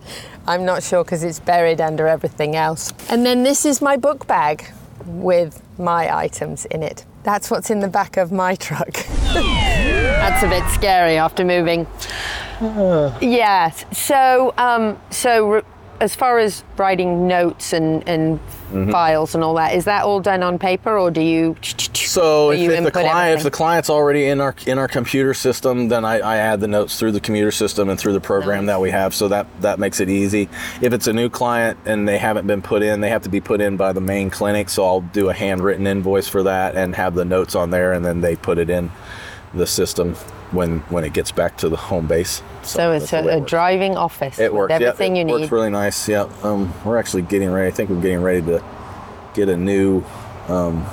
I'm 0.48 0.64
not 0.64 0.82
sure 0.82 1.04
because 1.04 1.26
it's 1.26 1.42
buried 1.42 1.82
under 1.82 2.08
everything 2.08 2.56
else. 2.56 2.94
And 3.10 3.26
then 3.26 3.44
this 3.44 3.66
is 3.66 3.82
my 3.82 3.98
book 3.98 4.26
bag 4.28 4.66
with 5.06 5.62
my 5.78 6.16
items 6.16 6.64
in 6.68 6.84
it. 6.84 7.04
That's 7.24 7.52
what's 7.52 7.70
in 7.70 7.82
the 7.82 7.90
back 7.90 8.16
of 8.16 8.32
my 8.32 8.56
truck. 8.56 8.94
That's 9.34 10.44
a 10.44 10.48
bit 10.48 10.64
scary 10.70 11.18
after 11.18 11.44
moving. 11.44 11.86
Yes. 13.22 13.84
So, 13.92 14.54
um, 14.58 14.98
so 15.10 15.50
re- 15.50 15.62
as 16.02 16.16
far 16.16 16.40
as 16.40 16.64
writing 16.78 17.28
notes 17.28 17.74
and, 17.74 18.08
and 18.08 18.40
Mm-hmm. 18.72 18.90
files 18.90 19.36
and 19.36 19.44
all 19.44 19.56
that, 19.56 19.76
is 19.76 19.84
that 19.84 20.06
all 20.06 20.22
done 20.22 20.44
on 20.44 20.58
paper 20.58 20.98
or 20.98 21.12
do 21.12 21.20
you? 21.20 21.58
So 21.94 22.52
if, 22.52 22.60
you 22.62 22.72
if 22.72 22.86
the 22.86 22.92
client, 22.92 23.38
if 23.38 23.44
the 23.44 23.52
client's 23.52 23.90
already 23.90 24.28
in 24.28 24.40
our 24.40 24.56
in 24.66 24.78
our 24.78 24.88
computer 24.88 25.34
system, 25.34 25.90
then 25.90 26.06
I, 26.06 26.20
I 26.20 26.38
add 26.38 26.62
the 26.62 26.70
notes 26.70 26.98
through 26.98 27.12
the 27.12 27.20
computer 27.20 27.52
system 27.52 27.90
and 27.90 28.00
through 28.00 28.14
the 28.14 28.22
program 28.22 28.68
that 28.68 28.80
we 28.80 28.90
have. 28.92 29.14
So 29.14 29.28
that 29.28 29.48
that 29.60 29.78
makes 29.78 30.00
it 30.00 30.08
easy. 30.08 30.48
If 30.82 30.94
it's 30.94 31.08
a 31.08 31.12
new 31.12 31.30
client 31.30 31.80
and 31.86 32.08
they 32.08 32.18
haven't 32.18 32.48
been 32.48 32.62
put 32.62 32.82
in, 32.82 33.02
they 33.02 33.10
have 33.10 33.24
to 33.24 33.30
be 33.30 33.42
put 33.42 33.60
in 33.60 33.76
by 33.76 33.92
the 33.92 34.00
main 34.00 34.30
clinic. 34.30 34.70
So 34.70 34.86
I'll 34.86 35.02
do 35.02 35.28
a 35.28 35.34
handwritten 35.34 35.86
invoice 35.86 36.30
for 36.30 36.44
that 36.44 36.78
and 36.78 36.96
have 36.96 37.14
the 37.14 37.26
notes 37.26 37.56
on 37.56 37.72
there, 37.72 37.92
and 37.92 38.06
then 38.06 38.22
they 38.22 38.38
put 38.38 38.58
it 38.58 38.70
in 38.70 38.90
the 39.54 39.68
system 39.68 40.16
when 40.52 40.80
when 40.90 41.04
it 41.04 41.14
gets 41.14 41.32
back 41.32 41.58
to 41.58 41.70
the 41.70 41.78
home 41.78 42.08
base. 42.08 42.42
So 42.64 42.92
it's 42.92 43.14
a, 43.14 43.24
way 43.24 43.38
a 43.38 43.42
driving 43.42 43.98
office 43.98 44.38
It 44.40 44.54
works. 44.54 44.74
everything 44.74 45.18
it 45.18 45.28
you 45.28 45.34
works 45.34 45.42
need. 45.44 45.52
really 45.52 45.70
nice. 45.70 46.08
Yeah. 46.08 46.30
Um, 46.44 46.74
we're 46.86 46.98
actually 46.98 47.24
getting 47.24 47.50
ready. 47.52 47.68
I 47.68 47.72
think 47.72 47.90
we're 47.90 48.02
getting 48.02 48.22
ready 48.22 48.42
to 48.44 48.64
get 49.34 49.50
a 49.50 49.58
new 49.58 50.04
um, 50.48 50.86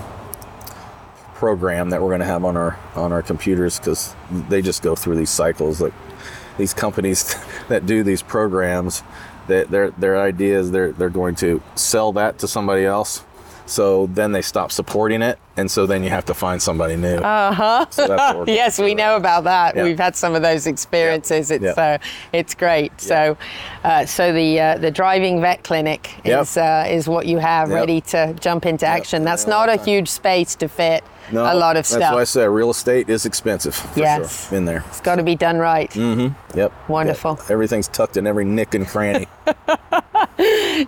program 1.34 1.90
that 1.90 2.00
we're 2.00 2.08
going 2.08 2.20
to 2.20 2.26
have 2.26 2.44
on 2.44 2.56
our 2.56 2.78
on 2.94 3.12
our 3.12 3.22
computers 3.22 3.78
because 3.78 4.14
they 4.48 4.62
just 4.62 4.82
go 4.82 4.94
through 4.94 5.16
these 5.16 5.30
cycles. 5.30 5.80
Like 5.80 5.94
these 6.56 6.74
companies 6.74 7.34
that 7.68 7.86
do 7.86 8.02
these 8.02 8.22
programs, 8.22 9.02
that 9.46 9.70
their 9.70 9.90
their 9.92 10.18
idea 10.20 10.58
is 10.58 10.70
they're 10.70 10.92
they're 10.92 11.10
going 11.10 11.34
to 11.36 11.62
sell 11.74 12.12
that 12.14 12.38
to 12.38 12.48
somebody 12.48 12.84
else. 12.84 13.24
So 13.68 14.06
then 14.08 14.32
they 14.32 14.40
stop 14.42 14.72
supporting 14.72 15.20
it, 15.20 15.38
and 15.58 15.70
so 15.70 15.84
then 15.86 16.02
you 16.02 16.08
have 16.08 16.24
to 16.24 16.34
find 16.34 16.60
somebody 16.60 16.96
new. 16.96 17.16
Uh 17.16 17.52
huh. 17.52 17.86
So 17.90 18.06
that's 18.08 18.46
yes, 18.48 18.78
we 18.78 18.94
know 18.94 19.16
about 19.16 19.44
that. 19.44 19.76
Yeah. 19.76 19.84
We've 19.84 19.98
had 19.98 20.16
some 20.16 20.34
of 20.34 20.40
those 20.42 20.66
experiences. 20.66 21.50
It's 21.50 21.62
Yeah. 21.62 21.72
uh, 21.72 21.98
it's 22.32 22.54
great. 22.54 22.98
So, 22.98 23.36
uh, 23.84 24.06
so 24.06 24.32
the 24.32 24.58
uh, 24.60 24.78
the 24.78 24.90
driving 24.90 25.40
vet 25.42 25.64
clinic 25.64 26.10
Yep. 26.24 26.40
is 26.42 26.56
uh, 26.56 26.86
is 26.88 27.08
what 27.08 27.26
you 27.26 27.36
have 27.38 27.68
Yep. 27.68 27.76
ready 27.76 28.00
to 28.00 28.34
jump 28.40 28.64
into 28.64 28.86
action. 28.86 29.22
That's 29.22 29.46
not 29.46 29.68
a 29.68 29.76
huge 29.76 30.08
space 30.08 30.54
to 30.56 30.66
fit 30.68 31.04
No, 31.30 31.42
a 31.42 31.52
lot 31.54 31.76
of 31.76 31.80
that's 31.82 31.90
stuff. 31.90 32.14
why 32.14 32.22
I 32.22 32.24
say 32.24 32.48
real 32.48 32.70
estate 32.70 33.10
is 33.10 33.26
expensive. 33.26 33.76
Yes. 33.94 34.48
sure, 34.48 34.56
in 34.58 34.64
there. 34.64 34.82
It's 34.88 35.00
got 35.02 35.16
to 35.16 35.22
be 35.22 35.34
done 35.36 35.58
right. 35.58 35.90
Mm-hmm. 35.90 36.58
Yep. 36.58 36.72
Wonderful. 36.88 37.38
Yeah, 37.38 37.52
Everything's 37.52 37.88
tucked 37.88 38.16
in 38.16 38.26
every 38.26 38.46
nick 38.46 38.74
and 38.74 38.86
cranny. 38.88 39.26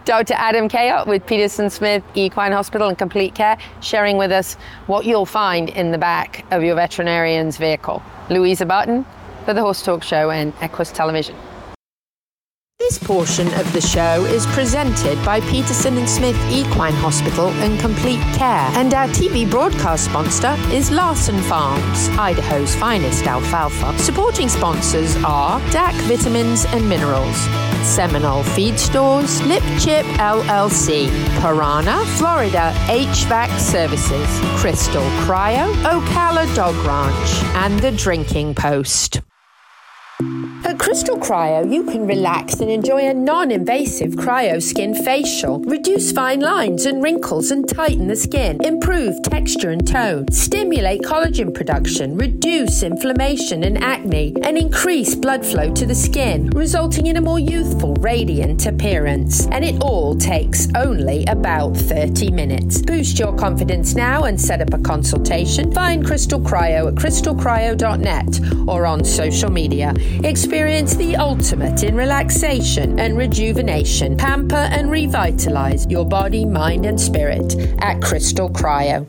Dr. 0.04 0.34
Adam 0.34 0.68
Kayott 0.68 1.08
with 1.08 1.26
Peterson 1.26 1.70
Smith 1.70 2.04
Equine 2.14 2.52
Hospital 2.52 2.88
and 2.88 2.96
Complete 2.96 3.34
Care, 3.34 3.58
sharing 3.80 4.16
with 4.16 4.30
us 4.30 4.54
what 4.86 5.04
you'll 5.04 5.26
find 5.26 5.70
in 5.70 5.90
the 5.90 5.98
back 5.98 6.44
of 6.52 6.62
your 6.62 6.76
veterinarian's 6.76 7.56
vehicle. 7.56 8.00
Louisa 8.28 8.64
Barton 8.64 9.04
for 9.44 9.52
the 9.52 9.60
Horse 9.60 9.82
Talk 9.82 10.04
Show 10.04 10.30
and 10.30 10.52
Equus 10.60 10.92
Television. 10.92 11.34
This 12.80 12.98
portion 12.98 13.46
of 13.60 13.70
the 13.74 13.80
show 13.82 14.24
is 14.24 14.46
presented 14.46 15.22
by 15.22 15.42
Peterson 15.42 15.98
and 15.98 16.08
Smith 16.08 16.34
Equine 16.50 16.94
Hospital 16.94 17.48
and 17.60 17.78
Complete 17.78 18.22
Care, 18.34 18.70
and 18.72 18.94
our 18.94 19.06
TV 19.08 19.48
broadcast 19.48 20.06
sponsor 20.06 20.56
is 20.72 20.90
Larson 20.90 21.38
Farms, 21.42 22.08
Idaho's 22.18 22.74
finest 22.74 23.26
alfalfa. 23.26 23.96
Supporting 23.98 24.48
sponsors 24.48 25.14
are 25.24 25.60
DAC 25.72 25.92
Vitamins 26.08 26.64
and 26.68 26.88
Minerals, 26.88 27.36
Seminole 27.86 28.44
Feed 28.44 28.80
Stores, 28.80 29.42
Lip 29.42 29.62
Chip 29.78 30.06
LLC, 30.16 31.08
Pyranha, 31.38 32.02
Florida 32.16 32.72
HVAC 32.86 33.60
Services, 33.60 34.26
Crystal 34.58 35.04
Cryo, 35.26 35.70
Ocala 35.84 36.52
Dog 36.56 36.74
Ranch, 36.86 37.44
and 37.56 37.78
The 37.80 37.92
Drinking 37.92 38.54
Post. 38.54 39.20
At 40.70 40.78
Crystal 40.78 41.16
Cryo, 41.16 41.72
you 41.72 41.82
can 41.84 42.06
relax 42.06 42.60
and 42.60 42.70
enjoy 42.70 43.08
a 43.08 43.14
non 43.14 43.50
invasive 43.50 44.12
cryo 44.12 44.62
skin 44.62 44.94
facial. 44.94 45.60
Reduce 45.60 46.12
fine 46.12 46.40
lines 46.40 46.84
and 46.84 47.02
wrinkles 47.02 47.50
and 47.50 47.68
tighten 47.68 48.06
the 48.06 48.14
skin. 48.14 48.62
Improve 48.62 49.20
texture 49.22 49.70
and 49.70 49.86
tone. 49.86 50.30
Stimulate 50.30 51.00
collagen 51.00 51.54
production. 51.54 52.16
Reduce 52.16 52.82
inflammation 52.82 53.64
and 53.64 53.82
acne. 53.82 54.34
And 54.42 54.58
increase 54.58 55.14
blood 55.14 55.44
flow 55.44 55.72
to 55.72 55.86
the 55.86 55.94
skin, 55.94 56.50
resulting 56.50 57.06
in 57.06 57.16
a 57.16 57.20
more 57.20 57.40
youthful, 57.40 57.94
radiant 57.94 58.66
appearance. 58.66 59.46
And 59.48 59.64
it 59.64 59.82
all 59.82 60.16
takes 60.16 60.68
only 60.76 61.24
about 61.26 61.76
30 61.76 62.30
minutes. 62.30 62.82
Boost 62.82 63.18
your 63.18 63.34
confidence 63.36 63.94
now 63.94 64.24
and 64.24 64.40
set 64.40 64.60
up 64.60 64.74
a 64.74 64.78
consultation. 64.78 65.72
Find 65.72 66.06
Crystal 66.06 66.40
Cryo 66.40 66.88
at 66.88 66.94
crystalcryo.net 66.94 68.68
or 68.68 68.86
on 68.86 69.04
social 69.04 69.50
media. 69.50 69.94
Experience 70.24 70.94
the 70.96 71.16
ultimate 71.16 71.82
in 71.82 71.94
relaxation 71.94 72.98
and 72.98 73.16
rejuvenation. 73.16 74.16
Pamper 74.16 74.54
and 74.54 74.90
revitalize 74.90 75.86
your 75.88 76.04
body, 76.04 76.44
mind, 76.44 76.86
and 76.86 77.00
spirit 77.00 77.54
at 77.80 78.00
Crystal 78.02 78.50
Cryo. 78.50 79.08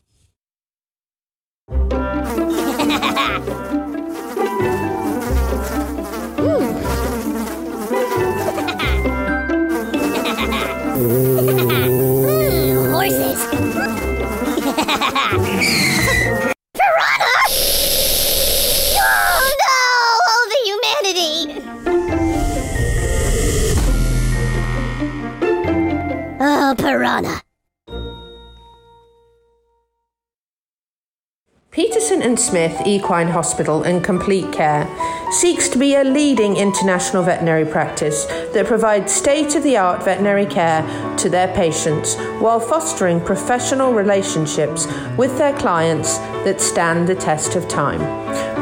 Peterson 31.71 32.21
and 32.21 32.37
Smith 32.37 32.85
Equine 32.85 33.29
Hospital 33.29 33.83
and 33.83 34.03
Complete 34.03 34.51
Care 34.51 34.85
seeks 35.31 35.69
to 35.69 35.77
be 35.77 35.95
a 35.95 36.03
leading 36.03 36.57
international 36.57 37.23
veterinary 37.23 37.65
practice 37.65 38.25
that 38.25 38.65
provides 38.65 39.13
state 39.13 39.55
of 39.55 39.63
the 39.63 39.77
art 39.77 40.03
veterinary 40.03 40.45
care 40.45 40.81
to 41.17 41.29
their 41.29 41.53
patients 41.55 42.15
while 42.39 42.59
fostering 42.59 43.21
professional 43.21 43.93
relationships 43.93 44.87
with 45.17 45.37
their 45.37 45.57
clients 45.57 46.17
that 46.43 46.59
stand 46.59 47.07
the 47.07 47.15
test 47.15 47.55
of 47.55 47.67
time. 47.67 47.99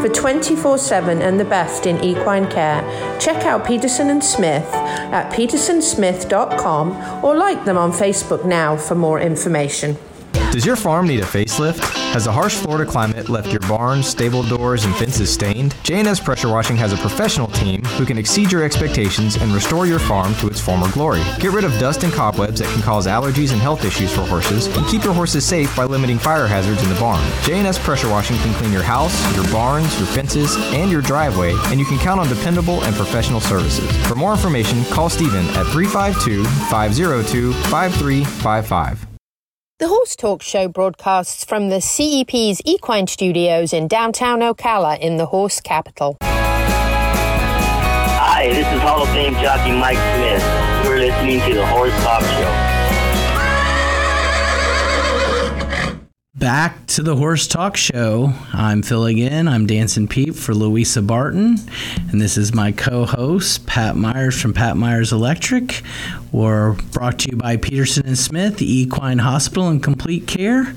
For 0.01 0.09
24 0.09 0.77
7 0.77 1.21
and 1.21 1.39
the 1.39 1.45
best 1.45 1.85
in 1.85 2.01
equine 2.03 2.49
care, 2.49 2.81
check 3.19 3.45
out 3.45 3.65
Peterson 3.65 4.09
and 4.09 4.23
Smith 4.23 4.67
at 4.73 5.31
petersonsmith.com 5.33 7.25
or 7.25 7.35
like 7.35 7.65
them 7.65 7.77
on 7.77 7.91
Facebook 7.91 8.45
now 8.45 8.77
for 8.77 8.95
more 8.95 9.19
information. 9.19 9.97
Does 10.51 10.65
your 10.65 10.75
farm 10.75 11.07
need 11.07 11.19
a 11.19 11.25
facelift? 11.25 12.08
Has 12.13 12.25
the 12.25 12.31
harsh 12.31 12.55
Florida 12.55 12.89
climate 12.89 13.29
left 13.29 13.51
your 13.51 13.59
barns, 13.61 14.07
stable 14.07 14.41
doors, 14.41 14.83
and 14.83 14.95
fences 14.95 15.31
stained? 15.31 15.75
J&S 15.83 16.19
Pressure 16.19 16.49
Washing 16.49 16.75
has 16.75 16.91
a 16.91 16.97
professional 16.97 17.47
team 17.47 17.83
who 17.83 18.05
can 18.05 18.17
exceed 18.17 18.51
your 18.51 18.63
expectations 18.63 19.35
and 19.35 19.53
restore 19.53 19.85
your 19.85 19.99
farm 19.99 20.33
to 20.35 20.47
its 20.47 20.59
former 20.59 20.91
glory. 20.91 21.21
Get 21.39 21.51
rid 21.51 21.65
of 21.65 21.79
dust 21.79 22.03
and 22.03 22.11
cobwebs 22.11 22.61
that 22.61 22.73
can 22.73 22.81
cause 22.81 23.05
allergies 23.05 23.51
and 23.51 23.61
health 23.61 23.85
issues 23.85 24.11
for 24.11 24.21
horses, 24.21 24.65
and 24.75 24.87
keep 24.87 25.03
your 25.03 25.13
horses 25.13 25.45
safe 25.45 25.73
by 25.75 25.85
limiting 25.85 26.17
fire 26.17 26.47
hazards 26.47 26.81
in 26.81 26.89
the 26.89 26.99
barn. 26.99 27.23
J&S 27.43 27.77
Pressure 27.77 28.09
Washing 28.09 28.37
can 28.37 28.55
clean 28.55 28.73
your 28.73 28.83
house, 28.83 29.13
your 29.35 29.45
barns, 29.51 29.95
your 29.99 30.07
fences, 30.07 30.57
and 30.73 30.89
your 30.89 31.03
driveway, 31.03 31.53
and 31.67 31.79
you 31.79 31.85
can 31.85 31.99
count 31.99 32.19
on 32.19 32.27
dependable 32.27 32.83
and 32.85 32.95
professional 32.95 33.39
services. 33.39 33.89
For 34.07 34.15
more 34.15 34.31
information, 34.31 34.83
call 34.85 35.09
Stephen 35.09 35.45
at 35.49 35.67
352 35.67 36.43
502 36.43 37.53
5355. 37.53 39.08
The 39.79 39.87
Horse 39.87 40.15
Talk 40.17 40.41
Show 40.41 40.67
broadcasts 40.67 41.45
from 41.45 41.69
the 41.69 41.77
CEP's 41.77 42.61
Equine 42.65 43.07
Studios 43.07 43.71
in 43.71 43.87
downtown 43.87 44.41
Ocala 44.41 44.99
in 44.99 45.15
the 45.15 45.27
horse 45.27 45.61
capital. 45.61 46.17
Hi, 46.21 48.49
this 48.49 48.67
is 48.73 48.81
Hall 48.81 49.03
of 49.03 49.09
Fame 49.11 49.35
jockey 49.35 49.71
Mike 49.71 49.95
Smith. 49.95 50.43
You're 50.83 50.99
listening 50.99 51.39
to 51.47 51.55
the 51.55 51.65
Horse 51.65 51.93
Talk 52.03 52.23
Show. 52.23 52.68
Back 56.39 56.87
to 56.87 57.03
the 57.03 57.17
Horse 57.17 57.47
Talk 57.47 57.75
Show. 57.75 58.33
I'm 58.53 58.81
filling 58.81 59.17
in. 59.17 59.49
I'm 59.49 59.67
Dancing 59.67 60.07
Pete 60.07 60.37
for 60.37 60.55
Louisa 60.55 61.01
Barton, 61.01 61.57
and 62.09 62.21
this 62.21 62.37
is 62.37 62.55
my 62.55 62.71
co-host 62.71 63.65
Pat 63.65 63.97
Myers 63.97 64.41
from 64.41 64.53
Pat 64.53 64.77
Myers 64.77 65.11
Electric. 65.11 65.81
We're 66.31 66.75
brought 66.93 67.19
to 67.19 67.31
you 67.31 67.35
by 67.35 67.57
Peterson 67.57 68.07
and 68.07 68.17
Smith, 68.17 68.57
the 68.57 68.73
Equine 68.73 69.17
Hospital 69.17 69.67
and 69.67 69.83
Complete 69.83 70.27
Care, 70.27 70.73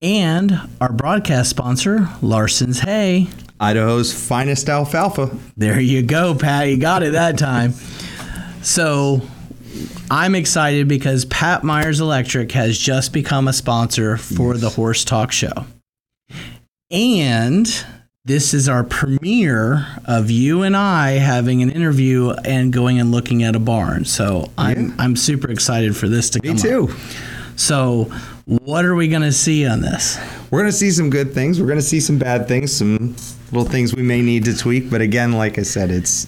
and 0.00 0.58
our 0.80 0.90
broadcast 0.90 1.50
sponsor, 1.50 2.08
Larson's 2.22 2.80
Hay. 2.80 3.28
Idaho's 3.60 4.10
finest 4.10 4.70
alfalfa. 4.70 5.36
There 5.54 5.80
you 5.80 6.00
go, 6.00 6.34
Pat. 6.34 6.68
You 6.68 6.78
got 6.78 7.02
it 7.02 7.12
that 7.12 7.36
time. 7.36 7.74
So 8.62 9.20
I'm 10.10 10.34
excited 10.34 10.88
because 10.88 11.24
Pat 11.24 11.64
Myers 11.64 12.00
Electric 12.00 12.52
has 12.52 12.78
just 12.78 13.12
become 13.12 13.48
a 13.48 13.52
sponsor 13.52 14.16
for 14.16 14.56
the 14.56 14.70
Horse 14.70 15.04
Talk 15.04 15.32
Show. 15.32 15.66
And 16.90 17.66
this 18.24 18.54
is 18.54 18.68
our 18.68 18.84
premiere 18.84 19.86
of 20.04 20.30
you 20.30 20.62
and 20.62 20.76
I 20.76 21.12
having 21.12 21.62
an 21.62 21.70
interview 21.70 22.30
and 22.30 22.72
going 22.72 22.98
and 23.00 23.10
looking 23.10 23.42
at 23.42 23.56
a 23.56 23.58
barn. 23.58 24.04
So 24.04 24.50
I'm 24.56 24.94
I'm 24.98 25.16
super 25.16 25.50
excited 25.50 25.96
for 25.96 26.08
this 26.08 26.30
to 26.30 26.42
Me 26.42 26.48
come. 26.48 26.56
too. 26.56 26.88
up. 26.90 26.98
So 27.56 28.10
what 28.46 28.84
are 28.84 28.94
we 28.94 29.08
going 29.08 29.22
to 29.22 29.32
see 29.32 29.66
on 29.66 29.80
this? 29.80 30.18
We're 30.50 30.60
going 30.60 30.70
to 30.70 30.76
see 30.76 30.90
some 30.90 31.10
good 31.10 31.32
things. 31.32 31.60
We're 31.60 31.66
going 31.66 31.78
to 31.78 31.82
see 31.82 32.00
some 32.00 32.18
bad 32.18 32.46
things, 32.46 32.74
some 32.76 33.16
little 33.52 33.64
things 33.68 33.94
we 33.94 34.02
may 34.02 34.22
need 34.22 34.44
to 34.44 34.56
tweak. 34.56 34.90
But 34.90 35.00
again, 35.00 35.32
like 35.32 35.58
I 35.58 35.62
said, 35.62 35.90
it's 35.90 36.26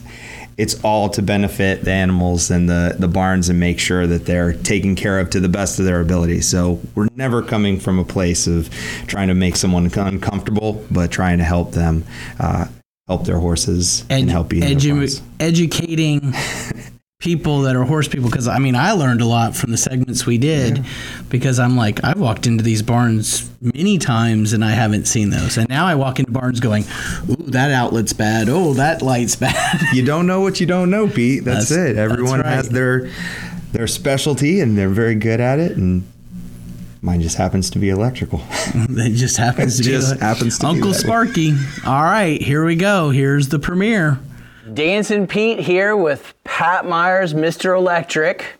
it's 0.58 0.82
all 0.82 1.10
to 1.10 1.22
benefit 1.22 1.84
the 1.84 1.92
animals 1.92 2.50
and 2.50 2.68
the, 2.68 2.96
the 2.98 3.08
barns 3.08 3.48
and 3.48 3.60
make 3.60 3.78
sure 3.78 4.06
that 4.06 4.24
they're 4.24 4.52
taken 4.52 4.94
care 4.94 5.20
of 5.20 5.30
to 5.30 5.40
the 5.40 5.48
best 5.48 5.78
of 5.78 5.84
their 5.84 6.00
ability. 6.00 6.40
So 6.40 6.80
we're 6.94 7.08
never 7.14 7.42
coming 7.42 7.78
from 7.78 7.98
a 7.98 8.04
place 8.04 8.46
of 8.46 8.70
trying 9.06 9.28
to 9.28 9.34
make 9.34 9.56
someone 9.56 9.90
uncomfortable, 9.92 10.84
but 10.90 11.10
trying 11.10 11.38
to 11.38 11.44
help 11.44 11.72
them 11.72 12.04
uh, 12.40 12.66
help 13.06 13.24
their 13.24 13.38
horses 13.38 14.04
and 14.08 14.30
help 14.30 14.52
you. 14.52 14.62
Edu- 14.62 15.20
educating 15.38 16.34
people 17.18 17.62
that 17.62 17.74
are 17.74 17.82
horse 17.84 18.06
people 18.08 18.28
because 18.28 18.46
I 18.46 18.58
mean 18.58 18.76
I 18.76 18.92
learned 18.92 19.22
a 19.22 19.26
lot 19.26 19.56
from 19.56 19.70
the 19.70 19.78
segments 19.78 20.26
we 20.26 20.36
did 20.36 20.84
because 21.30 21.58
I'm 21.58 21.74
like 21.74 22.04
I've 22.04 22.20
walked 22.20 22.46
into 22.46 22.62
these 22.62 22.82
barns 22.82 23.50
many 23.62 23.96
times 23.96 24.52
and 24.52 24.62
I 24.62 24.72
haven't 24.72 25.06
seen 25.06 25.30
those. 25.30 25.56
And 25.56 25.66
now 25.70 25.86
I 25.86 25.94
walk 25.94 26.18
into 26.18 26.30
barns 26.30 26.60
going 26.60 26.84
ooh 27.30 27.36
that 27.50 27.70
outlet's 27.72 28.12
bad. 28.12 28.48
Oh 28.50 28.74
that 28.74 29.00
light's 29.00 29.34
bad. 29.46 29.80
You 29.94 30.04
don't 30.04 30.26
know 30.26 30.40
what 30.42 30.60
you 30.60 30.66
don't 30.66 30.90
know 30.90 31.08
Pete. 31.08 31.42
That's, 31.44 31.70
That's- 31.70 31.90
it. 31.92 31.96
everyone 31.96 32.40
that's 32.40 32.44
right. 32.48 32.54
has 32.54 32.68
their 32.68 33.10
their 33.72 33.86
specialty 33.86 34.60
and 34.60 34.76
they're 34.76 34.90
very 34.90 35.14
good 35.14 35.40
at 35.40 35.58
it 35.58 35.76
and 35.78 36.04
mine 37.00 37.22
just 37.22 37.38
happens 37.38 37.70
to 37.70 37.78
be 37.78 37.88
electrical. 37.88 38.42
It 38.74 39.14
just 39.14 39.38
happens 39.38 39.76
to 39.76 39.82
It 39.82 39.86
be 39.86 39.90
just 39.92 40.20
happens 40.20 40.58
to 40.58 40.66
Uncle 40.66 40.90
way. 40.90 40.96
Sparky. 40.98 41.54
All 41.86 42.02
right 42.04 42.40
here 42.42 42.62
we 42.66 42.76
go. 42.76 43.08
Here's 43.08 43.48
the 43.48 43.58
premiere 43.58 44.18
Dancing 44.74 45.28
Pete 45.28 45.60
here 45.60 45.96
with 45.96 46.34
Pat 46.42 46.84
Myers, 46.84 47.34
Mr. 47.34 47.76
Electric, 47.76 48.58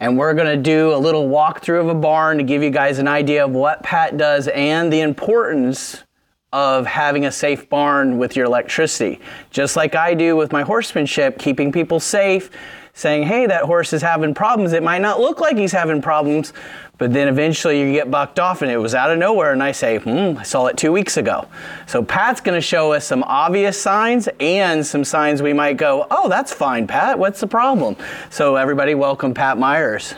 and 0.00 0.18
we're 0.18 0.34
going 0.34 0.54
to 0.54 0.62
do 0.62 0.94
a 0.94 0.98
little 0.98 1.28
walkthrough 1.30 1.80
of 1.80 1.88
a 1.88 1.94
barn 1.94 2.36
to 2.36 2.44
give 2.44 2.62
you 2.62 2.68
guys 2.68 2.98
an 2.98 3.08
idea 3.08 3.42
of 3.42 3.52
what 3.52 3.82
Pat 3.82 4.18
does 4.18 4.48
and 4.48 4.92
the 4.92 5.00
importance 5.00 6.04
of 6.52 6.84
having 6.84 7.24
a 7.24 7.32
safe 7.32 7.70
barn 7.70 8.18
with 8.18 8.36
your 8.36 8.44
electricity. 8.44 9.18
Just 9.50 9.76
like 9.76 9.94
I 9.94 10.12
do 10.12 10.36
with 10.36 10.52
my 10.52 10.60
horsemanship, 10.60 11.38
keeping 11.38 11.72
people 11.72 12.00
safe, 12.00 12.50
saying, 12.92 13.22
hey, 13.22 13.46
that 13.46 13.62
horse 13.62 13.94
is 13.94 14.02
having 14.02 14.34
problems. 14.34 14.74
It 14.74 14.82
might 14.82 15.00
not 15.00 15.20
look 15.20 15.40
like 15.40 15.56
he's 15.56 15.72
having 15.72 16.02
problems, 16.02 16.52
but 16.98 17.12
then 17.12 17.28
eventually 17.28 17.80
you 17.80 17.92
get 17.92 18.10
bucked 18.10 18.38
off 18.38 18.62
and 18.62 18.70
it 18.70 18.78
was 18.78 18.94
out 18.94 19.10
of 19.10 19.18
nowhere. 19.18 19.52
And 19.52 19.62
I 19.62 19.72
say, 19.72 19.98
hmm, 19.98 20.38
I 20.38 20.42
saw 20.42 20.66
it 20.66 20.76
two 20.76 20.92
weeks 20.92 21.16
ago. 21.16 21.46
So 21.86 22.02
Pat's 22.02 22.40
going 22.40 22.56
to 22.56 22.62
show 22.62 22.92
us 22.92 23.06
some 23.06 23.22
obvious 23.24 23.80
signs 23.80 24.28
and 24.40 24.84
some 24.84 25.04
signs 25.04 25.42
we 25.42 25.52
might 25.52 25.76
go, 25.76 26.06
oh, 26.10 26.28
that's 26.28 26.52
fine, 26.52 26.86
Pat. 26.86 27.18
What's 27.18 27.40
the 27.40 27.46
problem? 27.46 27.96
So 28.30 28.56
everybody, 28.56 28.94
welcome 28.94 29.34
Pat 29.34 29.58
Myers. 29.58 30.14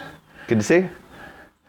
Good 0.46 0.58
to 0.58 0.64
see 0.64 0.76
you. 0.76 0.90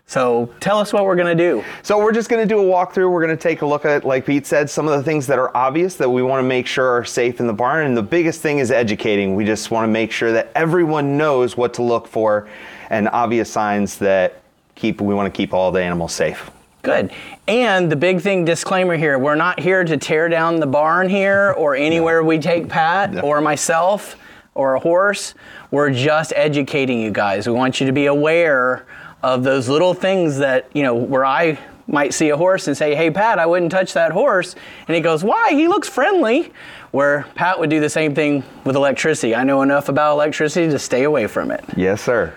So 0.05 0.51
tell 0.59 0.79
us 0.79 0.91
what 0.91 1.05
we're 1.05 1.15
going 1.15 1.37
to 1.37 1.43
do. 1.43 1.63
So 1.83 1.99
we're 1.99 2.11
just 2.11 2.29
going 2.29 2.41
to 2.41 2.51
do 2.51 2.59
a 2.59 2.63
walkthrough. 2.63 3.11
We're 3.11 3.23
going 3.23 3.37
to 3.37 3.41
take 3.41 3.61
a 3.61 3.65
look 3.65 3.85
at, 3.85 4.05
like 4.05 4.25
Pete 4.25 4.47
said, 4.47 4.67
some 4.67 4.87
of 4.87 4.97
the 4.97 5.03
things 5.03 5.27
that 5.27 5.37
are 5.37 5.55
obvious 5.55 5.97
that 5.97 6.09
we 6.09 6.23
want 6.23 6.43
to 6.43 6.47
make 6.47 6.65
sure 6.65 6.87
are 6.87 7.05
safe 7.05 7.39
in 7.39 7.45
the 7.45 7.53
barn. 7.53 7.85
And 7.85 7.95
the 7.95 8.01
biggest 8.01 8.41
thing 8.41 8.57
is 8.57 8.71
educating. 8.71 9.35
We 9.35 9.45
just 9.45 9.69
want 9.69 9.83
to 9.83 9.87
make 9.87 10.11
sure 10.11 10.31
that 10.31 10.51
everyone 10.55 11.15
knows 11.15 11.55
what 11.55 11.75
to 11.75 11.83
look 11.83 12.07
for 12.07 12.49
and 12.89 13.07
obvious 13.09 13.51
signs 13.51 13.99
that 13.99 14.41
keep. 14.79 15.01
We 15.01 15.13
want 15.13 15.31
to 15.31 15.37
keep 15.37 15.53
all 15.53 15.71
the 15.71 15.81
animals 15.81 16.13
safe. 16.13 16.49
Good. 16.81 17.11
And 17.47 17.91
the 17.91 17.95
big 17.95 18.21
thing 18.21 18.45
disclaimer 18.45 18.95
here 18.95 19.19
we're 19.19 19.35
not 19.35 19.59
here 19.59 19.83
to 19.83 19.97
tear 19.97 20.29
down 20.29 20.59
the 20.59 20.67
barn 20.67 21.09
here 21.09 21.51
or 21.57 21.75
anywhere 21.75 22.23
we 22.23 22.39
take 22.39 22.69
Pat 22.69 23.23
or 23.23 23.41
myself 23.41 24.15
or 24.55 24.75
a 24.75 24.79
horse. 24.79 25.35
We're 25.71 25.91
just 25.91 26.33
educating 26.35 26.99
you 26.99 27.11
guys. 27.11 27.47
We 27.47 27.53
want 27.53 27.79
you 27.79 27.87
to 27.87 27.93
be 27.93 28.07
aware 28.07 28.85
of 29.21 29.43
those 29.43 29.67
little 29.67 29.93
things 29.93 30.37
that, 30.37 30.69
you 30.73 30.83
know, 30.83 30.95
where 30.95 31.25
I 31.25 31.59
might 31.87 32.13
see 32.13 32.29
a 32.29 32.37
horse 32.37 32.67
and 32.67 32.77
say, 32.77 32.95
hey, 32.95 33.11
Pat, 33.11 33.39
I 33.39 33.45
wouldn't 33.45 33.71
touch 33.71 33.93
that 33.93 34.11
horse. 34.11 34.55
And 34.87 34.95
he 34.95 35.01
goes, 35.01 35.23
why? 35.23 35.51
He 35.51 35.67
looks 35.67 35.89
friendly. 35.89 36.53
Where 36.91 37.25
Pat 37.35 37.59
would 37.59 37.69
do 37.69 37.79
the 37.79 37.89
same 37.89 38.15
thing 38.15 38.43
with 38.63 38.75
electricity. 38.75 39.35
I 39.35 39.43
know 39.43 39.61
enough 39.61 39.89
about 39.89 40.13
electricity 40.13 40.71
to 40.71 40.79
stay 40.79 41.03
away 41.03 41.27
from 41.27 41.51
it. 41.51 41.63
Yes, 41.77 42.01
sir. 42.01 42.33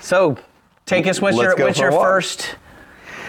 So 0.00 0.38
take 0.88 1.06
us, 1.06 1.20
what's 1.20 1.36
Let's 1.36 1.58
your, 1.58 1.66
what's 1.66 1.78
your 1.78 1.92
first 1.92 2.56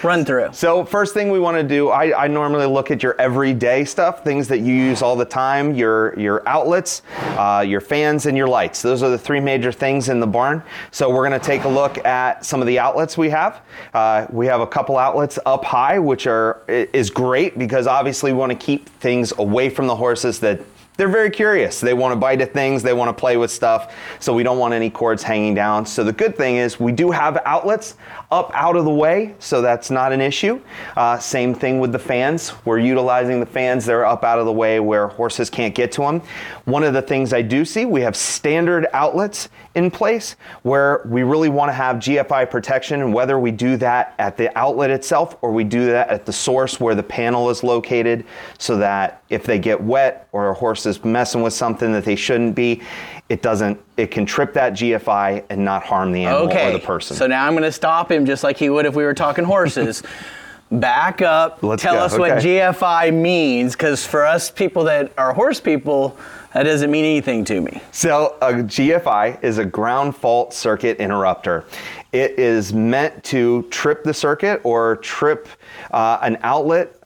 run 0.04 0.24
through? 0.24 0.50
So 0.54 0.86
first 0.86 1.13
thing 1.13 1.30
we 1.30 1.39
want 1.39 1.58
to 1.58 1.63
do, 1.63 1.89
I, 1.89 2.24
I 2.24 2.28
normally 2.28 2.65
look 2.65 2.89
at 2.89 3.04
your 3.04 3.19
everyday 3.19 3.84
stuff, 3.86 4.24
things 4.24 4.48
that 4.48 4.60
you 4.60 4.74
use 4.74 5.02
all 5.02 5.15
the 5.15 5.26
time, 5.26 5.76
your 5.76 6.17
your 6.17 6.48
outlets, 6.48 7.02
uh, 7.17 7.63
your 7.67 7.82
fans, 7.82 8.26
and 8.26 8.38
your 8.38 8.48
lights. 8.48 8.82
Those 8.82 9.04
are 9.04 9.10
the 9.10 9.17
three 9.17 9.39
major 9.39 9.72
things 9.72 10.10
in 10.10 10.19
the 10.19 10.28
barn. 10.28 10.63
So 10.91 11.10
we're 11.10 11.28
going 11.28 11.39
to 11.39 11.45
take 11.45 11.65
a 11.65 11.69
look 11.69 12.04
at 12.06 12.45
some 12.45 12.62
of 12.62 12.67
the 12.67 12.80
outlets 12.80 13.17
we 13.17 13.30
have. 13.30 13.62
Uh, 13.93 14.26
we 14.30 14.45
have 14.48 14.62
a 14.62 14.67
couple 14.67 14.98
outlets 14.98 15.38
up 15.45 15.65
high, 15.65 16.00
which 16.00 16.28
are 16.28 16.63
is 16.67 17.10
great 17.10 17.60
because 17.60 17.88
obviously 17.88 18.32
we 18.32 18.39
want 18.39 18.52
to 18.52 18.58
keep 18.58 18.88
things 18.88 19.34
away 19.38 19.69
from 19.69 19.88
the 19.88 19.95
horses 19.95 20.39
that. 20.39 20.62
They're 21.00 21.08
very 21.08 21.30
curious. 21.30 21.80
They 21.80 21.94
want 21.94 22.12
to 22.12 22.18
bite 22.18 22.42
at 22.42 22.52
things. 22.52 22.84
They 22.84 22.92
want 22.92 23.08
to 23.08 23.18
play 23.18 23.38
with 23.38 23.52
stuff. 23.52 23.96
So 24.20 24.34
we 24.34 24.44
don't 24.44 24.58
want 24.58 24.74
any 24.74 24.90
cords 24.90 25.24
hanging 25.24 25.54
down. 25.54 25.86
So 25.86 26.04
the 26.04 26.12
good 26.12 26.36
thing 26.36 26.58
is 26.58 26.78
we 26.78 26.92
do 26.92 27.10
have 27.10 27.42
outlets 27.46 27.96
up 28.32 28.52
out 28.54 28.76
of 28.76 28.86
the 28.86 28.92
way, 28.92 29.34
so 29.39 29.60
that's 29.60 29.89
not 29.89 30.13
an 30.13 30.22
issue. 30.22 30.62
Uh, 30.96 31.18
same 31.18 31.56
thing 31.56 31.80
with 31.80 31.92
the 31.92 32.00
fans. 32.00 32.54
We're 32.63 32.78
utilizing 32.78 33.39
the 33.39 33.46
fans. 33.46 33.86
They're 33.86 34.06
up 34.06 34.24
out 34.24 34.38
of 34.38 34.46
the 34.46 34.52
way 34.52 34.80
where 34.80 35.08
horses 35.08 35.50
can't 35.50 35.74
get 35.74 35.92
to 35.94 36.02
them. 36.02 36.22
One 36.65 36.84
of 36.84 36.94
the 36.94 37.02
things 37.02 37.34
I 37.34 37.42
do 37.42 37.65
see, 37.65 37.86
we 37.86 38.02
have 38.02 38.15
standard 38.15 38.86
outlets 38.94 39.50
in 39.74 39.89
place 39.89 40.36
where 40.62 41.02
we 41.06 41.24
really 41.24 41.50
want 41.50 41.70
to 41.70 41.74
have 41.74 41.98
GFI 41.98 42.52
protection, 42.52 43.02
and 43.02 43.13
whether 43.13 43.39
we 43.39 43.50
do 43.50 43.78
that 43.78 44.13
at 44.20 44.38
the 44.38 44.56
outlet 44.58 44.92
itself 44.92 45.38
or 45.42 45.52
we 45.52 45.63
do 45.63 45.88
that 45.88 46.10
at 46.10 46.28
the 46.28 46.34
source 46.34 46.80
where 46.80 46.94
the 46.94 47.04
panel 47.04 47.50
is 47.50 47.63
located, 47.63 48.26
so 48.60 48.78
that 48.78 49.24
if 49.30 49.44
they 49.44 49.58
get 49.58 49.82
wet 49.82 50.28
or 50.34 50.50
a 50.50 50.54
horse 50.54 50.86
is 50.86 51.04
messing 51.04 51.42
with 51.42 51.54
something 51.54 51.92
that 51.94 52.06
they 52.06 52.15
shouldn't 52.15 52.54
be, 52.54 52.82
it 53.30 53.44
doesn't. 53.44 53.80
It 53.96 54.10
can 54.10 54.26
trip 54.26 54.54
that 54.54 54.74
GFI 54.74 55.46
and 55.50 55.63
not 55.63 55.84
harm 55.84 56.12
the 56.12 56.26
animal 56.26 56.48
okay. 56.48 56.70
or 56.70 56.74
the 56.74 56.86
person. 56.86 57.15
So 57.15 57.28
now 57.28 57.46
I'm 57.46 57.54
going 57.54 57.63
to 57.63 57.72
stop 57.72 58.12
him 58.12 58.26
just 58.26 58.44
like 58.44 58.58
he 58.58 58.70
would 58.70 58.88
if 58.88 58.96
we 58.96 59.04
were 59.04 59.13
talking 59.13 59.46
horses. 59.46 60.04
Back 60.72 61.24
up. 61.24 61.63
Let's 61.63 61.82
tell 61.82 61.96
go, 61.96 62.02
us 62.02 62.18
what. 62.18 62.32
GFI 62.34 63.12
means, 63.12 63.74
because 63.74 64.06
for 64.06 64.24
us 64.24 64.52
people 64.52 64.84
that 64.84 65.12
are 65.18 65.34
horse 65.34 65.60
people, 65.60 66.15
that 66.54 66.63
doesn't 66.63 66.92
mean 66.92 67.06
anything 67.06 67.44
to 67.46 67.60
me. 67.60 67.82
So 67.92 68.38
a 68.42 68.54
GFI 68.54 69.44
is 69.44 69.58
a 69.58 69.65
ground 69.65 70.15
fault 70.15 70.54
circuit 70.54 70.98
interrupter. 70.98 71.65
It 72.12 72.38
is 72.38 72.72
meant 72.72 73.24
to 73.26 73.63
trip 73.72 74.04
the 74.04 74.13
circuit 74.13 74.62
or 74.63 74.98
trip 74.98 75.48
uh, 75.89 76.20
an 76.22 76.38
outlet 76.42 76.99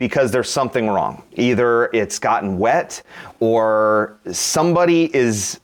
because 0.00 0.32
there's 0.32 0.50
something 0.50 0.88
wrong. 0.88 1.22
Either 1.34 1.90
it's 1.92 2.18
gotten 2.18 2.58
wet 2.58 3.02
or 3.38 4.18
somebody 4.32 5.14
is 5.14 5.60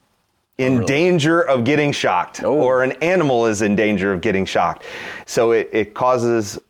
in 0.59 0.83
oh, 0.83 0.87
danger 0.87 1.41
of 1.41 1.65
getting 1.65 1.91
shocked 1.91 2.43
oh. 2.45 2.55
or 2.55 2.85
an 2.85 2.93
animal 3.03 3.47
is 3.47 3.63
in 3.63 3.75
danger 3.75 4.13
of 4.13 4.21
getting 4.21 4.45
shocked. 4.45 4.85
So 5.25 5.53
it, 5.53 5.71
it 5.73 5.95
causes 5.95 6.61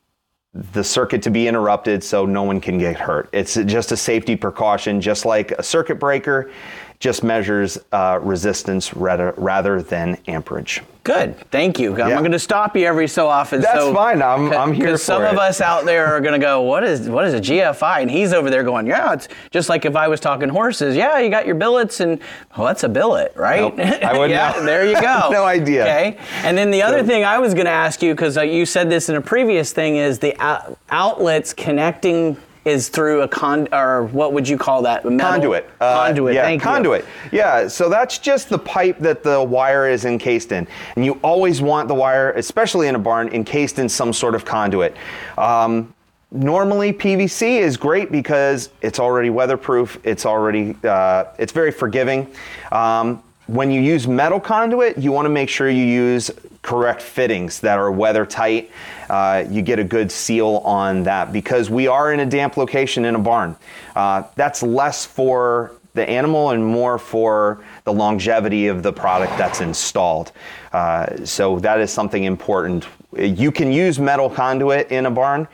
the 0.72 0.82
circuit 0.82 1.22
to 1.22 1.30
be 1.30 1.48
interrupted 1.48 2.02
so 2.02 2.24
no 2.24 2.44
one 2.44 2.60
can 2.60 2.78
get 2.78 2.96
hurt. 2.96 3.28
It's 3.32 3.54
just 3.54 3.92
a 3.92 3.96
safety 3.96 4.36
precaution, 4.36 5.00
just 5.00 5.26
like 5.26 5.50
a 5.50 5.62
circuit 5.62 5.96
breaker 5.96 6.50
just 6.98 7.22
measures 7.22 7.78
uh, 7.92 8.18
resistance 8.22 8.94
rather, 8.94 9.34
rather 9.36 9.82
than 9.82 10.18
amperage. 10.26 10.82
Good, 11.06 11.38
thank 11.52 11.78
you. 11.78 11.92
I'm 12.02 12.18
going 12.18 12.32
to 12.32 12.38
stop 12.38 12.76
you 12.76 12.84
every 12.84 13.06
so 13.06 13.28
often. 13.28 13.60
That's 13.60 13.78
so, 13.78 13.94
fine. 13.94 14.20
I'm, 14.20 14.52
I'm 14.52 14.72
here 14.72 14.90
for 14.90 14.98
some 14.98 15.22
it. 15.22 15.32
of 15.32 15.38
us 15.38 15.60
out 15.60 15.84
there 15.84 16.06
are 16.06 16.20
going 16.20 16.32
to 16.32 16.44
go, 16.44 16.62
what 16.62 16.82
is 16.82 17.08
what 17.08 17.24
is 17.24 17.32
a 17.32 17.40
GFI? 17.40 18.02
And 18.02 18.10
he's 18.10 18.32
over 18.32 18.50
there 18.50 18.64
going, 18.64 18.88
yeah, 18.88 19.12
it's 19.12 19.28
just 19.52 19.68
like 19.68 19.84
if 19.84 19.94
I 19.94 20.08
was 20.08 20.18
talking 20.18 20.48
horses. 20.48 20.96
Yeah, 20.96 21.20
you 21.20 21.30
got 21.30 21.46
your 21.46 21.54
billets, 21.54 22.00
and 22.00 22.20
well, 22.56 22.66
that's 22.66 22.82
a 22.82 22.88
billet, 22.88 23.32
right? 23.36 23.76
Nope, 23.76 24.02
I 24.02 24.12
wouldn't 24.14 24.30
yeah, 24.30 24.54
know. 24.56 24.64
there 24.64 24.84
you 24.84 25.00
go. 25.00 25.28
No 25.36 25.44
idea. 25.44 25.82
Okay. 25.82 26.18
And 26.42 26.58
then 26.58 26.72
the 26.72 26.82
other 26.82 27.04
thing 27.04 27.24
I 27.24 27.38
was 27.38 27.54
going 27.54 27.66
to 27.66 27.70
ask 27.70 28.02
you, 28.02 28.12
because 28.12 28.36
uh, 28.36 28.42
you 28.42 28.66
said 28.66 28.90
this 28.90 29.08
in 29.08 29.14
a 29.14 29.20
previous 29.20 29.72
thing, 29.72 29.96
is 29.96 30.18
the 30.18 30.36
out- 30.40 30.76
outlets 30.90 31.52
connecting 31.52 32.36
is 32.66 32.88
through 32.88 33.22
a 33.22 33.28
con 33.28 33.68
or 33.72 34.04
what 34.06 34.32
would 34.32 34.46
you 34.46 34.58
call 34.58 34.82
that? 34.82 35.04
Metal- 35.04 35.30
Conduit. 35.30 35.70
Uh, 35.80 35.94
conduit. 35.94 36.34
Yeah, 36.34 36.42
thank 36.42 36.60
you. 36.60 36.64
conduit. 36.68 37.04
Yeah, 37.30 37.68
so 37.68 37.88
that's 37.88 38.18
just 38.18 38.48
the 38.48 38.58
pipe 38.58 38.98
that 38.98 39.22
the 39.22 39.40
wire 39.42 39.88
is 39.88 40.04
encased 40.04 40.50
in. 40.50 40.66
And 40.96 41.04
you 41.04 41.12
always 41.22 41.62
want 41.62 41.86
the 41.86 41.94
wire, 41.94 42.32
especially 42.32 42.88
in 42.88 42.96
a 42.96 42.98
barn, 42.98 43.28
encased 43.28 43.78
in 43.78 43.88
some 43.88 44.12
sort 44.12 44.34
of 44.34 44.44
conduit. 44.44 44.96
Um, 45.38 45.94
normally 46.32 46.92
PVC 46.92 47.60
is 47.60 47.76
great 47.76 48.10
because 48.10 48.70
it's 48.82 48.98
already 48.98 49.30
weatherproof. 49.30 50.00
It's 50.02 50.26
already, 50.26 50.76
uh, 50.82 51.26
it's 51.38 51.52
very 51.52 51.70
forgiving. 51.70 52.26
Um, 52.72 53.22
when 53.46 53.70
you 53.70 53.80
use 53.80 54.08
metal 54.08 54.40
conduit, 54.40 54.98
you 54.98 55.12
want 55.12 55.26
to 55.26 55.30
make 55.30 55.48
sure 55.48 55.70
you 55.70 55.84
use 55.84 56.32
correct 56.62 57.00
fittings 57.00 57.60
that 57.60 57.78
are 57.78 57.92
weather 57.92 58.26
tight. 58.26 58.72
Uh, 59.08 59.44
you 59.50 59.62
get 59.62 59.78
a 59.78 59.84
good 59.84 60.10
seal 60.10 60.62
on 60.64 61.02
that 61.04 61.32
because 61.32 61.70
we 61.70 61.86
are 61.86 62.12
in 62.12 62.20
a 62.20 62.26
damp 62.26 62.56
location 62.56 63.04
in 63.04 63.14
a 63.14 63.18
barn. 63.18 63.56
Uh, 63.94 64.22
that's 64.34 64.62
less 64.62 65.04
for 65.06 65.72
the 65.94 66.08
animal 66.08 66.50
and 66.50 66.64
more 66.64 66.98
for 66.98 67.64
the 67.84 67.92
longevity 67.92 68.66
of 68.68 68.82
the 68.82 68.92
product 68.92 69.36
that's 69.38 69.60
installed. 69.60 70.32
Uh, 70.72 71.24
so 71.24 71.58
that 71.60 71.80
is 71.80 71.90
something 71.90 72.24
important. 72.24 72.86
You 73.16 73.50
can 73.50 73.72
use 73.72 73.98
metal 73.98 74.28
conduit 74.28 74.92
in 74.92 75.06
a 75.06 75.10
barn 75.10 75.48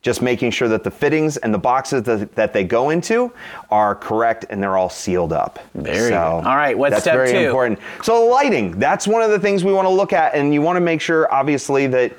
just 0.00 0.22
making 0.22 0.50
sure 0.50 0.68
that 0.68 0.84
the 0.84 0.90
fittings 0.90 1.36
and 1.38 1.52
the 1.52 1.58
boxes 1.58 2.04
that, 2.04 2.32
that 2.36 2.52
they 2.52 2.62
go 2.62 2.90
into 2.90 3.32
are 3.70 3.96
correct 3.96 4.46
and 4.48 4.62
they're 4.62 4.76
all 4.76 4.88
sealed 4.88 5.32
up. 5.32 5.58
Very 5.74 6.10
good. 6.10 6.14
All 6.16 6.56
right, 6.56 6.78
what's 6.78 6.92
that's 6.92 7.02
step 7.02 7.14
very 7.14 7.32
two? 7.32 7.38
important. 7.38 7.80
So 8.04 8.26
lighting, 8.26 8.78
that's 8.78 9.08
one 9.08 9.22
of 9.22 9.30
the 9.30 9.40
things 9.40 9.64
we 9.64 9.72
want 9.72 9.86
to 9.86 9.92
look 9.92 10.12
at, 10.12 10.34
and 10.34 10.54
you 10.54 10.62
want 10.62 10.76
to 10.76 10.80
make 10.80 11.00
sure, 11.00 11.32
obviously, 11.32 11.88
that 11.88 12.12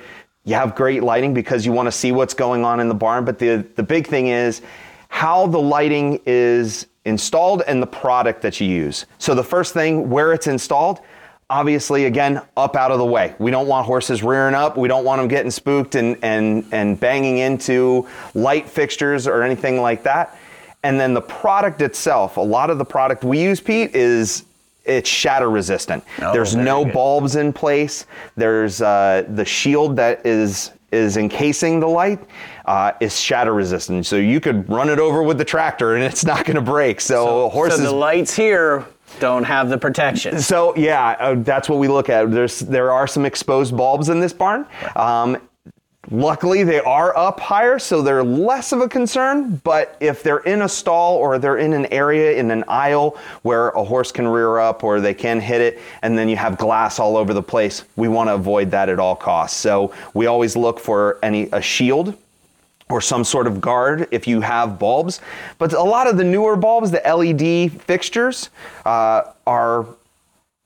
you 0.49 0.55
have 0.55 0.75
great 0.75 1.03
lighting 1.03 1.33
because 1.33 1.65
you 1.65 1.71
want 1.71 1.85
to 1.85 1.91
see 1.91 2.11
what's 2.11 2.33
going 2.33 2.65
on 2.65 2.79
in 2.79 2.89
the 2.89 2.95
barn. 2.95 3.23
But 3.23 3.37
the 3.37 3.65
the 3.75 3.83
big 3.83 4.07
thing 4.07 4.27
is 4.27 4.61
how 5.09 5.47
the 5.47 5.59
lighting 5.59 6.19
is 6.25 6.87
installed 7.05 7.61
and 7.67 7.81
the 7.81 7.87
product 7.87 8.41
that 8.41 8.59
you 8.59 8.67
use. 8.67 9.05
So 9.17 9.35
the 9.35 9.43
first 9.43 9.73
thing, 9.73 10.09
where 10.09 10.33
it's 10.33 10.47
installed. 10.47 11.01
Obviously, 11.51 12.05
again, 12.05 12.43
up 12.55 12.75
out 12.75 12.91
of 12.91 12.99
the 12.99 13.05
way. 13.05 13.33
We 13.39 13.49
don't 13.49 13.67
want 13.67 13.87
horses 13.87 14.21
rearing 14.21 14.53
up. 14.53 14.77
We 14.77 14.87
don't 14.87 15.03
want 15.03 15.19
them 15.19 15.27
getting 15.27 15.49
spooked 15.49 15.95
and, 15.95 16.15
and, 16.21 16.63
and 16.71 16.99
banging 16.99 17.39
into 17.39 18.07
light 18.35 18.69
fixtures 18.69 19.25
or 19.25 19.41
anything 19.41 19.81
like 19.81 20.03
that. 20.03 20.37
And 20.83 20.99
then 20.99 21.15
the 21.15 21.21
product 21.21 21.81
itself, 21.81 22.37
a 22.37 22.41
lot 22.41 22.69
of 22.69 22.77
the 22.77 22.85
product 22.85 23.23
we 23.23 23.41
use, 23.41 23.59
Pete, 23.59 23.95
is 23.95 24.45
it's 24.85 25.09
shatter 25.09 25.49
resistant. 25.49 26.03
Oh, 26.21 26.33
There's 26.33 26.55
no 26.55 26.83
good. 26.83 26.93
bulbs 26.93 27.35
in 27.35 27.53
place. 27.53 28.05
There's 28.35 28.81
uh, 28.81 29.25
the 29.29 29.45
shield 29.45 29.95
that 29.97 30.25
is 30.25 30.71
is 30.91 31.17
encasing 31.17 31.79
the 31.79 31.87
light 31.87 32.19
uh, 32.65 32.93
is 32.99 33.19
shatter 33.19 33.53
resistant. 33.53 34.05
So 34.05 34.15
you 34.15 34.39
could 34.39 34.67
run 34.69 34.89
it 34.89 34.99
over 34.99 35.21
with 35.21 35.37
the 35.37 35.45
tractor 35.45 35.95
and 35.95 36.03
it's 36.03 36.25
not 36.25 36.45
going 36.45 36.55
to 36.55 36.61
break. 36.61 36.99
So, 36.99 37.49
horses. 37.49 37.77
So 37.79 37.83
the 37.85 37.91
lights 37.91 38.35
here 38.35 38.85
don't 39.19 39.43
have 39.43 39.69
the 39.69 39.77
protection. 39.77 40.39
So 40.39 40.75
yeah, 40.75 41.15
uh, 41.19 41.35
that's 41.35 41.69
what 41.69 41.79
we 41.79 41.87
look 41.87 42.09
at. 42.09 42.31
There's 42.31 42.59
there 42.59 42.91
are 42.91 43.07
some 43.07 43.25
exposed 43.25 43.75
bulbs 43.75 44.09
in 44.09 44.19
this 44.19 44.33
barn. 44.33 44.65
Um, 44.95 45.37
luckily, 46.11 46.63
they 46.63 46.79
are 46.79 47.15
up 47.17 47.39
higher, 47.39 47.79
so 47.79 48.01
they're 48.01 48.23
less 48.23 48.71
of 48.71 48.81
a 48.81 48.87
concern. 48.87 49.55
But 49.63 49.97
if 49.99 50.23
they're 50.23 50.39
in 50.39 50.63
a 50.63 50.69
stall 50.69 51.15
or 51.17 51.39
they're 51.39 51.57
in 51.57 51.73
an 51.73 51.85
area 51.87 52.37
in 52.37 52.51
an 52.51 52.63
aisle 52.67 53.17
where 53.43 53.69
a 53.69 53.83
horse 53.83 54.11
can 54.11 54.27
rear 54.27 54.57
up 54.57 54.83
or 54.83 54.99
they 55.01 55.13
can 55.13 55.39
hit 55.39 55.61
it, 55.61 55.79
and 56.01 56.17
then 56.17 56.29
you 56.29 56.35
have 56.35 56.57
glass 56.57 56.99
all 56.99 57.17
over 57.17 57.33
the 57.33 57.43
place, 57.43 57.83
we 57.95 58.07
want 58.07 58.29
to 58.29 58.35
avoid 58.35 58.71
that 58.71 58.89
at 58.89 58.99
all 58.99 59.15
costs. 59.15 59.57
So 59.57 59.93
we 60.13 60.25
always 60.25 60.55
look 60.55 60.79
for 60.79 61.19
any 61.23 61.49
a 61.51 61.61
shield 61.61 62.17
or 62.89 63.01
some 63.01 63.23
sort 63.23 63.45
of 63.45 63.61
guard 63.61 64.07
if 64.11 64.27
you 64.27 64.41
have 64.41 64.79
bulbs. 64.79 65.21
But 65.59 65.73
a 65.73 65.81
lot 65.81 66.07
of 66.07 66.17
the 66.17 66.23
newer 66.23 66.55
bulbs, 66.55 66.91
the 66.91 67.01
LED 67.05 67.81
fixtures, 67.83 68.49
uh, 68.85 69.23
are 69.45 69.85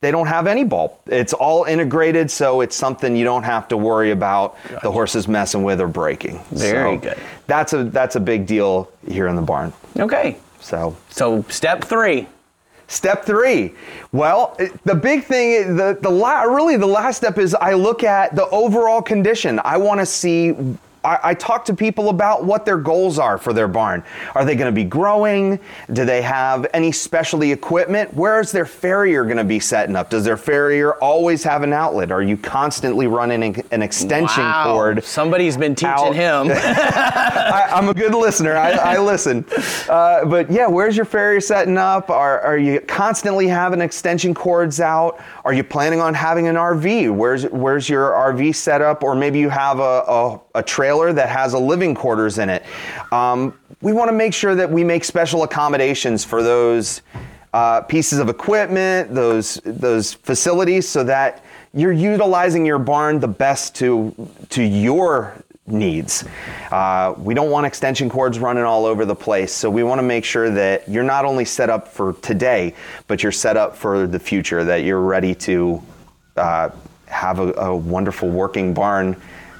they 0.04 0.10
don't 0.10 0.26
have 0.26 0.46
any 0.46 0.64
bulb. 0.64 0.92
It's 1.06 1.32
all 1.32 1.64
integrated, 1.64 2.30
so 2.30 2.60
it's 2.60 2.76
something 2.76 3.16
you 3.16 3.24
don't 3.24 3.42
have 3.42 3.68
to 3.68 3.76
worry 3.78 4.10
about 4.10 4.56
the 4.82 4.92
horses 4.92 5.26
messing 5.26 5.62
with 5.62 5.80
or 5.80 5.88
breaking. 5.88 6.40
Very 6.50 6.96
So 6.96 7.00
good. 7.00 7.18
That's 7.46 7.72
a 7.72 7.84
that's 7.84 8.16
a 8.16 8.20
big 8.20 8.46
deal 8.46 8.90
here 9.08 9.28
in 9.28 9.36
the 9.36 9.42
barn. 9.42 9.72
Okay. 9.98 10.36
So 10.60 10.94
So 11.08 11.42
step 11.48 11.82
three. 11.84 12.28
Step 12.86 13.24
three. 13.24 13.72
Well, 14.12 14.58
the 14.84 14.94
big 14.94 15.24
thing, 15.24 15.76
the 15.76 15.96
the 15.98 16.10
la- 16.10 16.42
really 16.42 16.76
the 16.76 16.86
last 16.86 17.16
step 17.16 17.38
is 17.38 17.54
I 17.54 17.72
look 17.72 18.04
at 18.04 18.36
the 18.36 18.46
overall 18.50 19.00
condition. 19.00 19.58
I 19.64 19.78
want 19.78 20.00
to 20.00 20.06
see. 20.06 20.54
I, 21.04 21.18
I 21.30 21.34
talk 21.34 21.64
to 21.66 21.74
people 21.74 22.08
about 22.08 22.44
what 22.44 22.64
their 22.64 22.78
goals 22.78 23.18
are 23.18 23.38
for 23.38 23.52
their 23.52 23.68
barn. 23.68 24.02
Are 24.34 24.44
they 24.44 24.54
going 24.56 24.72
to 24.72 24.74
be 24.74 24.84
growing? 24.84 25.60
Do 25.92 26.04
they 26.04 26.22
have 26.22 26.66
any 26.72 26.92
specialty 26.92 27.52
equipment? 27.52 28.12
Where 28.14 28.40
is 28.40 28.50
their 28.52 28.66
farrier 28.66 29.24
going 29.24 29.36
to 29.36 29.44
be 29.44 29.60
setting 29.60 29.96
up? 29.96 30.10
Does 30.10 30.24
their 30.24 30.36
farrier 30.36 30.94
always 30.94 31.42
have 31.44 31.62
an 31.62 31.72
outlet? 31.72 32.10
Are 32.10 32.22
you 32.22 32.36
constantly 32.36 33.06
running 33.06 33.62
an, 33.70 33.82
extension 33.82 34.42
Wow. 34.42 34.64
cord? 34.72 35.04
Somebody's 35.04 35.56
been 35.56 35.74
teaching 35.74 35.88
out? 35.88 36.14
him. 36.14 36.50
I, 36.54 37.68
I'm 37.72 37.88
a 37.88 37.94
good 37.94 38.14
listener. 38.14 38.56
I, 38.56 38.70
I 38.72 38.98
listen. 38.98 39.44
Uh, 39.88 40.24
but 40.24 40.50
yeah, 40.50 40.66
where's 40.66 40.96
your 40.96 41.04
farrier 41.06 41.40
setting 41.40 41.76
up? 41.76 42.10
Are, 42.10 42.40
are 42.40 42.58
you 42.58 42.80
constantly 42.80 43.46
having 43.46 43.80
extension 43.80 44.34
cords 44.34 44.80
out? 44.80 45.20
Are 45.44 45.52
you 45.52 45.62
planning 45.64 46.00
on 46.00 46.14
having 46.14 46.48
an 46.48 46.56
RV? 46.56 47.14
Where's 47.14 47.44
where's 47.46 47.88
your 47.88 48.10
RV 48.12 48.54
set 48.54 48.80
up? 48.80 49.02
Or 49.02 49.14
maybe 49.14 49.38
you 49.38 49.48
have 49.50 49.78
a, 49.80 49.82
a, 50.08 50.40
a 50.56 50.62
trailer 50.94 51.12
that 51.12 51.28
has 51.28 51.54
a 51.54 51.58
living 51.58 51.94
quarters 51.94 52.38
in 52.38 52.48
it. 52.48 52.64
Um, 53.10 53.58
we 53.80 53.92
want 53.92 54.08
to 54.08 54.16
make 54.16 54.32
sure 54.32 54.54
that 54.54 54.70
we 54.70 54.84
make 54.84 55.04
special 55.04 55.42
accommodations 55.42 56.24
for 56.24 56.42
those 56.42 57.02
uh, 57.52 57.80
pieces 57.82 58.18
of 58.18 58.28
equipment, 58.28 59.14
those 59.14 59.60
those 59.64 60.14
facilities, 60.14 60.88
so 60.88 61.04
that 61.04 61.44
you're 61.72 61.92
utilizing 61.92 62.64
your 62.64 62.78
barn 62.78 63.20
the 63.20 63.28
best 63.28 63.74
to 63.76 64.14
to 64.50 64.62
your 64.62 65.34
needs. 65.66 66.24
Uh, 66.70 67.14
we 67.18 67.34
don't 67.34 67.50
want 67.50 67.66
extension 67.66 68.08
cords 68.08 68.38
running 68.38 68.64
all 68.64 68.86
over 68.86 69.04
the 69.04 69.14
place, 69.14 69.52
so 69.52 69.70
we 69.70 69.82
want 69.82 69.98
to 69.98 70.06
make 70.06 70.24
sure 70.24 70.50
that 70.50 70.88
you're 70.88 71.04
not 71.04 71.24
only 71.24 71.44
set 71.44 71.70
up 71.70 71.88
for 71.88 72.12
today, 72.22 72.74
but 73.08 73.22
you're 73.22 73.32
set 73.32 73.56
up 73.56 73.76
for 73.76 74.06
the 74.06 74.18
future. 74.18 74.64
That 74.64 74.84
you're 74.84 75.00
ready 75.00 75.34
to 75.34 75.82
uh, 76.36 76.70
have 77.06 77.38
a, 77.38 77.52
a 77.54 77.76
wonderful 77.76 78.28
working 78.28 78.74
barn 78.74 79.16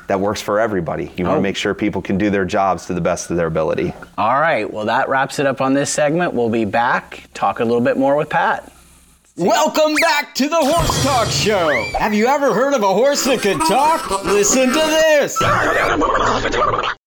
that 0.07 0.21
works 0.21 0.40
for 0.40 0.61
everybody. 0.61 1.11
You 1.17 1.25
want 1.25 1.35
Oh. 1.37 1.38
to 1.38 1.43
make 1.43 1.57
sure 1.57 1.75
people 1.75 2.03
can 2.03 2.19
do 2.19 2.31
their 2.31 2.45
jobs 2.45 2.87
to 2.87 2.95
the 2.95 3.01
best 3.01 3.31
of 3.31 3.37
their 3.37 3.47
ability. 3.47 3.93
All 4.19 4.40
right. 4.40 4.71
Well, 4.73 4.85
that 4.87 5.09
wraps 5.09 5.38
it 5.38 5.47
up 5.47 5.61
on 5.61 5.75
this 5.75 5.90
segment. 5.90 6.35
We'll 6.35 6.49
be 6.51 6.64
back, 6.64 7.25
talk 7.35 7.61
a 7.61 7.64
little 7.64 7.81
bit 7.81 7.97
more 7.97 8.17
with 8.17 8.29
Pat. 8.31 8.71
Welcome 9.37 9.97
back 9.97 10.33
to 10.37 10.49
the 10.49 10.55
Horse 10.55 11.03
Talk 11.03 11.26
Show. 11.26 11.83
Have 11.99 12.14
you 12.14 12.28
ever 12.28 12.55
heard 12.55 12.72
of 12.72 12.85
a 12.85 12.95
horse 12.95 13.24
that 13.24 13.41
could 13.41 13.59
talk? 13.66 14.09
Listen 14.24 14.68
to 14.68 14.74
this. 14.74 15.37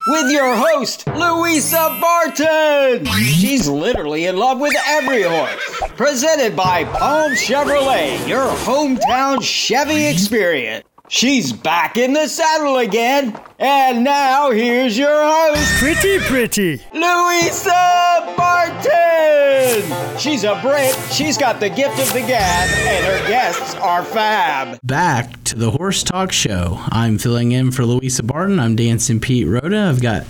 With 0.10 0.30
your 0.32 0.54
host, 0.56 1.08
Louisa 1.08 1.98
Barton. 2.02 3.06
She's 3.06 3.70
literally 3.70 4.26
in 4.26 4.36
love 4.36 4.60
with 4.60 4.74
every 4.88 5.22
horse. 5.24 5.82
Presented 5.96 6.54
by 6.54 6.84
Palm 6.84 7.32
Chevrolet, 7.32 8.28
your 8.28 8.48
hometown 8.48 9.42
Chevy 9.42 10.08
experience. 10.08 10.86
She's 11.10 11.54
back 11.54 11.96
in 11.98 12.12
the 12.12 12.28
saddle 12.28 12.78
again. 12.78 13.40
And 13.60 14.04
now 14.04 14.52
here's 14.52 14.98
your 14.98 15.10
host, 15.16 15.80
Pretty, 15.80 16.20
pretty. 16.20 16.82
Louisa 16.94 18.34
Barton! 18.38 20.18
She's 20.20 20.44
a 20.44 20.60
Brit, 20.62 20.96
she's 21.12 21.38
got 21.38 21.60
the 21.60 21.70
gift 21.70 22.00
of 22.00 22.12
the 22.14 22.20
gab, 22.20 22.70
and 22.70 23.06
her 23.06 23.28
guests 23.28 23.74
are 23.76 24.04
fab. 24.04 24.80
Back 24.84 25.44
to 25.46 25.56
the 25.56 25.72
Horse 25.72 26.04
Talk 26.04 26.32
Show. 26.32 26.78
I'm 26.90 27.18
filling 27.18 27.52
in 27.54 27.72
for 27.72 27.86
Louisa 27.86 28.22
Barton. 28.24 28.60
I'm 28.60 28.76
dancing 28.76 29.20
Pete 29.20 29.48
Rhoda. 29.48 29.88
I've 29.90 30.02
got 30.02 30.26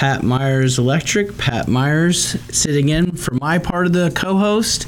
Pat 0.00 0.22
Myers 0.22 0.78
Electric. 0.78 1.36
Pat 1.36 1.68
Myers 1.68 2.40
sitting 2.50 2.88
in 2.88 3.16
for 3.16 3.34
my 3.34 3.58
part 3.58 3.84
of 3.84 3.92
the 3.92 4.10
co 4.14 4.38
host. 4.38 4.86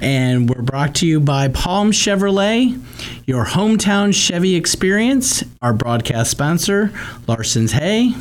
And 0.00 0.50
we're 0.50 0.62
brought 0.62 0.96
to 0.96 1.06
you 1.06 1.20
by 1.20 1.46
Palm 1.46 1.92
Chevrolet, 1.92 2.76
your 3.24 3.44
hometown 3.44 4.12
Chevy 4.12 4.56
experience, 4.56 5.44
our 5.62 5.72
broadcast 5.72 6.32
sponsor, 6.32 6.90
Larson's 7.28 7.70
Hay. 7.70 8.16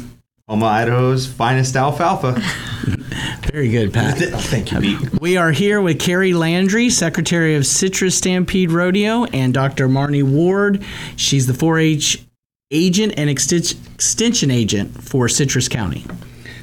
Oma, 0.47 0.67
Idaho's 0.67 1.25
finest 1.25 1.75
alfalfa. 1.75 2.33
Very 3.51 3.71
good, 3.71 3.91
Pat. 3.91 4.19
Thank 4.19 4.71
you, 4.71 4.79
Pete. 4.79 5.19
We 5.19 5.37
are 5.37 5.51
here 5.51 5.81
with 5.81 5.99
Carrie 5.99 6.35
Landry, 6.35 6.91
Secretary 6.91 7.55
of 7.55 7.65
Citrus 7.65 8.15
Stampede 8.15 8.69
Rodeo, 8.69 9.23
and 9.25 9.55
Dr. 9.55 9.89
Marnie 9.89 10.21
Ward. 10.21 10.85
She's 11.15 11.47
the 11.47 11.55
4 11.55 11.79
H 11.79 12.23
agent 12.69 13.13
and 13.17 13.27
extension 13.27 14.51
agent 14.51 15.01
for 15.03 15.27
Citrus 15.27 15.67
County. 15.67 16.05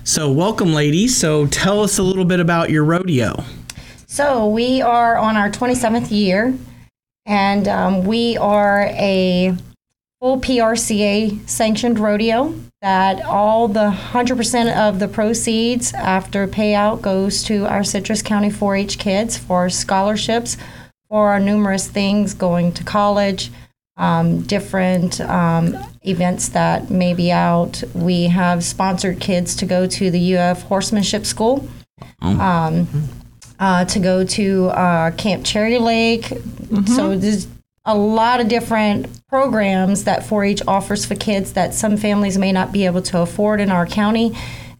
So, 0.06 0.30
welcome, 0.30 0.74
ladies. 0.74 1.16
So, 1.16 1.46
tell 1.46 1.80
us 1.80 1.96
a 1.96 2.02
little 2.02 2.26
bit 2.26 2.38
about 2.38 2.68
your 2.68 2.84
rodeo. 2.84 3.42
So 4.06 4.46
we 4.46 4.82
are 4.82 5.16
on 5.16 5.38
our 5.38 5.48
27th 5.48 6.10
year, 6.10 6.54
and 7.24 7.66
um, 7.66 8.04
we 8.04 8.36
are 8.36 8.82
a 8.90 9.56
full 10.20 10.40
PRCA 10.40 11.48
sanctioned 11.48 11.98
rodeo. 11.98 12.54
That 12.82 13.24
all 13.24 13.66
the 13.66 13.90
100% 13.90 14.76
of 14.76 14.98
the 14.98 15.08
proceeds 15.08 15.94
after 15.94 16.46
payout 16.46 17.00
goes 17.00 17.42
to 17.44 17.64
our 17.64 17.82
Citrus 17.82 18.20
County 18.20 18.50
4-H 18.50 18.98
kids 18.98 19.38
for 19.38 19.70
scholarships, 19.70 20.58
for 21.08 21.30
our 21.30 21.40
numerous 21.40 21.88
things 21.88 22.34
going 22.34 22.72
to 22.74 22.84
college, 22.84 23.50
um, 23.96 24.42
different 24.42 25.20
um, 25.20 25.76
events 26.02 26.48
that 26.50 26.90
may 26.90 27.14
be 27.14 27.30
out. 27.30 27.82
We 27.94 28.24
have 28.24 28.64
sponsored 28.64 29.20
kids 29.20 29.54
to 29.56 29.66
go 29.66 29.86
to 29.86 30.10
the 30.10 30.36
UF 30.36 30.62
Horsemanship 30.62 31.24
School. 31.26 31.68
Um, 32.20 32.88
uh, 33.60 33.84
to 33.84 33.98
go 34.00 34.24
to 34.24 34.66
uh, 34.66 35.10
Camp 35.12 35.44
Cherry 35.44 35.78
Lake. 35.78 36.32
So 36.86 37.16
there's 37.16 37.46
a 37.84 37.96
lot 37.96 38.40
of 38.40 38.48
different 38.48 39.26
programs 39.28 40.04
that 40.04 40.22
4-H 40.22 40.62
offers 40.66 41.04
for 41.04 41.14
kids 41.14 41.52
that 41.52 41.74
some 41.74 41.96
families 41.96 42.38
may 42.38 42.50
not 42.50 42.72
be 42.72 42.86
able 42.86 43.02
to 43.02 43.20
afford 43.20 43.60
in 43.60 43.70
our 43.70 43.86
county. 43.86 44.34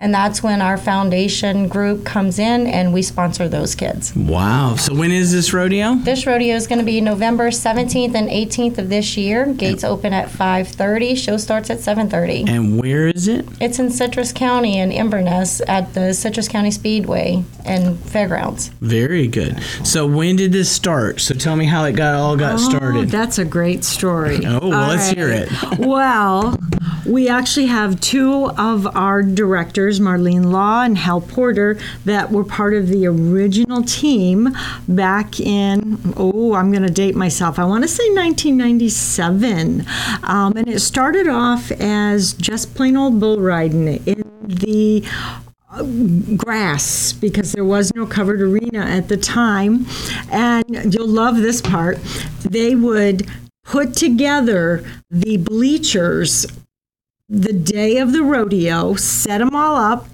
And 0.05 0.13
that's 0.13 0.43
when 0.43 0.61
our 0.61 0.77
foundation 0.77 1.67
group 1.67 2.05
comes 2.05 2.39
in 2.39 2.67
and 2.67 2.93
we 2.93 3.01
sponsor 3.01 3.49
those 3.49 3.75
kids. 3.75 4.15
Wow. 4.15 4.77
So, 4.77 4.95
when 4.95 5.11
is 5.11 5.33
this 5.33 5.55
rodeo? 5.55 5.95
This 5.95 6.27
rodeo 6.27 6.55
is 6.57 6.67
going 6.67 6.79
to 6.79 6.85
be 6.85 7.01
November 7.01 7.49
17th 7.49 8.15
and 8.15 8.29
18th 8.29 8.77
of 8.77 8.91
this 8.91 9.17
year. 9.17 9.47
Gates 9.47 9.83
open 9.83 10.13
at 10.13 10.29
5:30. 10.29 11.17
Show 11.17 11.39
starts 11.39 11.71
at 11.71 11.79
7:30. 11.79 12.47
And 12.47 12.79
where 12.79 13.09
is 13.09 13.29
it? 13.29 13.47
It's 13.63 13.79
in 13.79 13.91
Citrus 13.91 14.31
County 14.31 14.79
in 14.79 14.93
Inverness 14.93 15.63
at 15.67 15.95
the 15.95 16.13
Citrus 16.13 16.49
County 16.49 16.71
Speedway 16.71 17.43
and 17.65 17.99
Fairgrounds. 17.99 18.73
Very 18.83 19.27
good. 19.27 19.59
So, 19.85 20.07
when 20.07 20.37
did 20.37 20.53
this 20.53 20.71
start? 20.71 21.23
So, 21.23 21.35
tell 21.35 21.57
me 21.57 21.65
how 21.65 21.83
it 21.85 21.93
got 21.93 22.15
all 22.15 22.37
got 22.37 22.57
Oh, 22.57 22.57
started. 22.59 23.09
That's 23.09 23.39
a 23.39 23.45
great 23.47 23.85
story. 23.85 24.45
Oh, 24.45 24.69
well, 24.69 24.83
All 24.83 24.89
let's 24.89 25.09
hear 25.09 25.31
it. 25.31 25.49
Well, 25.79 26.59
we 27.07 27.29
actually 27.29 27.67
have 27.67 28.01
two 28.01 28.51
of 28.57 28.87
our 28.97 29.23
directors, 29.23 30.01
Marlene 30.01 30.47
Law 30.47 30.83
and 30.83 30.97
Hal 30.97 31.21
Porter, 31.21 31.79
that 32.05 32.31
were 32.31 32.45
part 32.45 32.75
of 32.75 32.89
the 32.89 33.07
original 33.07 33.83
team 33.83 34.57
back 34.89 35.41
in, 35.41 35.99
oh, 36.17 36.55
I'm 36.55 36.71
going 36.71 36.83
to 36.83 36.93
date 36.93 37.15
myself. 37.15 37.59
I 37.59 37.65
want 37.65 37.85
to 37.85 37.89
say 37.89 38.05
1997. 38.11 39.85
Um, 40.23 40.57
and 40.57 40.69
it 40.69 40.81
started 40.81 41.29
off 41.29 41.71
as 41.73 42.33
just 42.35 42.75
plain 42.75 42.97
old 42.97 43.21
bull 43.21 43.41
riding 43.41 43.89
in 44.07 44.23
the 44.47 45.05
grass 46.37 47.13
because 47.13 47.53
there 47.53 47.65
was 47.65 47.93
no 47.95 48.07
covered 48.07 48.41
arena 48.41 48.81
at 48.81 49.09
the 49.09 49.17
time. 49.17 49.87
And 50.31 50.95
you'll 50.95 51.09
love 51.09 51.37
this 51.37 51.61
part. 51.61 51.99
They 52.43 52.75
would 52.75 53.29
put 53.65 53.95
together 53.95 54.85
the 55.11 55.39
bleachers 55.39 56.47
the 57.29 57.53
day 57.53 57.99
of 57.99 58.13
the 58.13 58.23
rodeo, 58.23 58.95
set 58.95 59.39
them 59.39 59.55
all 59.55 59.77
up. 59.77 60.07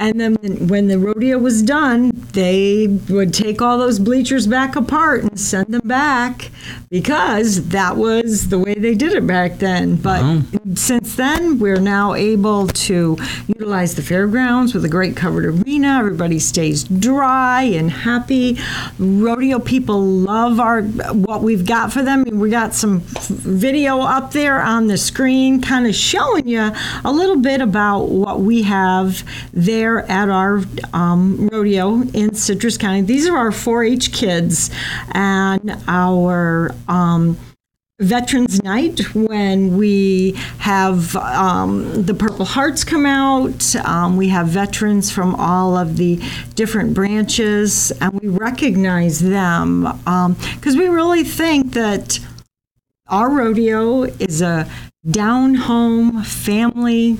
And 0.00 0.20
then 0.20 0.36
when 0.68 0.86
the 0.86 0.98
rodeo 0.98 1.38
was 1.38 1.62
done, 1.62 2.12
they 2.32 2.86
would 3.08 3.34
take 3.34 3.60
all 3.60 3.78
those 3.78 3.98
bleachers 3.98 4.46
back 4.46 4.76
apart 4.76 5.24
and 5.24 5.38
send 5.40 5.74
them 5.74 5.80
back 5.84 6.50
because 6.88 7.68
that 7.70 7.96
was 7.96 8.48
the 8.48 8.60
way 8.60 8.74
they 8.74 8.94
did 8.94 9.12
it 9.12 9.26
back 9.26 9.58
then. 9.58 9.96
But 9.96 10.44
since 10.76 11.16
then, 11.16 11.58
we're 11.58 11.80
now 11.80 12.14
able 12.14 12.68
to 12.68 13.18
utilize 13.48 13.96
the 13.96 14.02
fairgrounds 14.02 14.72
with 14.72 14.84
a 14.84 14.88
great 14.88 15.16
covered 15.16 15.46
arena. 15.46 15.98
Everybody 15.98 16.38
stays 16.38 16.84
dry 16.84 17.62
and 17.62 17.90
happy. 17.90 18.58
Rodeo 18.98 19.58
people 19.58 20.00
love 20.00 20.60
our 20.60 20.82
what 20.82 21.42
we've 21.42 21.66
got 21.66 21.92
for 21.92 22.02
them. 22.02 22.22
We 22.38 22.50
got 22.50 22.72
some 22.72 23.00
video 23.00 24.00
up 24.00 24.30
there 24.30 24.60
on 24.60 24.86
the 24.86 24.96
screen, 24.96 25.60
kind 25.60 25.86
of 25.86 25.94
showing 25.94 26.46
you 26.46 26.70
a 27.04 27.12
little 27.12 27.38
bit 27.38 27.60
about 27.60 28.04
what 28.04 28.40
we 28.40 28.62
have 28.62 29.24
there 29.52 29.87
at 29.96 30.28
our 30.28 30.62
um, 30.92 31.48
rodeo 31.50 32.02
in 32.14 32.34
Citrus 32.34 32.76
County. 32.76 33.02
These 33.02 33.26
are 33.28 33.36
our 33.36 33.50
4-H 33.50 34.12
kids 34.12 34.70
and 35.12 35.76
our. 35.86 36.74
Um, 36.86 37.38
Veterans 38.00 38.62
Night 38.62 39.12
when 39.12 39.76
we 39.76 40.30
have 40.58 41.16
um, 41.16 42.04
the 42.04 42.14
Purple 42.14 42.44
Hearts 42.44 42.84
come 42.84 43.04
out. 43.04 43.74
Um, 43.74 44.16
we 44.16 44.28
have 44.28 44.46
veterans 44.46 45.10
from 45.10 45.34
all 45.34 45.76
of 45.76 45.96
the 45.96 46.22
different 46.54 46.94
branches, 46.94 47.90
and 48.00 48.12
we 48.20 48.28
recognize 48.28 49.18
them 49.18 49.82
because 50.54 50.76
we 50.76 50.86
really 50.86 51.24
think 51.24 51.72
that 51.72 52.20
our 53.08 53.30
rodeo 53.30 54.04
is 54.04 54.42
a 54.42 54.70
down 55.10 55.54
home 55.54 56.22
family 56.22 57.18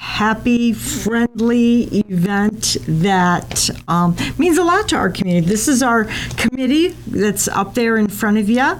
happy, 0.00 0.72
friendly 0.72 1.82
event 2.08 2.78
that 2.88 3.68
um, 3.86 4.16
means 4.38 4.56
a 4.56 4.64
lot 4.64 4.88
to 4.88 4.96
our 4.96 5.10
community. 5.10 5.46
This 5.46 5.68
is 5.68 5.82
our 5.82 6.06
committee 6.38 6.88
that's 7.06 7.48
up 7.48 7.74
there 7.74 7.98
in 7.98 8.08
front 8.08 8.38
of 8.38 8.48
you. 8.48 8.78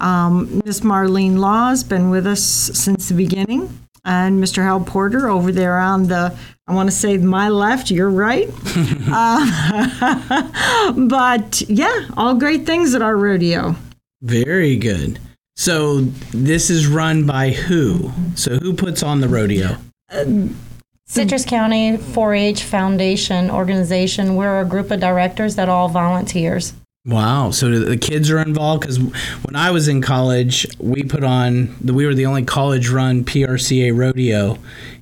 Um, 0.00 0.62
Miss 0.64 0.80
Marlene 0.80 1.38
Law 1.38 1.70
has 1.70 1.82
been 1.82 2.08
with 2.08 2.24
us 2.24 2.42
since 2.42 3.08
the 3.08 3.14
beginning, 3.14 3.80
and 4.04 4.40
Mr. 4.42 4.62
Hal 4.62 4.80
Porter 4.80 5.28
over 5.28 5.50
there 5.50 5.78
on 5.78 6.06
the. 6.06 6.36
I 6.68 6.72
want 6.72 6.88
to 6.88 6.94
say 6.94 7.16
my 7.18 7.48
left, 7.48 7.90
you're 7.90 8.08
right. 8.08 8.48
uh, 9.12 10.92
but 11.08 11.62
yeah, 11.62 12.06
all 12.16 12.34
great 12.34 12.64
things 12.64 12.94
at 12.94 13.02
our 13.02 13.16
rodeo. 13.16 13.74
Very 14.22 14.76
good. 14.76 15.18
So, 15.56 16.02
this 16.32 16.70
is 16.70 16.86
run 16.86 17.26
by 17.26 17.50
who? 17.50 18.12
So, 18.36 18.56
who 18.58 18.72
puts 18.72 19.02
on 19.02 19.20
the 19.20 19.28
rodeo? 19.28 19.76
Uh, 20.10 20.48
Citrus 21.06 21.44
County 21.44 21.96
4-H 21.96 22.62
Foundation 22.62 23.50
organization. 23.50 24.36
We're 24.36 24.60
a 24.60 24.64
group 24.64 24.92
of 24.92 25.00
directors 25.00 25.56
that 25.56 25.68
all 25.68 25.88
volunteers. 25.88 26.72
Wow. 27.04 27.50
So 27.50 27.80
the 27.80 27.96
kids 27.96 28.30
are 28.30 28.38
involved 28.38 28.82
because 28.82 28.98
when 28.98 29.56
I 29.56 29.70
was 29.70 29.88
in 29.88 30.02
college, 30.02 30.66
we 30.78 31.02
put 31.02 31.24
on 31.24 31.74
we 31.82 32.06
were 32.06 32.14
the 32.14 32.26
only 32.26 32.44
college 32.44 32.90
run 32.90 33.24
PRCA 33.24 33.96
rodeo, 33.96 34.58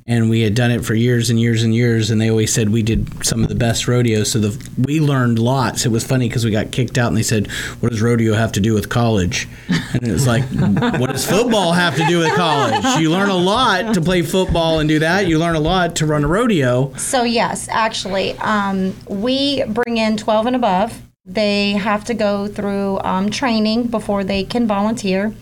and 0.09 0.31
we 0.31 0.41
had 0.41 0.55
done 0.55 0.71
it 0.71 0.85
for 0.87 0.95
years 0.95 1.29
and 1.29 1.39
years 1.39 1.63
and 1.63 1.75
years. 1.75 2.11
And 2.11 2.19
they 2.19 2.31
always 2.31 2.51
said 2.53 2.71
we 2.71 2.83
did 2.83 3.25
some 3.25 3.43
of 3.43 3.51
the 3.51 3.55
best 3.55 3.87
rodeos. 3.87 4.33
So 4.33 4.39
the 4.39 4.71
we 4.79 5.01
learned 5.01 5.39
lots. 5.39 5.85
It 5.85 5.91
was 5.91 6.03
funny 6.05 6.29
because 6.29 6.47
we 6.47 6.51
got 6.51 6.73
kicked 6.73 6.97
out, 6.97 7.09
and 7.09 7.17
they 7.17 7.23
said, 7.23 7.47
"What 7.81 7.91
does 7.91 8.01
rodeo 8.01 8.33
have 8.33 8.51
to 8.53 8.61
do 8.61 8.73
with 8.73 8.89
college?" 8.89 9.47
And 9.69 10.03
it 10.03 10.11
was 10.11 10.27
like, 10.27 10.45
"What 10.99 11.11
does 11.11 11.27
football 11.27 11.73
have 11.73 11.95
to 11.97 12.07
do 12.07 12.19
with 12.19 12.35
college? 12.35 13.01
You 13.01 13.11
learn 13.11 13.29
a 13.29 13.37
lot 13.37 13.95
to 13.95 14.01
play 14.01 14.23
football 14.23 14.81
and 14.81 14.89
do 14.89 14.99
that. 15.01 15.29
You 15.29 15.39
learn 15.39 15.55
a 15.55 15.61
lot 15.61 15.97
to 15.97 16.07
run 16.07 16.25
a 16.25 16.29
rodeo." 16.29 16.95
So 16.97 17.23
yes, 17.25 17.69
actually, 17.71 18.33
um, 18.39 18.97
we 19.09 19.63
bring 19.65 19.99
in 19.99 20.17
12 20.17 20.47
and 20.47 20.57
above. 20.57 21.03
They 21.27 21.73
have 21.73 22.05
to 22.07 22.15
go 22.15 22.49
through 22.49 23.01
um, 23.01 23.31
training 23.31 23.89
before 23.89 24.25
they 24.25 24.45
can 24.45 24.67
volunteer. 24.67 25.35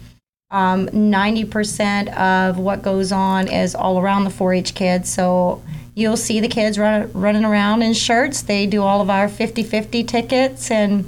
Um, 0.51 0.86
90% 0.88 2.16
of 2.16 2.59
what 2.59 2.82
goes 2.82 3.11
on 3.11 3.49
is 3.49 3.74
all 3.74 3.99
around 3.99 4.24
the 4.24 4.30
4-H 4.30 4.74
kids. 4.74 5.12
So 5.12 5.62
you'll 5.94 6.16
see 6.16 6.38
the 6.38 6.49
kids 6.49 6.78
run, 6.78 7.11
running 7.12 7.44
around 7.44 7.82
in 7.82 7.94
shirts. 7.94 8.42
They 8.42 8.66
do 8.66 8.82
all 8.82 9.01
of 9.01 9.11
our 9.11 9.26
50-50 9.28 10.07
tickets 10.07 10.70
and 10.70 11.05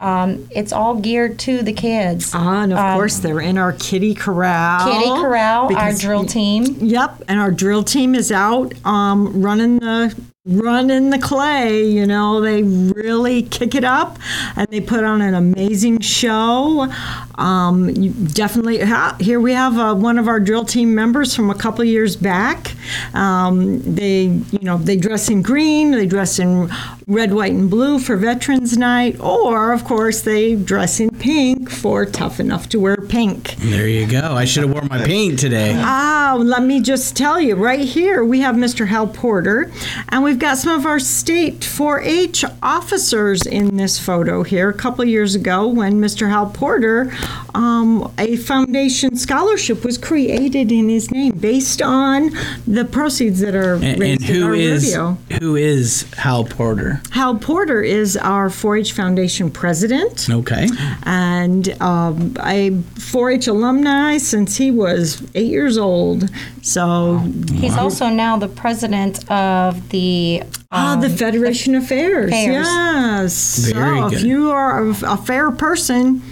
um, 0.00 0.48
it's 0.50 0.72
all 0.72 0.96
geared 0.96 1.38
to 1.40 1.62
the 1.62 1.72
kids. 1.72 2.32
Ah, 2.34 2.64
and 2.64 2.72
of 2.72 2.96
course 2.96 3.18
they're 3.18 3.40
in 3.40 3.56
our 3.56 3.72
kitty 3.72 4.14
corral. 4.16 4.92
Kitty 4.92 5.08
corral, 5.08 5.76
our 5.76 5.92
drill 5.92 6.26
team. 6.26 6.64
Yep, 6.80 7.22
and 7.28 7.38
our 7.38 7.52
drill 7.52 7.84
team 7.84 8.16
is 8.16 8.32
out 8.32 8.74
um, 8.84 9.40
running 9.40 9.78
the 9.78 10.12
run 10.44 10.90
in 10.90 11.10
the 11.10 11.18
clay. 11.18 11.88
You 11.88 12.04
know, 12.04 12.40
they 12.40 12.64
really 12.64 13.42
kick 13.44 13.76
it 13.76 13.84
up 13.84 14.18
and 14.56 14.66
they 14.68 14.80
put 14.80 15.04
on 15.04 15.20
an 15.22 15.34
amazing 15.34 16.00
show. 16.00 16.92
Um, 17.36 17.88
you 17.90 18.10
definitely, 18.10 18.80
ha- 18.80 19.16
here 19.20 19.38
we 19.38 19.52
have 19.52 19.78
uh, 19.78 19.94
one 19.94 20.18
of 20.18 20.26
our 20.26 20.40
drill 20.40 20.64
team 20.64 20.96
members 20.96 21.36
from 21.36 21.48
a 21.48 21.54
couple 21.54 21.84
years 21.84 22.16
back. 22.16 22.74
Um, 23.14 23.80
they, 23.94 24.24
you 24.24 24.58
know, 24.62 24.78
they 24.78 24.96
dress 24.96 25.28
in 25.28 25.42
green, 25.42 25.92
they 25.92 26.06
dress 26.06 26.40
in 26.40 26.68
red, 27.06 27.32
white, 27.32 27.52
and 27.52 27.70
blue 27.70 28.00
for 28.00 28.16
Veterans 28.16 28.76
Night, 28.76 29.20
or 29.20 29.72
of 29.72 29.84
course, 29.84 30.22
they 30.22 30.56
dress 30.56 30.98
in 30.98 31.10
pink 31.10 31.70
for 31.70 32.04
Tough 32.04 32.40
Enough 32.40 32.68
to 32.70 32.80
Wear 32.80 32.96
Pink. 32.96 33.54
There 33.58 33.88
you 33.88 34.06
go. 34.08 34.32
I 34.32 34.44
should 34.44 34.64
have 34.64 34.72
worn 34.72 34.88
my 34.88 35.04
paint 35.04 35.38
today. 35.38 35.74
Ah, 35.76 36.36
let 36.38 36.62
me 36.64 36.80
just 36.80 37.16
tell 37.16 37.40
you 37.40 37.54
right 37.54 37.80
here 37.80 38.24
we 38.24 38.40
have 38.40 38.56
Mr. 38.56 38.86
Hal 38.88 39.06
Porter, 39.06 39.70
and 40.08 40.22
we've 40.32 40.38
got 40.38 40.56
some 40.56 40.72
of 40.80 40.86
our 40.86 40.98
state 40.98 41.62
4 41.62 42.00
H 42.00 42.42
officers 42.62 43.42
in 43.42 43.76
this 43.76 43.98
photo 43.98 44.42
here. 44.42 44.70
A 44.70 44.72
couple 44.72 45.04
years 45.04 45.34
ago, 45.34 45.68
when 45.68 46.00
Mr. 46.00 46.30
Hal 46.30 46.46
Porter, 46.46 47.12
um, 47.54 48.10
a 48.16 48.36
foundation 48.36 49.14
scholarship 49.14 49.84
was 49.84 49.98
created 49.98 50.72
in 50.72 50.88
his 50.88 51.10
name 51.10 51.32
based 51.36 51.82
on 51.82 52.30
the 52.66 52.86
proceeds 52.86 53.40
that 53.40 53.54
are 53.54 53.74
And, 53.74 54.00
raised 54.00 54.22
and 54.22 54.30
in 54.30 54.36
who 54.36 54.46
our 54.46 54.54
is 54.54 54.96
rodeo. 54.96 55.18
who 55.38 55.56
is 55.56 56.06
Hal 56.16 56.44
Porter? 56.46 57.02
Hal 57.10 57.36
Porter 57.36 57.82
is 57.82 58.16
our 58.16 58.48
4 58.48 58.78
H 58.78 58.92
Foundation 58.92 59.50
president 59.50 60.30
Okay. 60.30 60.66
and 61.02 61.68
um, 61.82 62.34
a 62.42 62.70
4-H 62.70 63.48
alumni 63.48 64.16
since 64.16 64.56
he 64.56 64.70
was 64.70 65.22
eight 65.34 65.50
years 65.50 65.76
old. 65.76 66.30
So 66.62 67.18
He's 67.52 67.76
also 67.76 68.08
now 68.08 68.38
the 68.38 68.48
president 68.48 69.30
of 69.30 69.90
the 69.90 70.21
ah 70.70 70.96
the 71.00 71.10
Federation 71.10 71.74
of 71.74 71.86
Fairs. 71.86 72.30
Fairs. 72.30 72.66
Yes. 72.66 73.72
Very 73.72 74.00
so 74.00 74.08
good. 74.10 74.18
if 74.18 74.24
you 74.24 74.50
are 74.50 74.82
a, 74.82 74.90
a 75.06 75.16
fair 75.16 75.50
person, 75.50 76.22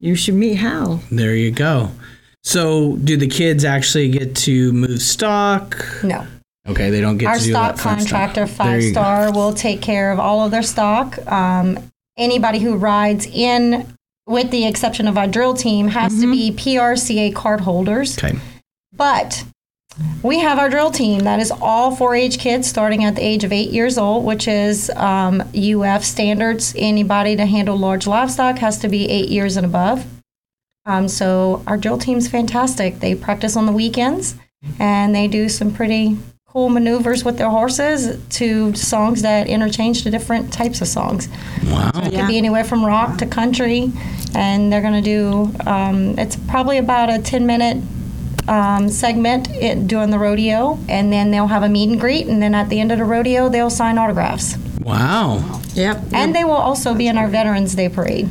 you 0.00 0.14
should 0.14 0.34
meet 0.34 0.54
Hal. 0.54 1.00
There 1.10 1.34
you 1.34 1.50
go. 1.50 1.90
So, 2.44 2.96
do 2.96 3.16
the 3.16 3.26
kids 3.26 3.64
actually 3.64 4.08
get 4.10 4.34
to 4.46 4.72
move 4.72 5.02
stock? 5.02 5.84
No. 6.02 6.26
Okay, 6.68 6.90
they 6.90 7.00
don't 7.00 7.18
get 7.18 7.28
Our 7.28 7.38
to 7.38 7.44
do 7.44 7.50
stock 7.50 7.76
that 7.76 7.82
fun 7.82 8.00
stuff. 8.00 8.10
contractor, 8.10 8.46
Five 8.46 8.82
you 8.82 8.88
go. 8.94 9.00
Star, 9.00 9.32
will 9.32 9.52
take 9.52 9.80
care 9.82 10.12
of 10.12 10.20
all 10.20 10.44
of 10.44 10.50
their 10.50 10.62
stock. 10.62 11.18
Um, 11.30 11.78
anybody 12.16 12.58
who 12.58 12.76
rides 12.76 13.26
in, 13.26 13.86
with 14.26 14.50
the 14.50 14.66
exception 14.66 15.08
of 15.08 15.16
our 15.18 15.26
drill 15.26 15.54
team, 15.54 15.88
has 15.88 16.20
to 16.20 16.30
be 16.30 16.52
PRCA 16.52 17.34
card 17.34 17.60
holders. 17.60 18.18
Okay. 18.18 18.38
But 18.92 19.44
we 20.22 20.40
have 20.40 20.58
our 20.58 20.68
drill 20.68 20.90
team 20.90 21.20
that 21.20 21.40
is 21.40 21.50
all 21.50 21.96
4-H 21.96 22.38
kids 22.38 22.68
starting 22.68 23.04
at 23.04 23.14
the 23.14 23.24
age 23.24 23.44
of 23.44 23.52
eight 23.52 23.70
years 23.70 23.98
old, 23.98 24.24
which 24.24 24.48
is 24.48 24.90
um, 24.90 25.42
UF 25.54 26.04
standards. 26.04 26.74
Anybody 26.76 27.36
to 27.36 27.46
handle 27.46 27.76
large 27.76 28.06
livestock 28.06 28.58
has 28.58 28.78
to 28.80 28.88
be 28.88 29.08
eight 29.08 29.28
years 29.28 29.56
and 29.56 29.64
above. 29.64 30.06
Um, 30.86 31.06
so 31.08 31.62
our 31.66 31.76
drill 31.76 31.98
team's 31.98 32.28
fantastic. 32.28 33.00
They 33.00 33.14
practice 33.14 33.56
on 33.56 33.66
the 33.66 33.72
weekends 33.72 34.36
and 34.78 35.14
they 35.14 35.28
do 35.28 35.48
some 35.48 35.72
pretty 35.72 36.16
cool 36.46 36.70
maneuvers 36.70 37.24
with 37.24 37.36
their 37.36 37.50
horses 37.50 38.18
to 38.30 38.74
songs 38.74 39.22
that 39.22 39.46
interchange 39.46 40.02
to 40.02 40.10
different 40.10 40.52
types 40.52 40.80
of 40.80 40.88
songs. 40.88 41.28
Wow. 41.66 41.90
It 41.94 42.14
could 42.14 42.26
be 42.26 42.38
anywhere 42.38 42.64
from 42.64 42.84
rock 42.84 43.18
to 43.18 43.26
country, 43.26 43.92
and 44.34 44.72
they're 44.72 44.80
going 44.80 45.00
to 45.00 45.02
do. 45.02 45.54
Um, 45.66 46.18
it's 46.18 46.36
probably 46.36 46.78
about 46.78 47.10
a 47.10 47.18
ten 47.20 47.46
minute 47.46 47.82
um, 48.48 48.88
segment 48.88 49.48
it, 49.50 49.86
during 49.86 50.10
the 50.10 50.18
rodeo, 50.18 50.78
and 50.88 51.12
then 51.12 51.30
they'll 51.30 51.46
have 51.46 51.62
a 51.62 51.68
meet 51.68 51.90
and 51.90 52.00
greet, 52.00 52.26
and 52.26 52.42
then 52.42 52.54
at 52.54 52.68
the 52.68 52.80
end 52.80 52.90
of 52.90 52.98
the 52.98 53.04
rodeo, 53.04 53.48
they'll 53.48 53.70
sign 53.70 53.98
autographs. 53.98 54.56
Wow. 54.80 55.60
Yep. 55.74 56.04
And 56.12 56.34
they 56.34 56.44
will 56.44 56.52
also 56.52 56.94
be 56.94 57.06
in 57.06 57.18
our 57.18 57.28
Veterans 57.28 57.74
Day 57.74 57.88
parade. 57.88 58.28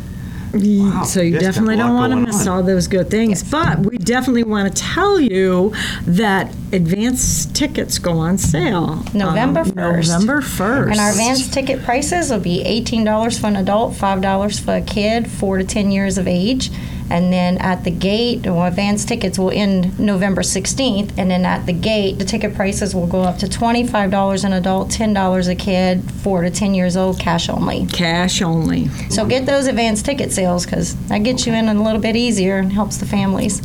Wow. 0.53 1.03
So 1.03 1.21
you 1.21 1.33
Guys 1.33 1.41
definitely 1.41 1.75
don't 1.75 1.93
want 1.93 2.13
to 2.13 2.17
miss 2.17 2.47
on. 2.47 2.57
all 2.57 2.63
those 2.63 2.87
good 2.87 3.09
things. 3.09 3.43
But 3.43 3.79
we 3.79 3.97
definitely 3.97 4.43
want 4.43 4.73
to 4.73 4.81
tell 4.81 5.19
you 5.19 5.73
that 6.03 6.53
advance 6.71 7.45
tickets 7.45 7.99
go 7.99 8.13
on 8.13 8.37
sale 8.37 9.03
November 9.13 9.61
um, 9.61 9.71
1st. 9.71 9.75
November 9.75 10.41
1st. 10.41 10.91
And 10.91 10.99
our 10.99 11.11
advance 11.11 11.49
ticket 11.49 11.83
prices 11.83 12.31
will 12.31 12.39
be 12.39 12.63
$18 12.63 13.39
for 13.39 13.47
an 13.47 13.57
adult, 13.57 13.93
$5 13.93 14.59
for 14.63 14.75
a 14.75 14.81
kid, 14.81 15.29
4 15.29 15.57
to 15.59 15.63
10 15.63 15.91
years 15.91 16.17
of 16.17 16.27
age. 16.27 16.71
And 17.09 17.31
then 17.31 17.57
at 17.59 17.83
the 17.83 17.91
gate, 17.91 18.45
well, 18.45 18.65
advance 18.65 19.05
tickets 19.05 19.39
will 19.39 19.51
end 19.51 19.99
November 19.99 20.41
16th. 20.41 21.13
And 21.17 21.31
then 21.31 21.45
at 21.45 21.65
the 21.65 21.73
gate, 21.73 22.19
the 22.19 22.25
ticket 22.25 22.55
prices 22.55 22.93
will 22.93 23.07
go 23.07 23.21
up 23.21 23.37
to 23.39 23.47
$25 23.47 24.43
an 24.43 24.53
adult, 24.53 24.89
$10 24.89 25.49
a 25.49 25.55
kid, 25.55 26.11
4 26.11 26.41
to 26.43 26.49
10 26.49 26.73
years 26.73 26.97
old, 26.97 27.19
cash 27.19 27.49
only. 27.49 27.85
Cash 27.87 28.41
only. 28.41 28.87
So 29.09 29.25
get 29.25 29.45
those 29.45 29.67
advance 29.67 30.01
ticket 30.01 30.31
sales 30.31 30.65
because 30.65 30.95
that 31.07 31.19
gets 31.19 31.47
you 31.47 31.53
in 31.53 31.67
a 31.67 31.73
little 31.73 32.01
bit 32.01 32.15
easier 32.15 32.57
and 32.57 32.71
helps 32.71 32.97
the 32.97 33.05
families. 33.05 33.61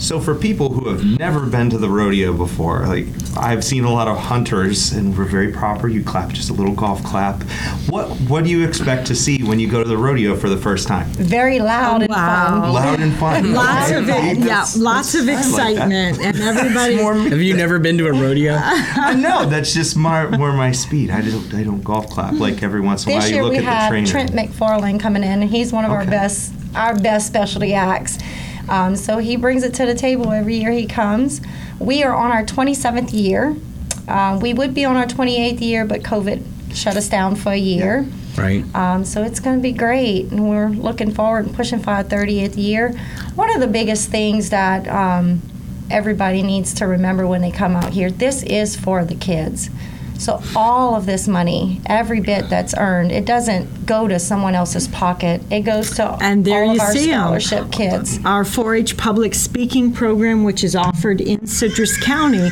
So 0.00 0.18
for 0.18 0.34
people 0.34 0.70
who 0.72 0.88
have 0.88 1.04
never 1.04 1.40
been 1.46 1.68
to 1.70 1.78
the 1.78 1.88
rodeo 1.88 2.32
before, 2.32 2.86
like 2.86 3.06
I've 3.36 3.62
seen 3.62 3.84
a 3.84 3.92
lot 3.92 4.08
of 4.08 4.16
hunters 4.16 4.92
and 4.92 5.16
we're 5.16 5.24
very 5.26 5.52
proper. 5.52 5.88
You 5.88 6.02
clap 6.02 6.30
just 6.30 6.48
a 6.48 6.54
little 6.54 6.74
golf 6.74 7.04
clap. 7.04 7.42
What 7.88 8.08
what 8.22 8.42
do 8.44 8.50
you 8.50 8.66
expect 8.66 9.06
to 9.08 9.14
see 9.14 9.42
when 9.44 9.60
you 9.60 9.70
go 9.70 9.82
to 9.82 9.88
the 9.88 9.98
rodeo 9.98 10.34
for 10.36 10.48
the 10.48 10.56
first 10.56 10.88
time? 10.88 11.06
Very 11.10 11.60
loud 11.60 12.02
and 12.02 12.10
fun. 12.12 12.72
Loud 12.72 13.00
and 13.00 13.14
fun. 13.14 13.52
Lots 13.52 13.90
Okay. 13.90 13.98
of 13.98 14.08
it, 14.08 14.38
yeah, 14.38 14.44
That's- 14.46 14.76
lots 14.76 15.14
of 15.14 15.26
that's- 15.26 15.46
I 15.52 15.58
like 15.58 15.72
excitement, 15.76 16.18
and 16.20 16.36
everybody. 16.40 17.28
Have 17.28 17.42
you 17.42 17.54
never 17.54 17.78
been 17.78 17.98
to 17.98 18.06
a 18.08 18.12
rodeo? 18.12 18.54
I 18.60 19.14
know 19.14 19.44
that's 19.46 19.74
just 19.74 19.96
my, 19.96 20.26
more 20.36 20.52
my 20.54 20.72
speed. 20.72 21.10
I 21.10 21.20
don't 21.20 21.54
I 21.54 21.62
don't 21.62 21.84
golf 21.84 22.08
clap 22.08 22.32
like 22.34 22.62
every 22.62 22.80
once 22.80 23.04
in 23.04 23.10
a 23.10 23.14
while. 23.14 23.20
This 23.20 23.30
You 23.30 23.36
year 23.36 23.44
look 23.44 23.52
we 23.52 23.58
at 23.58 23.64
the 23.64 23.70
have 23.70 23.90
trainer. 23.90 24.06
Trent 24.06 24.32
McFarlane 24.32 24.98
coming 24.98 25.22
in, 25.22 25.42
and 25.42 25.50
he's 25.50 25.72
one 25.72 25.84
of 25.84 25.92
our 25.92 26.04
best 26.06 26.52
our 26.74 26.94
best 26.98 27.26
specialty 27.26 27.74
acts. 27.74 28.18
Um, 28.70 28.96
so 28.96 29.18
he 29.18 29.36
brings 29.36 29.64
it 29.64 29.74
to 29.74 29.86
the 29.86 29.94
table 29.94 30.30
every 30.32 30.56
year 30.56 30.70
he 30.70 30.86
comes. 30.86 31.40
We 31.78 32.02
are 32.04 32.14
on 32.14 32.30
our 32.30 32.44
27th 32.44 33.12
year. 33.12 33.56
Um, 34.08 34.40
we 34.40 34.54
would 34.54 34.72
be 34.72 34.84
on 34.84 34.96
our 34.96 35.06
28th 35.06 35.60
year, 35.60 35.84
but 35.84 36.02
COVID 36.02 36.74
shut 36.74 36.96
us 36.96 37.08
down 37.08 37.34
for 37.34 37.50
a 37.50 37.56
year. 37.56 38.06
Right. 38.36 38.64
Um, 38.74 39.04
so 39.04 39.22
it's 39.22 39.40
going 39.40 39.56
to 39.56 39.62
be 39.62 39.72
great, 39.72 40.30
and 40.30 40.48
we're 40.48 40.68
looking 40.68 41.12
forward 41.12 41.46
and 41.46 41.54
pushing 41.54 41.80
for 41.80 41.90
our 41.90 42.04
30th 42.04 42.56
year. 42.56 42.92
One 43.34 43.52
of 43.54 43.60
the 43.60 43.66
biggest 43.66 44.08
things 44.08 44.50
that 44.50 44.88
um, 44.88 45.42
everybody 45.90 46.42
needs 46.42 46.72
to 46.74 46.86
remember 46.86 47.26
when 47.26 47.42
they 47.42 47.50
come 47.50 47.74
out 47.74 47.92
here 47.92 48.10
this 48.10 48.42
is 48.44 48.76
for 48.76 49.04
the 49.04 49.14
kids. 49.14 49.68
So 50.20 50.42
all 50.54 50.94
of 50.94 51.06
this 51.06 51.26
money, 51.26 51.80
every 51.86 52.20
bit 52.20 52.50
that's 52.50 52.74
earned, 52.76 53.10
it 53.10 53.24
doesn't 53.24 53.86
go 53.86 54.06
to 54.06 54.18
someone 54.18 54.54
else's 54.54 54.86
pocket. 54.88 55.40
It 55.50 55.60
goes 55.62 55.92
to 55.96 56.10
And 56.20 56.44
there 56.44 56.62
all 56.64 56.74
you 56.74 56.80
of 56.80 56.80
our 56.80 56.92
see 56.92 57.10
'em. 57.10 57.20
scholarship 57.40 57.72
kids. 57.72 58.20
Our 58.26 58.44
4-H 58.44 58.98
public 58.98 59.34
speaking 59.34 59.92
program, 59.92 60.44
which 60.44 60.62
is 60.62 60.76
offered 60.76 61.22
in 61.22 61.46
Citrus 61.46 61.96
County, 61.96 62.50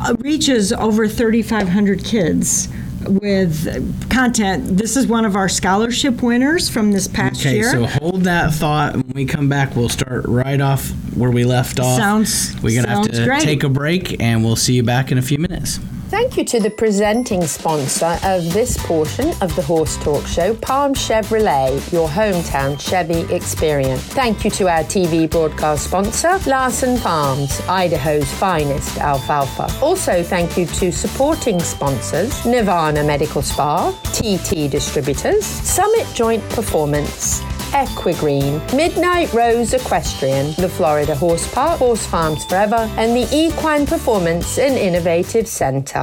uh, 0.00 0.14
reaches 0.18 0.72
over 0.72 1.06
3,500 1.06 2.02
kids 2.02 2.68
with 3.06 4.10
content. 4.10 4.76
This 4.76 4.96
is 4.96 5.06
one 5.06 5.24
of 5.24 5.36
our 5.36 5.48
scholarship 5.48 6.20
winners 6.20 6.68
from 6.68 6.90
this 6.90 7.06
past 7.06 7.40
Okay, 7.40 7.58
year. 7.58 7.70
so 7.70 7.86
hold 7.86 8.24
that 8.24 8.52
thought. 8.52 8.94
When 8.94 9.12
we 9.14 9.24
come 9.24 9.48
back, 9.48 9.76
we'll 9.76 9.88
start 9.88 10.24
right 10.26 10.60
off 10.60 10.92
where 11.14 11.30
we 11.30 11.44
left 11.44 11.78
off. 11.78 11.96
Sounds- 11.96 12.56
We're 12.60 12.82
gonna 12.82 12.92
have 12.92 13.08
to 13.08 13.24
great. 13.24 13.40
take 13.42 13.62
a 13.62 13.68
break, 13.68 14.16
and 14.20 14.44
we'll 14.44 14.56
see 14.56 14.74
you 14.74 14.82
back 14.82 15.12
in 15.12 15.16
a 15.18 15.22
few 15.22 15.38
minutes. 15.38 15.78
Thank 16.20 16.36
you 16.36 16.44
to 16.46 16.58
the 16.58 16.70
presenting 16.70 17.46
sponsor 17.46 18.18
of 18.24 18.52
this 18.52 18.76
portion 18.76 19.28
of 19.40 19.54
the 19.54 19.62
Horse 19.62 19.96
Talk 19.98 20.26
Show, 20.26 20.52
Palm 20.56 20.92
Chevrolet, 20.92 21.92
your 21.92 22.08
hometown 22.08 22.78
Chevy 22.78 23.32
experience. 23.32 24.02
Thank 24.02 24.44
you 24.44 24.50
to 24.50 24.68
our 24.68 24.82
TV 24.82 25.30
broadcast 25.30 25.84
sponsor, 25.84 26.40
Larson 26.50 26.96
Farms, 26.96 27.60
Idaho's 27.68 28.28
finest 28.32 28.98
alfalfa. 28.98 29.68
Also, 29.80 30.24
thank 30.24 30.58
you 30.58 30.66
to 30.66 30.90
supporting 30.90 31.60
sponsors, 31.60 32.44
Nirvana 32.44 33.04
Medical 33.04 33.40
Spa, 33.40 33.92
TT 34.12 34.68
Distributors, 34.68 35.46
Summit 35.46 36.04
Joint 36.14 36.42
Performance, 36.50 37.40
Equigreen, 37.70 38.60
Midnight 38.74 39.32
Rose 39.32 39.72
Equestrian, 39.72 40.52
the 40.56 40.68
Florida 40.68 41.14
Horse 41.14 41.48
Park, 41.54 41.78
Horse 41.78 42.04
Farms 42.04 42.44
Forever, 42.44 42.90
and 42.96 43.16
the 43.16 43.28
Equine 43.32 43.86
Performance 43.86 44.58
and 44.58 44.76
Innovative 44.76 45.46
Center. 45.46 46.02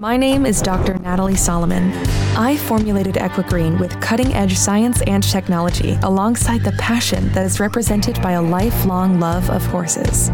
My 0.00 0.16
name 0.16 0.44
is 0.44 0.60
Dr. 0.60 0.98
Natalie 0.98 1.36
Solomon. 1.36 1.92
I 2.36 2.56
formulated 2.56 3.14
Equigreen 3.14 3.78
with 3.78 4.00
cutting 4.00 4.34
edge 4.34 4.56
science 4.56 5.00
and 5.02 5.22
technology 5.22 5.98
alongside 6.02 6.62
the 6.62 6.72
passion 6.72 7.32
that 7.32 7.46
is 7.46 7.60
represented 7.60 8.20
by 8.20 8.32
a 8.32 8.42
lifelong 8.42 9.20
love 9.20 9.48
of 9.50 9.64
horses. 9.66 10.30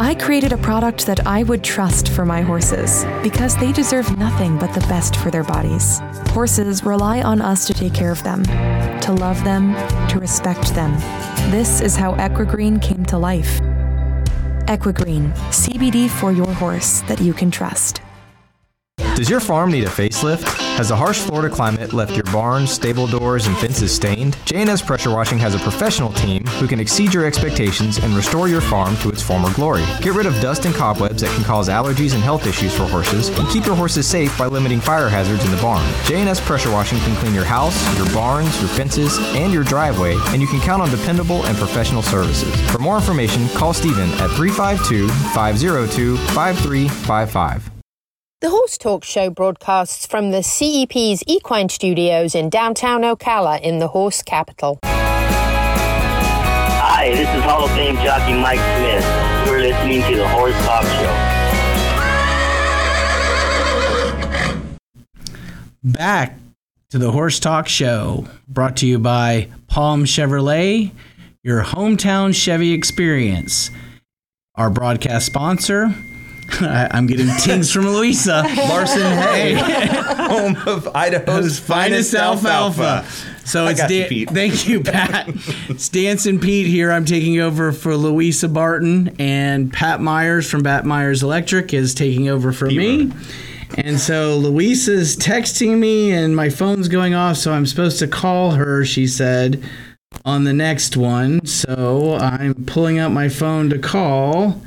I 0.00 0.16
created 0.18 0.52
a 0.52 0.58
product 0.58 1.06
that 1.06 1.26
I 1.26 1.42
would 1.44 1.62
trust 1.62 2.08
for 2.08 2.24
my 2.24 2.40
horses 2.40 3.04
because 3.22 3.56
they 3.56 3.72
deserve 3.72 4.18
nothing 4.18 4.58
but 4.58 4.72
the 4.72 4.86
best 4.88 5.16
for 5.16 5.30
their 5.30 5.44
bodies. 5.44 6.00
Horses 6.30 6.84
rely 6.84 7.22
on 7.22 7.40
us 7.40 7.66
to 7.66 7.74
take 7.74 7.94
care 7.94 8.12
of 8.12 8.22
them, 8.22 8.42
to 9.02 9.12
love 9.12 9.42
them, 9.44 9.74
to 10.08 10.18
respect 10.18 10.74
them. 10.74 10.92
This 11.50 11.80
is 11.80 11.96
how 11.96 12.14
Equigreen 12.14 12.80
came 12.80 13.04
to 13.06 13.18
life. 13.18 13.60
Equigreen, 14.68 15.32
CBD 15.48 16.10
for 16.10 16.30
your 16.30 16.52
horse 16.54 17.00
that 17.08 17.20
you 17.20 17.32
can 17.32 17.50
trust. 17.50 18.02
Does 19.16 19.30
your 19.30 19.40
farm 19.40 19.72
need 19.72 19.84
a 19.84 19.88
facelift? 19.88 20.67
Has 20.78 20.90
the 20.90 20.96
harsh 20.96 21.18
Florida 21.18 21.52
climate 21.52 21.92
left 21.92 22.14
your 22.14 22.22
barns, 22.32 22.70
stable 22.70 23.08
doors, 23.08 23.48
and 23.48 23.58
fences 23.58 23.92
stained? 23.92 24.36
J&S 24.44 24.80
Pressure 24.80 25.10
Washing 25.10 25.36
has 25.38 25.56
a 25.56 25.58
professional 25.58 26.12
team 26.12 26.46
who 26.60 26.68
can 26.68 26.78
exceed 26.78 27.12
your 27.12 27.26
expectations 27.26 27.98
and 27.98 28.14
restore 28.14 28.46
your 28.46 28.60
farm 28.60 28.96
to 28.98 29.08
its 29.08 29.20
former 29.20 29.52
glory. 29.54 29.82
Get 30.00 30.14
rid 30.14 30.26
of 30.26 30.40
dust 30.40 30.66
and 30.66 30.74
cobwebs 30.76 31.22
that 31.22 31.34
can 31.34 31.42
cause 31.42 31.68
allergies 31.68 32.14
and 32.14 32.22
health 32.22 32.46
issues 32.46 32.72
for 32.76 32.84
horses, 32.84 33.28
and 33.36 33.48
keep 33.48 33.66
your 33.66 33.74
horses 33.74 34.06
safe 34.06 34.38
by 34.38 34.46
limiting 34.46 34.78
fire 34.78 35.08
hazards 35.08 35.44
in 35.44 35.50
the 35.50 35.60
barn. 35.60 35.84
J&S 36.04 36.40
Pressure 36.46 36.70
Washing 36.70 37.00
can 37.00 37.16
clean 37.16 37.34
your 37.34 37.44
house, 37.44 37.76
your 37.98 38.06
barns, 38.14 38.60
your 38.60 38.70
fences, 38.70 39.18
and 39.34 39.52
your 39.52 39.64
driveway, 39.64 40.14
and 40.28 40.40
you 40.40 40.46
can 40.46 40.60
count 40.60 40.80
on 40.80 40.90
dependable 40.90 41.44
and 41.46 41.58
professional 41.58 42.02
services. 42.02 42.54
For 42.70 42.78
more 42.78 42.94
information, 42.94 43.48
call 43.48 43.74
Stephen 43.74 44.10
at 44.20 44.30
352 44.36 45.08
502 45.08 46.16
5355. 46.18 47.77
The 48.40 48.50
Horse 48.50 48.78
Talk 48.78 49.02
Show 49.02 49.30
broadcasts 49.30 50.06
from 50.06 50.30
the 50.30 50.44
CEP's 50.44 51.24
Equine 51.26 51.68
Studios 51.70 52.36
in 52.36 52.48
downtown 52.48 53.02
Ocala 53.02 53.60
in 53.60 53.80
the 53.80 53.88
horse 53.88 54.22
capital. 54.22 54.78
Hi, 54.84 57.10
this 57.10 57.28
is 57.28 57.42
Hall 57.42 57.64
of 57.64 57.70
Fame 57.72 57.96
jockey 57.96 58.34
Mike 58.34 58.60
Smith. 58.60 59.04
You're 59.44 59.58
listening 59.58 60.02
to 60.02 60.16
the 60.18 60.28
Horse 60.28 60.54
Talk 60.64 60.84
Show. 60.84 61.12
Back 65.82 66.38
to 66.90 66.98
the 66.98 67.10
Horse 67.10 67.40
Talk 67.40 67.66
Show, 67.66 68.28
brought 68.46 68.76
to 68.76 68.86
you 68.86 69.00
by 69.00 69.48
Palm 69.66 70.04
Chevrolet, 70.04 70.92
your 71.42 71.64
hometown 71.64 72.32
Chevy 72.32 72.72
experience. 72.72 73.72
Our 74.54 74.70
broadcast 74.70 75.26
sponsor, 75.26 75.92
I- 76.60 76.88
I'm 76.90 77.06
getting 77.06 77.28
tings 77.40 77.72
from 77.72 77.88
Louisa. 77.88 78.42
Larson 78.56 79.00
Hay, 79.02 79.54
home 80.28 80.56
of 80.66 80.88
Idaho's 80.94 81.58
finest 81.58 82.14
alfalfa. 82.14 83.04
So 83.44 83.64
I 83.66 83.70
it's 83.70 83.86
Dan- 83.86 84.26
thank 84.26 84.68
you, 84.68 84.82
Pat. 84.82 85.28
it's 85.68 85.88
Dancing 85.88 86.38
Pete 86.38 86.66
here. 86.66 86.92
I'm 86.92 87.04
taking 87.06 87.40
over 87.40 87.72
for 87.72 87.96
Louisa 87.96 88.48
Barton, 88.48 89.14
and 89.18 89.72
Pat 89.72 90.00
Myers 90.02 90.50
from 90.50 90.62
Pat 90.62 90.84
Myers 90.84 91.22
Electric 91.22 91.72
is 91.72 91.94
taking 91.94 92.28
over 92.28 92.52
for 92.52 92.66
me. 92.66 93.10
And 93.76 94.00
so 94.00 94.36
Louisa's 94.36 95.16
texting 95.16 95.78
me, 95.78 96.10
and 96.12 96.34
my 96.36 96.48
phone's 96.50 96.88
going 96.88 97.14
off, 97.14 97.36
so 97.36 97.52
I'm 97.52 97.66
supposed 97.66 97.98
to 98.00 98.08
call 98.08 98.52
her. 98.52 98.84
She 98.84 99.06
said 99.06 99.62
on 100.24 100.44
the 100.44 100.52
next 100.54 100.96
one. 100.96 101.44
So 101.46 102.14
I'm 102.20 102.54
pulling 102.66 102.98
out 102.98 103.12
my 103.12 103.28
phone 103.28 103.68
to 103.70 103.78
call. 103.78 104.62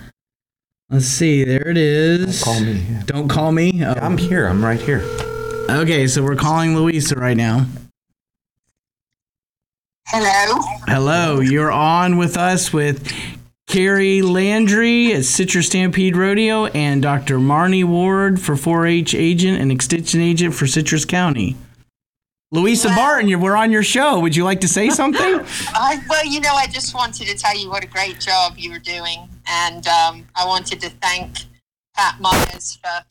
Let's 0.91 1.05
see. 1.05 1.45
There 1.45 1.69
it 1.69 1.77
is. 1.77 2.41
Don't 2.41 2.53
call 2.53 2.59
me. 2.59 2.85
Don't 3.05 3.27
call 3.29 3.51
me. 3.53 3.85
Oh. 3.85 3.93
I'm 3.93 4.17
here. 4.17 4.45
I'm 4.45 4.63
right 4.63 4.79
here. 4.79 5.01
Okay, 5.69 6.05
so 6.05 6.21
we're 6.21 6.35
calling 6.35 6.75
Louisa 6.75 7.15
right 7.15 7.37
now. 7.37 7.65
Hello. 10.07 10.59
Hello, 10.87 11.39
you're 11.39 11.71
on 11.71 12.17
with 12.17 12.35
us 12.35 12.73
with 12.73 13.09
Carrie 13.67 14.21
Landry 14.21 15.13
at 15.13 15.23
Citrus 15.23 15.67
Stampede 15.67 16.17
Rodeo 16.17 16.65
and 16.65 17.01
Dr. 17.01 17.37
Marnie 17.37 17.85
Ward 17.85 18.41
for 18.41 18.55
4-H 18.55 19.15
agent 19.15 19.61
and 19.61 19.71
extension 19.71 20.19
agent 20.19 20.53
for 20.53 20.67
Citrus 20.67 21.05
County. 21.05 21.55
Louisa 22.51 22.89
Barton, 22.89 23.29
you 23.29 23.39
we're 23.39 23.55
on 23.55 23.71
your 23.71 23.83
show. 23.83 24.19
Would 24.19 24.35
you 24.35 24.43
like 24.43 24.59
to 24.59 24.67
say 24.67 24.89
something? 24.89 25.23
I, 25.73 26.03
well, 26.09 26.25
you 26.25 26.41
know, 26.41 26.53
I 26.53 26.67
just 26.67 26.93
wanted 26.93 27.27
to 27.27 27.37
tell 27.37 27.57
you 27.57 27.69
what 27.69 27.85
a 27.85 27.87
great 27.87 28.19
job 28.19 28.55
you 28.57 28.71
were 28.71 28.79
doing, 28.79 29.29
and 29.47 29.85
um, 29.87 30.27
I 30.35 30.45
wanted 30.45 30.81
to 30.81 30.89
thank 30.89 31.37
Pat 31.95 32.19
Myers 32.19 32.77
for 32.81 33.05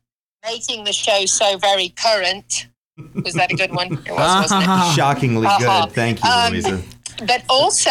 making 0.45 0.85
the 0.85 0.93
show 0.93 1.25
so 1.27 1.57
very 1.59 1.91
current. 1.91 2.67
Was 3.25 3.35
that 3.35 3.51
a 3.51 3.55
good 3.57 3.73
one? 3.73 3.93
It 4.07 4.11
was, 4.13 4.51
wasn't 4.51 4.63
it? 4.63 4.93
Shockingly 4.95 5.47
Uh-huh. 5.47 5.87
good. 5.87 5.95
Thank 5.95 6.23
you, 6.23 6.31
Um, 6.31 6.53
Louisa. 6.53 6.83
But 7.27 7.45
also, 7.51 7.91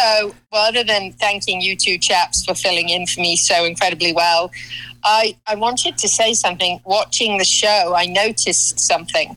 well, 0.50 0.66
other 0.68 0.82
than 0.82 1.12
thanking 1.12 1.60
you 1.60 1.76
two 1.76 1.98
chaps 1.98 2.44
for 2.44 2.54
filling 2.54 2.88
in 2.88 3.06
for 3.06 3.20
me 3.20 3.36
so 3.36 3.64
incredibly 3.64 4.12
well, 4.12 4.50
I, 5.04 5.36
I 5.46 5.54
wanted 5.54 5.98
to 5.98 6.08
say 6.08 6.34
something. 6.34 6.80
Watching 6.84 7.38
the 7.38 7.44
show, 7.44 7.94
I 7.96 8.06
noticed 8.06 8.80
something. 8.80 9.36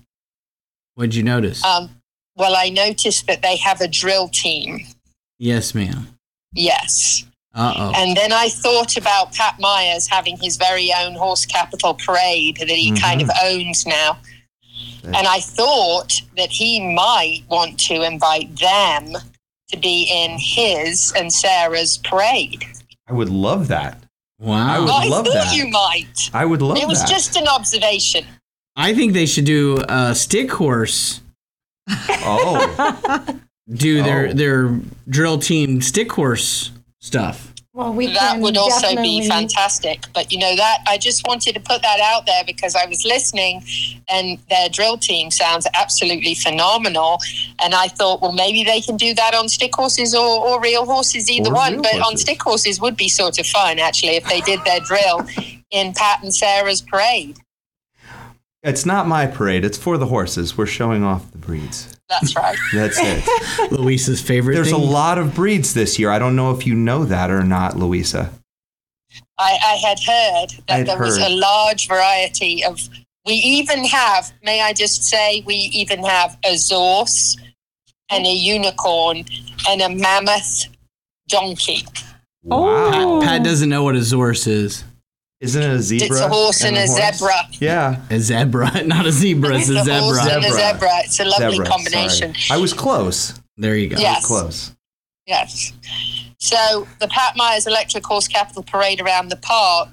What'd 0.95 1.13
you 1.15 1.23
notice? 1.23 1.63
Um, 1.63 1.89
well, 2.35 2.55
I 2.55 2.69
noticed 2.69 3.27
that 3.27 3.41
they 3.43 3.55
have 3.57 3.81
a 3.81 3.87
drill 3.87 4.27
team. 4.29 4.79
yes, 5.39 5.73
ma'am. 5.75 6.07
Yes. 6.53 7.25
Uh-oh. 7.55 7.93
And 7.95 8.17
then 8.17 8.33
I 8.33 8.49
thought 8.49 8.97
about 8.97 9.33
Pat 9.33 9.59
Myers 9.59 10.07
having 10.07 10.37
his 10.37 10.57
very 10.57 10.91
own 10.97 11.13
horse 11.13 11.45
capital 11.45 11.93
parade 11.93 12.57
that 12.57 12.69
he 12.69 12.97
kind 12.99 13.21
of 13.21 13.27
mm-hmm. 13.27 13.59
owns 13.59 13.85
now. 13.85 14.17
And 15.03 15.27
I 15.27 15.39
thought 15.39 16.21
that 16.37 16.49
he 16.49 16.79
might 16.95 17.41
want 17.49 17.79
to 17.81 18.03
invite 18.03 18.57
them 18.57 19.13
to 19.69 19.77
be 19.77 20.09
in 20.09 20.37
his 20.39 21.11
and 21.15 21.31
Sarah's 21.31 21.97
parade. 21.97 22.65
I 23.07 23.13
would 23.13 23.29
love 23.29 23.67
that. 23.67 24.01
Wow. 24.39 24.75
I 24.75 24.79
would 24.79 24.89
I 24.89 25.07
love 25.07 25.25
thought 25.25 25.33
that. 25.33 25.55
you 25.55 25.67
might. 25.67 26.29
I 26.33 26.45
would 26.45 26.61
love 26.61 26.77
that. 26.77 26.83
it 26.83 26.87
was 26.87 27.01
that. 27.01 27.09
just 27.09 27.35
an 27.35 27.47
observation. 27.47 28.25
I 28.75 28.93
think 28.95 29.13
they 29.13 29.25
should 29.25 29.45
do 29.45 29.83
a 29.87 30.15
stick 30.15 30.51
horse. 30.51 31.21
Oh. 31.87 33.39
do 33.71 34.03
their 34.03 34.27
Oh. 34.29 34.33
their 34.33 34.79
drill 35.07 35.37
team 35.37 35.81
stick 35.81 36.11
horse 36.11 36.71
stuff. 37.03 37.49
Well, 37.73 37.91
we 37.91 38.05
that 38.13 38.33
can 38.33 38.41
would 38.41 38.55
also 38.55 38.81
definitely- 38.81 39.21
be 39.21 39.27
fantastic. 39.27 40.05
But 40.13 40.31
you 40.31 40.37
know 40.37 40.55
that 40.55 40.77
I 40.87 40.97
just 40.99 41.25
wanted 41.27 41.53
to 41.55 41.59
put 41.59 41.81
that 41.81 41.99
out 41.99 42.27
there 42.27 42.43
because 42.45 42.75
I 42.75 42.85
was 42.85 43.03
listening, 43.03 43.63
and 44.09 44.37
their 44.49 44.69
drill 44.69 44.97
team 44.97 45.31
sounds 45.31 45.65
absolutely 45.73 46.35
phenomenal. 46.35 47.17
And 47.63 47.73
I 47.73 47.87
thought, 47.87 48.21
well, 48.21 48.31
maybe 48.31 48.63
they 48.63 48.79
can 48.79 48.95
do 48.95 49.15
that 49.15 49.33
on 49.33 49.49
stick 49.49 49.73
horses 49.75 50.13
or, 50.13 50.39
or 50.47 50.61
real 50.61 50.85
horses, 50.85 51.31
either 51.31 51.49
Or 51.49 51.53
one. 51.55 51.73
real 51.73 51.81
But 51.81 51.95
on 52.01 52.15
stick 52.15 52.41
horses 52.41 52.79
would 52.79 52.95
be 52.95 53.09
sort 53.09 53.39
of 53.39 53.47
fun 53.47 53.79
actually 53.79 54.17
if 54.17 54.25
they 54.25 54.41
did 54.41 54.59
their 54.65 54.79
drill 54.81 55.25
in 55.71 55.93
Pat 55.93 56.21
and 56.21 56.33
Sarah's 56.33 56.81
parade. 56.81 57.37
It's 58.61 58.85
not 58.85 59.07
my 59.07 59.25
parade. 59.25 59.65
It's 59.65 59.77
for 59.79 59.97
the 59.97 60.05
horses. 60.05 60.57
We're 60.57 60.67
showing 60.67 61.03
off 61.03 61.31
the 61.31 61.37
breeds. 61.39 61.92
That's 62.09 62.35
right. 62.35 62.57
That's 62.73 62.97
it. 62.99 63.71
Louisa's 63.71 64.21
favorite 64.21 64.55
There's 64.55 64.71
a 64.71 64.77
lot 64.77 65.17
of 65.17 65.33
breeds 65.33 65.73
this 65.73 65.97
year. 65.97 66.09
I 66.09 66.19
don't 66.19 66.35
know 66.35 66.51
if 66.51 66.67
you 66.67 66.75
know 66.75 67.05
that 67.05 67.31
or 67.31 67.43
not, 67.43 67.77
Louisa. 67.77 68.31
I, 69.37 69.57
I 69.65 69.75
had 69.75 69.99
heard 69.99 70.65
that 70.67 70.79
I'd 70.81 70.87
there 70.87 70.99
was 70.99 71.17
a 71.17 71.29
large 71.29 71.87
variety 71.87 72.63
of. 72.63 72.79
We 73.25 73.35
even 73.35 73.85
have, 73.85 74.33
may 74.43 74.59
I 74.61 74.73
just 74.73 75.05
say, 75.05 75.43
we 75.45 75.55
even 75.55 76.03
have 76.03 76.37
a 76.43 76.55
zorse 76.55 77.39
and 78.09 78.25
a 78.25 78.33
unicorn 78.33 79.23
and 79.69 79.81
a 79.81 79.89
mammoth 79.89 80.65
donkey. 81.29 81.85
Wow. 82.43 83.21
Pat, 83.21 83.29
Pat 83.29 83.43
doesn't 83.43 83.69
know 83.69 83.83
what 83.83 83.95
a 83.95 83.99
zorse 83.99 84.45
is. 84.45 84.83
Isn't 85.43 85.61
it 85.61 85.69
a 85.71 85.81
zebra? 85.81 86.07
It's 86.07 86.19
a 86.21 86.29
horse 86.29 86.63
and 86.63 86.77
a 86.77 86.87
horse? 86.87 87.17
zebra. 87.19 87.35
Yeah. 87.59 88.01
A 88.09 88.19
zebra, 88.19 88.83
not 88.85 89.05
a 89.05 89.11
zebra. 89.11 89.57
It's 89.57 89.69
a 89.69 89.73
The 89.73 89.83
zebra. 89.83 89.99
horse 90.01 90.19
and 90.25 90.45
a 90.45 90.51
zebra. 90.51 90.99
It's 91.03 91.19
a 91.19 91.25
lovely 91.25 91.51
Zebra, 91.51 91.65
combination. 91.65 92.33
sorry. 92.35 92.57
I 92.57 92.61
was 92.61 92.71
close. 92.73 93.39
There 93.57 93.75
you 93.75 93.89
go. 93.89 93.97
Yes. 93.99 94.25
Close. 94.25 94.71
Yes. 95.27 95.73
So 96.39 96.87
the 96.99 97.07
Pat 97.09 97.35
Myers 97.35 97.67
Electric 97.67 98.05
Horse 98.05 98.27
Capital 98.27 98.63
Parade 98.63 99.01
around 99.01 99.29
the 99.29 99.35
park 99.37 99.89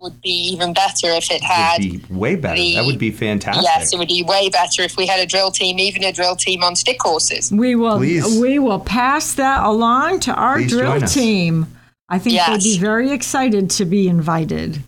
would 0.00 0.20
be 0.20 0.30
even 0.52 0.72
better 0.74 1.08
if 1.10 1.30
it 1.30 1.42
had. 1.42 1.82
Would 1.82 2.08
be 2.08 2.14
way 2.14 2.36
better. 2.36 2.56
the- 2.56 2.74
that 2.76 2.84
would 2.86 2.98
be 2.98 3.10
fantastic. 3.10 3.62
Yes, 3.64 3.92
it 3.92 3.98
would 3.98 4.08
be 4.08 4.22
way 4.22 4.48
better 4.50 4.82
if 4.82 4.96
we 4.96 5.06
had 5.06 5.20
a 5.20 5.26
drill 5.26 5.50
team, 5.50 5.78
even 5.78 6.04
a 6.04 6.12
drill 6.12 6.36
team 6.36 6.62
on 6.62 6.74
stick 6.74 7.00
horses. 7.00 7.50
We 7.52 7.74
will 7.74 7.98
Please. 7.98 8.38
we 8.40 8.58
will 8.58 8.80
pass 8.80 9.34
that 9.34 9.62
along 9.64 10.20
to 10.20 10.34
our 10.34 10.56
Please 10.56 10.70
drill 10.70 10.92
join 10.92 11.02
us. 11.04 11.14
team. 11.14 11.66
I 12.08 12.18
think 12.18 12.40
they'd 12.46 12.62
be 12.62 12.78
very 12.78 13.10
excited 13.10 13.70
to 13.70 13.84
be 13.84 14.08
invited. 14.08 14.82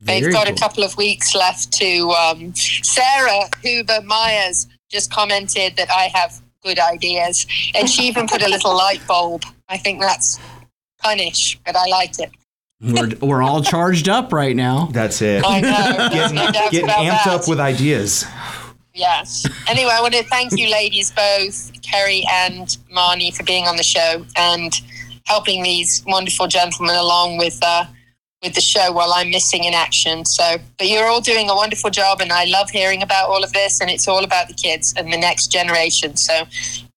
They've 0.00 0.20
Very 0.22 0.32
got 0.32 0.46
cool. 0.46 0.54
a 0.56 0.58
couple 0.58 0.84
of 0.84 0.96
weeks 0.96 1.34
left 1.34 1.72
to. 1.74 2.10
Um, 2.10 2.54
Sarah 2.56 3.48
Huber 3.62 4.00
Myers 4.02 4.66
just 4.90 5.12
commented 5.12 5.76
that 5.76 5.90
I 5.90 6.10
have 6.12 6.40
good 6.64 6.78
ideas, 6.80 7.46
and 7.74 7.88
she 7.88 8.02
even 8.08 8.26
put 8.26 8.42
a 8.42 8.48
little 8.48 8.76
light 8.76 9.00
bulb. 9.06 9.44
I 9.68 9.76
think 9.76 10.00
that's 10.00 10.40
punish, 10.98 11.58
but 11.64 11.76
I 11.76 11.86
liked 11.86 12.18
it. 12.18 12.30
We're, 12.80 13.10
we're 13.20 13.42
all 13.42 13.62
charged 13.62 14.08
up 14.08 14.32
right 14.32 14.56
now. 14.56 14.86
That's 14.86 15.22
it. 15.22 15.44
I 15.46 15.60
know. 15.60 16.08
There's 16.12 16.32
no 16.32 16.50
Getting 16.50 16.88
amped 16.88 17.24
that. 17.24 17.26
up 17.28 17.48
with 17.48 17.60
ideas. 17.60 18.24
Yes. 18.94 19.46
Anyway, 19.68 19.90
I 19.92 20.00
want 20.00 20.14
to 20.14 20.24
thank 20.24 20.58
you, 20.58 20.68
ladies, 20.68 21.12
both 21.12 21.70
Carrie 21.82 22.26
and 22.30 22.76
Marnie, 22.94 23.34
for 23.34 23.44
being 23.44 23.66
on 23.68 23.76
the 23.76 23.84
show 23.84 24.26
and 24.36 24.72
helping 25.26 25.62
these 25.62 26.02
wonderful 26.06 26.46
gentlemen 26.46 26.96
along 26.96 27.38
with 27.38 27.58
uh, 27.62 27.84
with 28.42 28.54
the 28.54 28.60
show 28.60 28.90
while 28.90 29.12
I'm 29.12 29.30
missing 29.30 29.64
in 29.64 29.74
action. 29.74 30.24
So, 30.24 30.56
but 30.78 30.88
you're 30.88 31.06
all 31.06 31.20
doing 31.20 31.48
a 31.48 31.54
wonderful 31.54 31.90
job, 31.90 32.20
and 32.20 32.32
I 32.32 32.44
love 32.44 32.70
hearing 32.70 33.02
about 33.02 33.28
all 33.28 33.44
of 33.44 33.52
this. 33.52 33.80
And 33.80 33.88
it's 33.88 34.08
all 34.08 34.24
about 34.24 34.48
the 34.48 34.54
kids 34.54 34.92
and 34.96 35.12
the 35.12 35.18
next 35.18 35.48
generation. 35.48 36.16
So, 36.16 36.44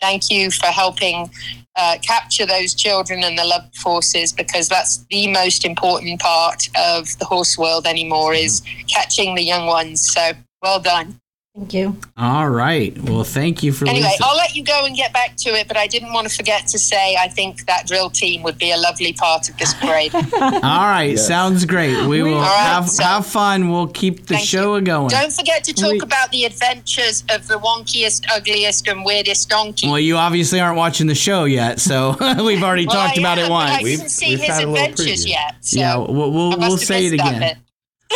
thank 0.01 0.29
you 0.29 0.51
for 0.51 0.67
helping. 0.67 1.29
Uh, 1.77 1.97
capture 2.01 2.45
those 2.45 2.73
children 2.73 3.21
and 3.21 3.37
the 3.37 3.43
love 3.43 3.69
forces 3.75 4.31
because 4.31 4.69
that's 4.69 4.99
the 5.09 5.27
most 5.27 5.65
important 5.65 6.21
part 6.21 6.69
of 6.79 7.19
the 7.19 7.25
horse 7.25 7.57
world 7.57 7.85
anymore 7.85 8.33
is 8.33 8.61
catching 8.87 9.35
the 9.35 9.43
young 9.43 9.67
ones. 9.67 10.09
So 10.09 10.31
well 10.61 10.79
done. 10.79 11.19
Thank 11.55 11.73
you. 11.73 11.95
All 12.17 12.49
right. 12.49 12.97
Well, 13.03 13.23
thank 13.23 13.63
you 13.63 13.71
for 13.71 13.87
Anyway, 13.87 14.03
listening. 14.03 14.27
I'll 14.29 14.35
let 14.35 14.55
you 14.55 14.63
go 14.65 14.83
and 14.85 14.93
get 14.93 15.13
back 15.13 15.37
to 15.37 15.51
it, 15.51 15.69
but 15.69 15.77
I 15.77 15.87
didn't 15.87 16.11
want 16.11 16.27
to 16.27 16.35
forget 16.35 16.67
to 16.67 16.77
say 16.77 17.15
I 17.15 17.29
think 17.29 17.65
that 17.67 17.87
drill 17.87 18.09
team 18.09 18.43
would 18.43 18.57
be 18.57 18.71
a 18.71 18.77
lovely 18.77 19.13
part 19.13 19.47
of 19.47 19.55
this 19.57 19.73
parade. 19.75 20.13
All 20.33 20.59
right. 20.61 21.17
Sounds 21.17 21.63
great. 21.63 22.07
We 22.07 22.23
will 22.23 22.33
All 22.35 22.41
right, 22.41 22.57
have, 22.73 22.89
so- 22.89 23.03
have 23.05 23.25
fun. 23.25 23.69
We'll 23.71 23.87
keep 23.87 24.25
the 24.25 24.35
show 24.37 24.81
going. 24.81 25.07
Don't 25.07 25.31
forget 25.31 25.63
to 25.63 25.73
talk 25.73 25.93
We- 25.93 25.99
about 26.01 26.29
the 26.31 26.43
adventures 26.43 27.23
of 27.29 27.47
the 27.47 27.55
wonkiest, 27.57 28.25
ugliest, 28.35 28.89
and 28.89 29.05
weirdest 29.05 29.47
donkey. 29.47 29.87
Well, 29.87 29.97
you 29.99 30.17
obviously 30.17 30.59
aren't 30.59 30.75
watching 30.75 31.07
the 31.07 31.15
show 31.15 31.45
yet, 31.45 31.79
so 31.79 32.17
we've 32.43 32.63
already 32.63 32.85
Well, 32.85 32.97
talked 32.97 33.17
I 33.17 33.21
about 33.21 33.37
am, 33.37 33.45
it 33.45 33.47
but 33.47 33.51
once. 33.51 33.71
I 33.71 33.81
didn't 33.81 34.09
see 34.09 34.35
his 34.35 34.59
adventures 34.59 35.25
yet. 35.25 35.55
So 35.61 35.79
yeah, 35.79 35.95
we'll, 35.95 36.31
we'll, 36.33 36.59
we'll 36.59 36.77
say 36.77 37.05
it 37.05 37.13
again. 37.13 37.39
bit. 37.39 37.57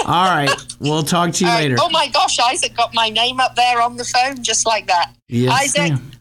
All 0.05 0.25
right. 0.25 0.49
We'll 0.79 1.03
talk 1.03 1.33
to 1.33 1.43
you 1.43 1.49
All 1.49 1.55
right. 1.55 1.63
later. 1.63 1.77
Oh 1.79 1.89
my 1.89 2.07
gosh, 2.07 2.39
Isaac 2.39 2.75
got 2.75 2.93
my 2.93 3.09
name 3.09 3.39
up 3.39 3.55
there 3.55 3.81
on 3.81 3.97
the 3.97 4.03
phone 4.05 4.41
just 4.43 4.65
like 4.65 4.87
that. 4.87 5.13
Yes, 5.27 5.61
Isaac, 5.77 5.91
ma'am. 5.91 6.11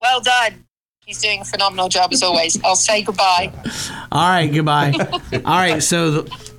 well 0.00 0.20
done. 0.20 0.64
He's 1.04 1.20
doing 1.20 1.42
a 1.42 1.44
phenomenal 1.44 1.88
job 1.88 2.12
as 2.12 2.22
always. 2.22 2.62
I'll 2.64 2.76
say 2.76 3.02
goodbye. 3.02 3.52
All 4.10 4.28
right, 4.28 4.46
goodbye. 4.46 4.94
All 5.44 5.58
right, 5.58 5.82
so 5.82 6.10
the, 6.22 6.54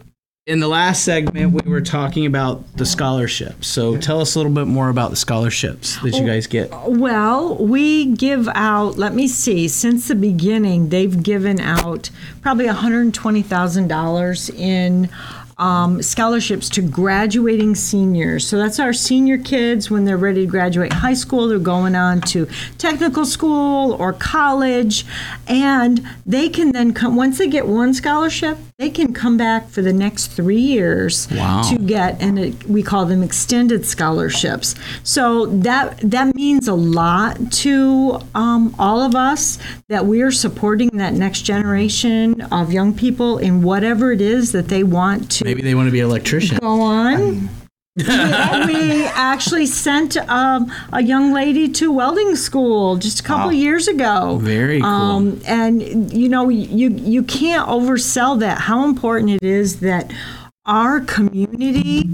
in 0.45 0.59
the 0.59 0.67
last 0.67 1.03
segment, 1.03 1.63
we 1.63 1.71
were 1.71 1.81
talking 1.81 2.27
about 2.27 2.77
the 2.77 2.85
scholarships. 2.85 3.67
So 3.67 3.97
tell 3.97 4.21
us 4.21 4.35
a 4.35 4.37
little 4.39 4.51
bit 4.51 4.67
more 4.67 4.89
about 4.89 5.09
the 5.09 5.15
scholarships 5.15 5.97
that 6.03 6.13
you 6.13 6.23
guys 6.27 6.45
get. 6.45 6.69
Well, 6.87 7.55
we 7.57 8.05
give 8.13 8.47
out, 8.49 8.99
let 8.99 9.15
me 9.15 9.27
see, 9.27 9.67
since 9.67 10.07
the 10.07 10.13
beginning, 10.13 10.89
they've 10.89 11.23
given 11.23 11.59
out 11.59 12.11
probably 12.43 12.67
$120,000 12.67 14.55
in 14.59 15.09
um, 15.57 16.01
scholarships 16.01 16.69
to 16.69 16.81
graduating 16.81 17.75
seniors. 17.75 18.45
So 18.45 18.57
that's 18.57 18.79
our 18.79 18.93
senior 18.93 19.37
kids 19.37 19.89
when 19.89 20.05
they're 20.05 20.17
ready 20.17 20.45
to 20.45 20.51
graduate 20.51 20.93
high 20.93 21.13
school, 21.13 21.47
they're 21.47 21.59
going 21.59 21.95
on 21.95 22.21
to 22.21 22.47
technical 22.77 23.25
school 23.25 23.93
or 23.93 24.13
college, 24.13 25.05
and 25.47 26.05
they 26.25 26.49
can 26.49 26.71
then 26.71 26.93
come, 26.93 27.15
once 27.15 27.37
they 27.37 27.47
get 27.47 27.67
one 27.67 27.93
scholarship, 27.93 28.57
they 28.77 28.89
can 28.89 29.13
come 29.13 29.37
back 29.37 29.69
for 29.69 29.81
the 29.81 29.93
next 29.93 30.27
three 30.27 30.59
years 30.59 31.29
Wow. 31.31 31.61
to 31.69 31.77
get 31.77 32.21
and 32.21 32.37
it, 32.37 32.63
we 32.65 32.83
call 32.83 33.05
them 33.05 33.23
extended 33.23 33.85
scholarships 33.85 34.75
so 35.03 35.45
that 35.45 35.97
that 36.01 36.35
means 36.35 36.67
a 36.67 36.73
lot 36.73 37.37
to 37.53 38.19
um, 38.35 38.75
all 38.77 39.01
of 39.01 39.15
us 39.15 39.59
that 39.87 40.05
we 40.05 40.21
are 40.21 40.31
supporting 40.31 40.89
that 40.97 41.13
next 41.13 41.41
generation 41.43 42.41
of 42.51 42.73
young 42.73 42.93
people 42.93 43.37
in 43.37 43.61
whatever 43.61 44.11
it 44.11 44.19
is 44.19 44.51
that 44.51 44.67
they 44.67 44.83
want 44.83 45.31
to 45.31 45.45
Maybe 45.45 45.61
they 45.61 45.73
want 45.75 45.87
to 45.87 45.91
be 45.91 46.01
an 46.01 46.05
electrician. 46.07 46.57
go 46.57 46.81
on 46.81 47.49
we, 47.95 48.03
we 48.03 49.05
actually 49.05 49.65
sent 49.65 50.17
um, 50.29 50.71
a 50.91 51.01
young 51.01 51.31
lady 51.33 51.69
to 51.69 51.91
welding 51.91 52.35
school 52.35 52.97
just 52.97 53.21
a 53.21 53.23
couple 53.23 53.47
Wow. 53.47 53.51
years 53.51 53.87
ago. 53.87 54.37
Very 54.41 54.81
cool. 54.81 54.89
Um, 54.89 55.41
and 55.47 56.11
you 56.13 56.27
know, 56.27 56.49
you 56.49 56.89
you 56.89 57.23
can't 57.23 57.67
oversell 57.69 58.39
that. 58.39 58.59
How 58.59 58.83
important 58.85 59.29
it 59.31 59.43
is 59.43 59.79
that 59.79 60.11
our 60.65 60.99
community 61.01 62.09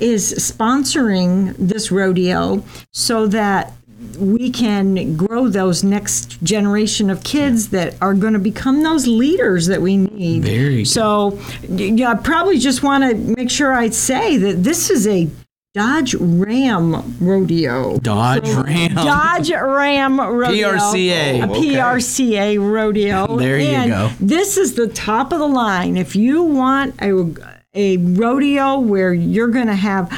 is 0.00 0.32
sponsoring 0.34 1.54
this 1.58 1.90
rodeo 1.90 2.62
so 2.92 3.26
that 3.26 3.72
we 4.18 4.50
can 4.50 5.16
grow 5.16 5.48
those 5.48 5.82
next 5.82 6.42
generation 6.42 7.08
of 7.10 7.24
kids 7.24 7.70
that 7.70 7.94
are 8.02 8.14
going 8.14 8.32
to 8.34 8.38
become 8.38 8.82
those 8.82 9.06
leaders 9.06 9.66
that 9.66 9.80
we 9.80 9.96
need. 9.96 10.42
Very 10.42 10.76
good. 10.78 10.88
So, 10.88 11.38
yeah, 11.68 12.10
I 12.10 12.14
probably 12.14 12.58
just 12.58 12.82
want 12.82 13.04
to 13.04 13.14
make 13.14 13.50
sure 13.50 13.72
I 13.72 13.90
say 13.90 14.36
that 14.36 14.62
this 14.62 14.90
is 14.90 15.06
a 15.06 15.28
Dodge 15.74 16.14
Ram 16.14 17.16
rodeo. 17.20 17.98
Dodge 17.98 18.48
Ram. 18.48 18.94
Dodge 18.94 19.50
Ram 19.50 20.18
rodeo. 20.18 20.70
PRCA. 20.72 21.42
A 21.42 21.50
Okay. 21.50 22.58
Rodeo. 22.58 23.26
There 23.38 23.58
you 23.58 23.66
And 23.68 23.90
go. 23.90 24.10
This 24.18 24.56
is 24.56 24.74
the 24.74 24.88
top 24.88 25.32
of 25.32 25.38
the 25.38 25.46
line. 25.46 25.98
If 25.98 26.16
you 26.16 26.42
want 26.42 26.94
a 27.02 27.34
a 27.74 27.98
rodeo 27.98 28.78
where 28.78 29.12
you're 29.12 29.48
going 29.48 29.66
to 29.66 29.74
have 29.74 30.10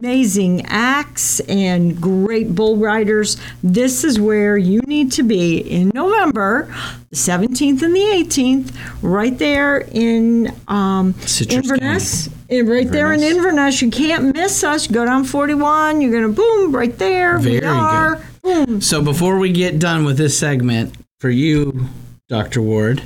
amazing 0.00 0.64
acts 0.66 1.40
and 1.40 2.00
great 2.00 2.54
bull 2.54 2.76
riders, 2.76 3.36
this 3.62 4.04
is 4.04 4.20
where 4.20 4.56
you 4.56 4.80
need 4.86 5.10
to 5.12 5.22
be 5.22 5.58
in 5.58 5.88
November, 5.94 6.72
the 7.10 7.16
17th 7.16 7.82
and 7.82 7.94
the 7.94 8.00
18th, 8.00 8.74
right 9.02 9.36
there 9.38 9.78
in 9.92 10.54
um, 10.68 11.14
Inverness. 11.48 12.28
Eh, 12.50 12.62
Right 12.62 12.90
there 12.90 13.12
in 13.12 13.22
Inverness, 13.22 13.82
you 13.82 13.90
can't 13.90 14.34
miss 14.34 14.64
us. 14.64 14.86
Go 14.86 15.04
down 15.04 15.24
41. 15.24 16.00
You're 16.00 16.12
gonna 16.12 16.32
boom 16.32 16.74
right 16.74 16.96
there. 16.96 17.38
we 17.38 17.58
Very 17.58 17.66
are. 17.66 18.22
Boom. 18.42 18.80
So 18.80 19.02
before 19.02 19.38
we 19.38 19.52
get 19.52 19.78
done 19.78 20.04
with 20.04 20.16
this 20.16 20.38
segment, 20.38 20.94
for 21.18 21.28
you, 21.30 21.88
Dr. 22.28 22.62
Ward, 22.62 23.02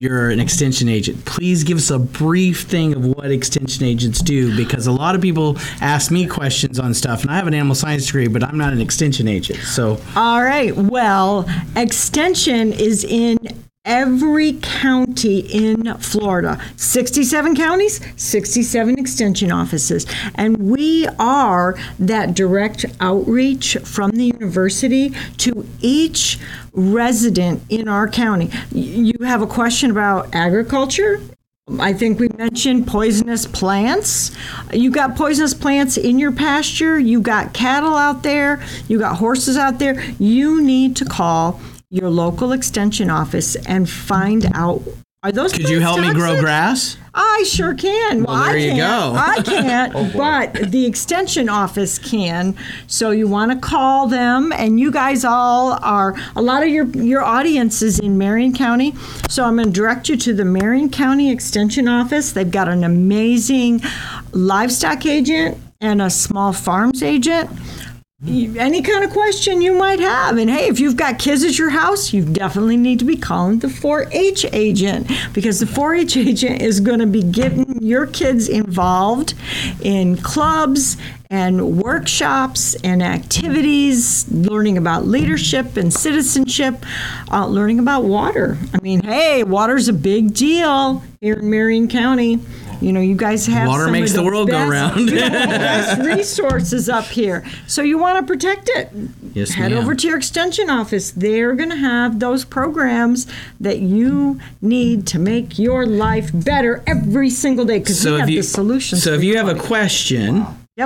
you're 0.00 0.30
an 0.30 0.40
extension 0.40 0.88
agent. 0.88 1.22
Please 1.26 1.62
give 1.62 1.76
us 1.76 1.90
a 1.90 1.98
brief 1.98 2.62
thing 2.62 2.94
of 2.94 3.04
what 3.04 3.30
extension 3.30 3.84
agents 3.84 4.22
do 4.22 4.56
because 4.56 4.86
a 4.86 4.92
lot 4.92 5.14
of 5.14 5.20
people 5.20 5.58
ask 5.82 6.10
me 6.10 6.26
questions 6.26 6.78
on 6.78 6.94
stuff, 6.94 7.20
and 7.20 7.30
I 7.30 7.36
have 7.36 7.46
an 7.46 7.52
animal 7.52 7.74
science 7.74 8.06
degree, 8.06 8.26
but 8.26 8.42
I'm 8.42 8.56
not 8.56 8.72
an 8.72 8.80
extension 8.80 9.28
agent. 9.28 9.58
So 9.58 10.00
All 10.16 10.42
right. 10.42 10.74
Well, 10.74 11.46
extension 11.76 12.72
is 12.72 13.04
in 13.04 13.36
every 13.84 14.52
county 14.60 15.38
in 15.38 15.96
Florida 15.98 16.60
67 16.76 17.56
counties, 17.56 18.00
67 18.16 18.98
extension 18.98 19.50
offices. 19.50 20.06
And 20.34 20.70
we 20.70 21.08
are 21.18 21.78
that 21.98 22.34
direct 22.34 22.84
outreach 23.00 23.76
from 23.84 24.10
the 24.12 24.26
university 24.26 25.10
to 25.38 25.66
each 25.80 26.38
resident 26.72 27.62
in 27.68 27.88
our 27.88 28.06
county. 28.08 28.50
You 28.70 29.24
have 29.24 29.40
a 29.40 29.46
question 29.46 29.90
about 29.90 30.34
agriculture? 30.34 31.20
I 31.78 31.92
think 31.92 32.18
we 32.18 32.28
mentioned 32.36 32.88
poisonous 32.88 33.46
plants. 33.46 34.32
You 34.72 34.90
got 34.90 35.14
poisonous 35.14 35.54
plants 35.54 35.96
in 35.96 36.18
your 36.18 36.32
pasture, 36.32 36.98
you 36.98 37.20
got 37.20 37.54
cattle 37.54 37.94
out 37.94 38.24
there, 38.24 38.60
you 38.88 38.98
got 38.98 39.18
horses 39.18 39.56
out 39.56 39.78
there. 39.78 40.00
You 40.18 40.60
need 40.60 40.96
to 40.96 41.04
call 41.04 41.60
your 41.90 42.08
local 42.08 42.52
extension 42.52 43.10
office 43.10 43.56
and 43.66 43.88
find 43.90 44.46
out 44.54 44.82
are 45.22 45.32
those 45.32 45.52
could 45.52 45.68
you 45.68 45.80
plants 45.80 45.84
help 45.84 46.00
me 46.00 46.14
grow 46.14 46.28
toxic? 46.28 46.40
grass? 46.44 46.96
I 47.12 47.44
sure 47.46 47.74
can. 47.74 48.22
Well, 48.24 48.34
I 48.36 48.52
there 48.52 48.58
you 48.58 48.70
can't. 48.70 49.12
go. 49.12 49.18
I 49.20 49.42
can't, 49.44 49.92
Oh, 49.94 50.04
boy. 50.04 50.50
but 50.54 50.70
the 50.70 50.86
extension 50.86 51.50
office 51.50 51.98
can. 51.98 52.56
So 52.86 53.10
you 53.10 53.28
want 53.28 53.52
to 53.52 53.58
call 53.58 54.06
them, 54.06 54.50
and 54.50 54.80
you 54.80 54.90
guys 54.90 55.22
all 55.22 55.72
are. 55.82 56.14
A 56.36 56.40
lot 56.40 56.62
of 56.62 56.70
your 56.70 56.86
your 56.86 57.20
audience 57.22 57.82
is 57.82 57.98
in 57.98 58.16
Marion 58.16 58.54
County, 58.54 58.94
so 59.28 59.44
I'm 59.44 59.56
going 59.56 59.66
to 59.66 59.72
direct 59.72 60.08
you 60.08 60.16
to 60.16 60.32
the 60.32 60.46
Marion 60.46 60.88
County 60.88 61.30
Extension 61.30 61.86
Office. 61.86 62.32
They've 62.32 62.50
got 62.50 62.68
an 62.70 62.82
amazing 62.82 63.82
livestock 64.32 65.04
agent 65.04 65.58
and 65.82 66.00
a 66.00 66.08
small 66.08 66.54
farms 66.54 67.02
agent 67.02 67.50
any 68.26 68.82
kind 68.82 69.02
of 69.02 69.10
question 69.10 69.62
you 69.62 69.72
might 69.78 69.98
have. 69.98 70.36
And 70.36 70.50
hey, 70.50 70.68
if 70.68 70.78
you've 70.78 70.96
got 70.96 71.18
kids 71.18 71.42
at 71.42 71.58
your 71.58 71.70
house, 71.70 72.12
you 72.12 72.22
definitely 72.22 72.76
need 72.76 72.98
to 72.98 73.06
be 73.06 73.16
calling 73.16 73.60
the 73.60 73.70
4 73.70 74.08
H 74.12 74.44
agent 74.52 75.10
because 75.32 75.60
the 75.60 75.66
4 75.66 75.94
H 75.94 76.16
agent 76.18 76.60
is 76.60 76.80
going 76.80 76.98
to 76.98 77.06
be 77.06 77.22
getting 77.22 77.80
your 77.80 78.06
kids 78.06 78.48
involved 78.48 79.34
in 79.80 80.18
clubs 80.18 80.98
and 81.30 81.78
workshops 81.78 82.74
and 82.82 83.02
activities, 83.02 84.30
learning 84.30 84.76
about 84.76 85.06
leadership 85.06 85.78
and 85.78 85.92
citizenship, 85.92 86.84
uh, 87.30 87.46
learning 87.46 87.78
about 87.78 88.04
water. 88.04 88.58
I 88.74 88.82
mean, 88.82 89.02
hey, 89.02 89.44
water's 89.44 89.88
a 89.88 89.94
big 89.94 90.34
deal 90.34 91.02
here 91.20 91.34
in 91.34 91.48
Marion 91.48 91.88
County. 91.88 92.40
You 92.80 92.92
know, 92.92 93.00
you 93.00 93.14
guys 93.16 93.46
have 93.46 93.68
Water 93.68 93.84
some 93.84 93.92
makes 93.92 94.10
of 94.10 94.16
the 94.16 94.22
world 94.24 94.48
go 94.48 94.54
best- 94.54 94.70
round. 94.70 95.10
you 95.10 95.16
know, 95.16 95.28
best 95.28 96.00
resources 96.06 96.88
up 96.88 97.04
here, 97.04 97.44
so 97.66 97.82
you 97.82 97.98
want 97.98 98.18
to 98.18 98.32
protect 98.32 98.68
it. 98.74 98.90
Yes, 99.34 99.50
Head 99.50 99.70
ma'am. 99.72 99.82
over 99.82 99.94
to 99.94 100.06
your 100.08 100.16
extension 100.16 100.70
office. 100.70 101.10
They're 101.10 101.54
going 101.54 101.70
to 101.70 101.76
have 101.76 102.20
those 102.20 102.44
programs 102.44 103.26
that 103.60 103.80
you 103.80 104.40
need 104.62 105.06
to 105.08 105.18
make 105.18 105.58
your 105.58 105.86
life 105.86 106.30
better 106.32 106.82
every 106.86 107.30
single 107.30 107.64
day 107.64 107.78
because 107.80 108.04
we 108.04 108.12
have 108.18 108.26
the 108.26 108.42
solutions. 108.42 109.02
So 109.02 109.12
if 109.14 109.22
you 109.22 109.36
have 109.36 109.46
a 109.48 109.50
everybody. 109.50 109.70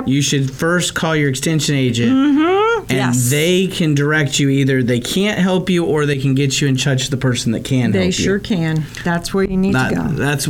Question, 0.03 0.13
you 0.13 0.21
should 0.21 0.51
first 0.51 0.93
call 0.95 1.15
your 1.15 1.29
extension 1.29 1.75
agent. 1.75 2.11
Mhm, 2.11 2.79
And 2.89 2.91
yes. 2.91 3.29
they 3.31 3.67
can 3.67 3.95
direct 3.95 4.39
you 4.39 4.49
either 4.49 4.83
they 4.83 4.99
can't 4.99 5.39
help 5.39 5.69
you 5.69 5.83
or 5.85 6.05
they 6.05 6.17
can 6.17 6.35
get 6.35 6.61
you 6.61 6.67
in 6.67 6.75
touch 6.77 7.03
with 7.03 7.09
the 7.11 7.17
person 7.17 7.51
that 7.53 7.63
can 7.63 7.91
they 7.91 7.99
help 7.99 8.07
you. 8.19 8.23
sure 8.25 8.39
can. 8.39 8.83
That's 9.03 9.33
where 9.33 9.43
you 9.43 9.57
need 9.57 9.73
That- 9.73 9.89
to 9.89 9.95
go. 9.95 10.07
That's 10.09 10.47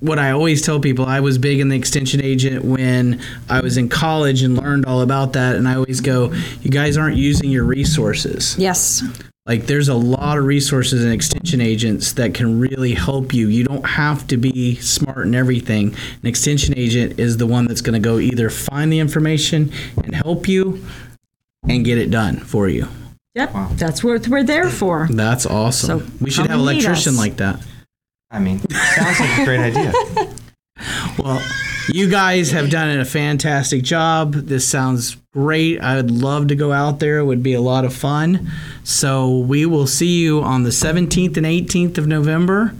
what 0.00 0.18
I 0.18 0.30
always 0.30 0.62
tell 0.62 0.78
people. 0.80 1.06
I 1.06 1.20
was 1.20 1.38
big 1.38 1.58
in 1.60 1.68
the 1.68 1.76
extension 1.76 2.20
agent 2.22 2.64
when 2.64 3.18
I 3.48 3.60
was 3.60 3.76
in 3.76 3.88
college 3.88 4.42
and 4.42 4.56
learned 4.56 4.84
all 4.86 5.00
about 5.00 5.32
that. 5.34 5.56
And 5.56 5.66
I 5.66 5.74
always 5.74 6.00
go, 6.00 6.32
you 6.62 6.70
guys 6.70 6.96
aren't 6.96 7.16
using 7.16 7.50
your 7.50 7.64
resources. 7.64 8.54
Yes. 8.58 9.02
Like 9.44 9.66
there's 9.66 9.88
a 9.88 9.94
lot 9.94 10.38
of 10.38 10.44
resources 10.44 11.02
and 11.04 11.12
extension 11.12 11.60
agents 11.60 12.12
that 12.12 12.32
can 12.32 12.60
really 12.60 12.94
help 12.94 13.34
you. 13.34 13.48
You 13.48 13.64
don't 13.64 13.84
have 13.84 14.26
to 14.28 14.36
be 14.36 14.76
smart 14.76 15.26
in 15.26 15.34
everything. 15.34 15.96
An 16.22 16.28
extension 16.28 16.74
agent 16.78 17.18
is 17.18 17.38
the 17.38 17.46
one 17.46 17.66
that's 17.66 17.80
going 17.80 18.00
to 18.00 18.08
go 18.08 18.18
either 18.18 18.50
find 18.50 18.92
the 18.92 19.00
information 19.00 19.72
and 19.96 20.14
help 20.14 20.46
you 20.46 20.84
and 21.68 21.84
get 21.84 21.98
it 21.98 22.10
done 22.10 22.36
for 22.38 22.68
you. 22.68 22.86
Yep, 23.34 23.52
that's 23.72 24.04
what 24.04 24.28
we're 24.28 24.44
there 24.44 24.68
for. 24.68 25.08
That's 25.10 25.46
awesome. 25.46 26.00
So 26.00 26.06
we 26.20 26.30
should 26.30 26.46
have 26.46 26.54
an 26.54 26.60
electrician 26.60 27.14
us. 27.14 27.18
like 27.18 27.38
that. 27.38 27.60
I 28.30 28.38
mean, 28.38 28.60
sounds 28.70 29.20
like 29.20 29.38
a 29.38 29.44
great 29.44 29.60
idea. 29.60 29.92
Well, 31.18 31.40
you 31.88 32.08
guys 32.10 32.50
have 32.52 32.70
done 32.70 32.98
a 32.98 33.04
fantastic 33.04 33.82
job. 33.82 34.34
This 34.34 34.68
sounds 34.68 35.16
great. 35.32 35.80
I 35.80 35.96
would 35.96 36.10
love 36.10 36.48
to 36.48 36.54
go 36.54 36.72
out 36.72 36.98
there. 36.98 37.18
It 37.18 37.24
would 37.24 37.42
be 37.42 37.54
a 37.54 37.60
lot 37.60 37.84
of 37.84 37.94
fun. 37.94 38.50
So 38.84 39.38
we 39.38 39.66
will 39.66 39.86
see 39.86 40.20
you 40.20 40.42
on 40.42 40.62
the 40.62 40.70
17th 40.70 41.36
and 41.36 41.46
18th 41.46 41.98
of 41.98 42.06
November. 42.06 42.74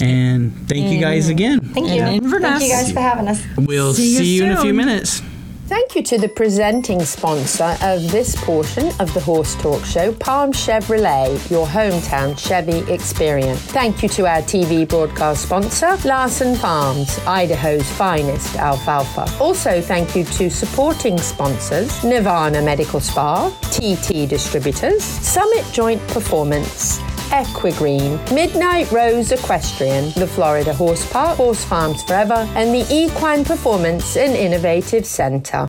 And 0.00 0.68
thank 0.68 0.90
you 0.90 0.98
guys 0.98 1.28
again. 1.28 1.60
Thank 1.60 1.88
you. 1.88 2.00
And 2.00 2.24
Inverness. 2.24 2.60
Thank 2.60 2.62
you 2.62 2.70
guys 2.70 2.92
for 2.92 3.00
having 3.00 3.28
us. 3.28 3.44
We'll 3.56 3.92
See 3.92 4.16
see 4.16 4.36
you 4.36 4.44
you, 4.44 4.50
in 4.50 4.56
a 4.56 4.60
few 4.62 4.72
minutes. 4.72 5.20
Thank 5.70 5.94
you 5.94 6.02
to 6.02 6.18
the 6.18 6.28
presenting 6.28 7.04
sponsor 7.04 7.76
of 7.80 8.10
this 8.10 8.34
portion 8.44 8.88
of 8.98 9.14
the 9.14 9.20
Horse 9.20 9.54
Talk 9.54 9.84
Show, 9.84 10.12
Palm 10.14 10.50
Chevrolet, 10.50 11.48
your 11.48 11.64
hometown 11.64 12.36
Chevy 12.36 12.92
experience. 12.92 13.60
Thank 13.66 14.02
you 14.02 14.08
to 14.08 14.26
our 14.26 14.42
TV 14.42 14.88
broadcast 14.88 15.44
sponsor, 15.44 15.96
Larson 16.04 16.56
Farms, 16.56 17.20
Idaho's 17.24 17.88
finest 17.92 18.56
alfalfa. 18.56 19.26
Also, 19.40 19.80
thank 19.80 20.16
you 20.16 20.24
to 20.24 20.50
supporting 20.50 21.16
sponsors, 21.18 22.02
Nirvana 22.02 22.62
Medical 22.62 22.98
Spa, 22.98 23.50
TT 23.70 24.28
Distributors, 24.28 25.04
Summit 25.04 25.64
Joint 25.72 26.04
Performance, 26.08 26.98
Equigreen, 27.30 28.18
Midnight 28.34 28.90
Rose 28.90 29.30
Equestrian, 29.30 30.10
the 30.16 30.26
Florida 30.26 30.74
Horse 30.74 31.10
Park, 31.12 31.36
Horse 31.36 31.64
Farms 31.64 32.02
Forever, 32.02 32.46
and 32.56 32.74
the 32.74 32.84
Equine 32.92 33.44
Performance 33.44 34.16
and 34.16 34.34
Innovative 34.34 35.06
Center. 35.06 35.68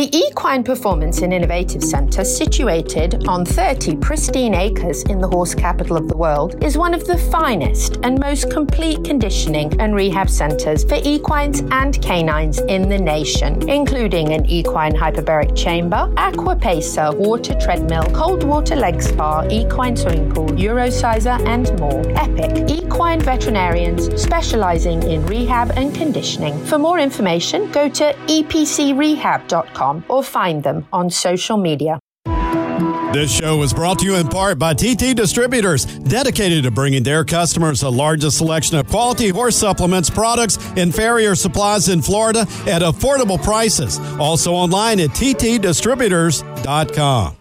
The 0.00 0.16
Equine 0.16 0.64
Performance 0.64 1.20
and 1.20 1.30
Innovative 1.30 1.84
Centre, 1.84 2.24
situated 2.24 3.28
on 3.28 3.44
30 3.44 3.96
pristine 3.96 4.54
acres 4.54 5.02
in 5.02 5.20
the 5.20 5.28
horse 5.28 5.54
capital 5.54 5.98
of 5.98 6.08
the 6.08 6.16
world, 6.16 6.64
is 6.64 6.78
one 6.78 6.94
of 6.94 7.06
the 7.06 7.18
finest 7.18 7.98
and 8.02 8.18
most 8.18 8.50
complete 8.50 9.04
conditioning 9.04 9.78
and 9.78 9.94
rehab 9.94 10.30
centres 10.30 10.84
for 10.84 10.94
equines 11.04 11.60
and 11.70 12.00
canines 12.00 12.60
in 12.60 12.88
the 12.88 12.96
nation, 12.96 13.68
including 13.68 14.32
an 14.32 14.46
equine 14.46 14.94
hyperbaric 14.94 15.54
chamber, 15.54 16.10
aqua 16.16 16.56
pacer, 16.56 17.12
water 17.12 17.54
treadmill, 17.60 18.04
cold 18.14 18.42
water 18.42 18.76
leg 18.76 19.02
spa, 19.02 19.46
equine 19.50 19.94
swimming 19.94 20.32
pool, 20.32 20.48
Eurociser, 20.48 21.38
and 21.46 21.78
more. 21.78 22.02
Epic 22.16 22.70
equine 22.70 23.20
veterinarians 23.20 24.08
specialising 24.18 25.02
in 25.02 25.26
rehab 25.26 25.70
and 25.72 25.94
conditioning. 25.94 26.58
For 26.64 26.78
more 26.78 26.98
information, 26.98 27.70
go 27.70 27.86
to 27.90 28.14
epcrehab.com 28.28 29.89
or 30.08 30.22
find 30.22 30.62
them 30.62 30.86
on 30.92 31.10
social 31.10 31.56
media. 31.56 31.98
This 33.12 33.32
show 33.32 33.62
is 33.62 33.74
brought 33.74 33.98
to 33.98 34.04
you 34.04 34.14
in 34.14 34.28
part 34.28 34.56
by 34.58 34.72
TT 34.72 35.16
Distributors, 35.16 35.84
dedicated 35.84 36.62
to 36.62 36.70
bringing 36.70 37.02
their 37.02 37.24
customers 37.24 37.80
the 37.80 37.90
largest 37.90 38.38
selection 38.38 38.78
of 38.78 38.88
quality 38.88 39.30
horse 39.30 39.56
supplements, 39.56 40.08
products, 40.08 40.58
and 40.76 40.94
farrier 40.94 41.34
supplies 41.34 41.88
in 41.88 42.02
Florida 42.02 42.42
at 42.68 42.82
affordable 42.82 43.42
prices. 43.42 43.98
Also 44.20 44.52
online 44.52 45.00
at 45.00 45.10
ttdistributors.com. 45.10 47.39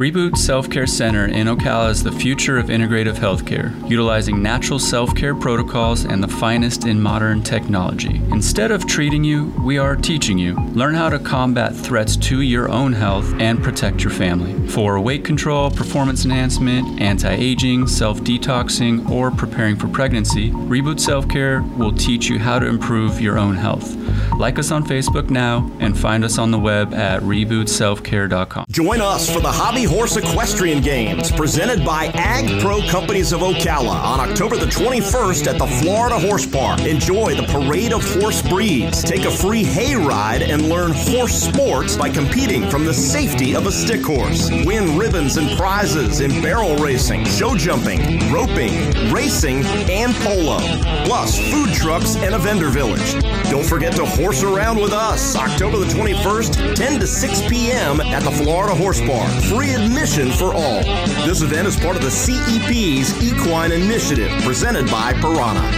Reboot 0.00 0.38
Self 0.38 0.70
Care 0.70 0.86
Center 0.86 1.26
in 1.26 1.46
Ocala 1.46 1.90
is 1.90 2.02
the 2.02 2.10
future 2.10 2.56
of 2.56 2.68
integrative 2.68 3.16
healthcare, 3.16 3.70
utilizing 3.86 4.42
natural 4.42 4.78
self 4.78 5.14
care 5.14 5.34
protocols 5.34 6.06
and 6.06 6.22
the 6.22 6.28
finest 6.28 6.86
in 6.86 6.98
modern 6.98 7.42
technology. 7.42 8.16
Instead 8.32 8.70
of 8.70 8.86
treating 8.86 9.22
you, 9.22 9.52
we 9.62 9.76
are 9.76 9.94
teaching 9.94 10.38
you. 10.38 10.54
Learn 10.72 10.94
how 10.94 11.10
to 11.10 11.18
combat 11.18 11.76
threats 11.76 12.16
to 12.16 12.40
your 12.40 12.70
own 12.70 12.94
health 12.94 13.30
and 13.38 13.62
protect 13.62 14.02
your 14.02 14.10
family. 14.10 14.66
For 14.68 14.98
weight 14.98 15.22
control, 15.22 15.70
performance 15.70 16.24
enhancement, 16.24 16.98
anti 16.98 17.34
aging, 17.34 17.86
self 17.86 18.22
detoxing, 18.22 19.06
or 19.10 19.30
preparing 19.30 19.76
for 19.76 19.88
pregnancy, 19.88 20.50
Reboot 20.50 20.98
Self 20.98 21.28
Care 21.28 21.60
will 21.76 21.92
teach 21.92 22.30
you 22.30 22.38
how 22.38 22.58
to 22.58 22.66
improve 22.66 23.20
your 23.20 23.38
own 23.38 23.54
health. 23.54 23.98
Like 24.40 24.58
us 24.58 24.70
on 24.70 24.84
Facebook 24.84 25.28
now 25.28 25.70
and 25.80 25.96
find 25.96 26.24
us 26.24 26.38
on 26.38 26.50
the 26.50 26.58
web 26.58 26.94
at 26.94 27.20
rebootselfcare.com. 27.20 28.64
Join 28.70 29.02
us 29.02 29.28
for 29.30 29.38
the 29.38 29.52
Hobby 29.52 29.84
Horse 29.84 30.16
Equestrian 30.16 30.80
Games 30.80 31.30
presented 31.30 31.84
by 31.84 32.06
Ag 32.14 32.62
Pro 32.62 32.80
Companies 32.88 33.32
of 33.34 33.40
Ocala 33.40 33.92
on 34.02 34.18
October 34.18 34.56
the 34.56 34.64
21st 34.64 35.46
at 35.46 35.58
the 35.58 35.66
Florida 35.66 36.18
Horse 36.18 36.46
Park. 36.46 36.80
Enjoy 36.80 37.34
the 37.34 37.42
parade 37.48 37.92
of 37.92 38.02
horse 38.14 38.40
breeds. 38.40 39.04
Take 39.04 39.26
a 39.26 39.30
free 39.30 39.62
hay 39.62 39.94
ride 39.94 40.40
and 40.40 40.70
learn 40.70 40.92
horse 40.92 41.34
sports 41.34 41.98
by 41.98 42.08
competing 42.08 42.70
from 42.70 42.86
the 42.86 42.94
safety 42.94 43.54
of 43.54 43.66
a 43.66 43.72
stick 43.72 44.02
horse. 44.02 44.48
Win 44.64 44.96
ribbons 44.96 45.36
and 45.36 45.54
prizes 45.58 46.20
in 46.20 46.40
barrel 46.40 46.76
racing, 46.76 47.26
show 47.26 47.54
jumping, 47.54 48.32
roping, 48.32 49.12
racing, 49.12 49.66
and 49.90 50.14
polo. 50.14 50.60
Plus 51.04 51.38
food 51.50 51.74
trucks 51.74 52.16
and 52.16 52.34
a 52.34 52.38
vendor 52.38 52.70
village. 52.70 53.12
Don't 53.50 53.66
forget 53.66 53.94
to 53.96 54.06
horse 54.06 54.29
around 54.30 54.80
with 54.80 54.92
us 54.92 55.34
October 55.34 55.78
the 55.78 55.86
21st, 55.86 56.76
10 56.76 57.00
to 57.00 57.06
6 57.06 57.48
p.m. 57.48 58.00
at 58.00 58.22
the 58.22 58.30
Florida 58.30 58.72
Horse 58.72 59.00
Park. 59.00 59.28
Free 59.42 59.70
admission 59.74 60.30
for 60.30 60.54
all. 60.54 60.84
This 61.26 61.42
event 61.42 61.66
is 61.66 61.76
part 61.76 61.96
of 61.96 62.02
the 62.02 62.10
CEP's 62.10 63.20
Equine 63.20 63.72
Initiative 63.72 64.30
presented 64.44 64.88
by 64.88 65.14
Pyranha. 65.14 65.68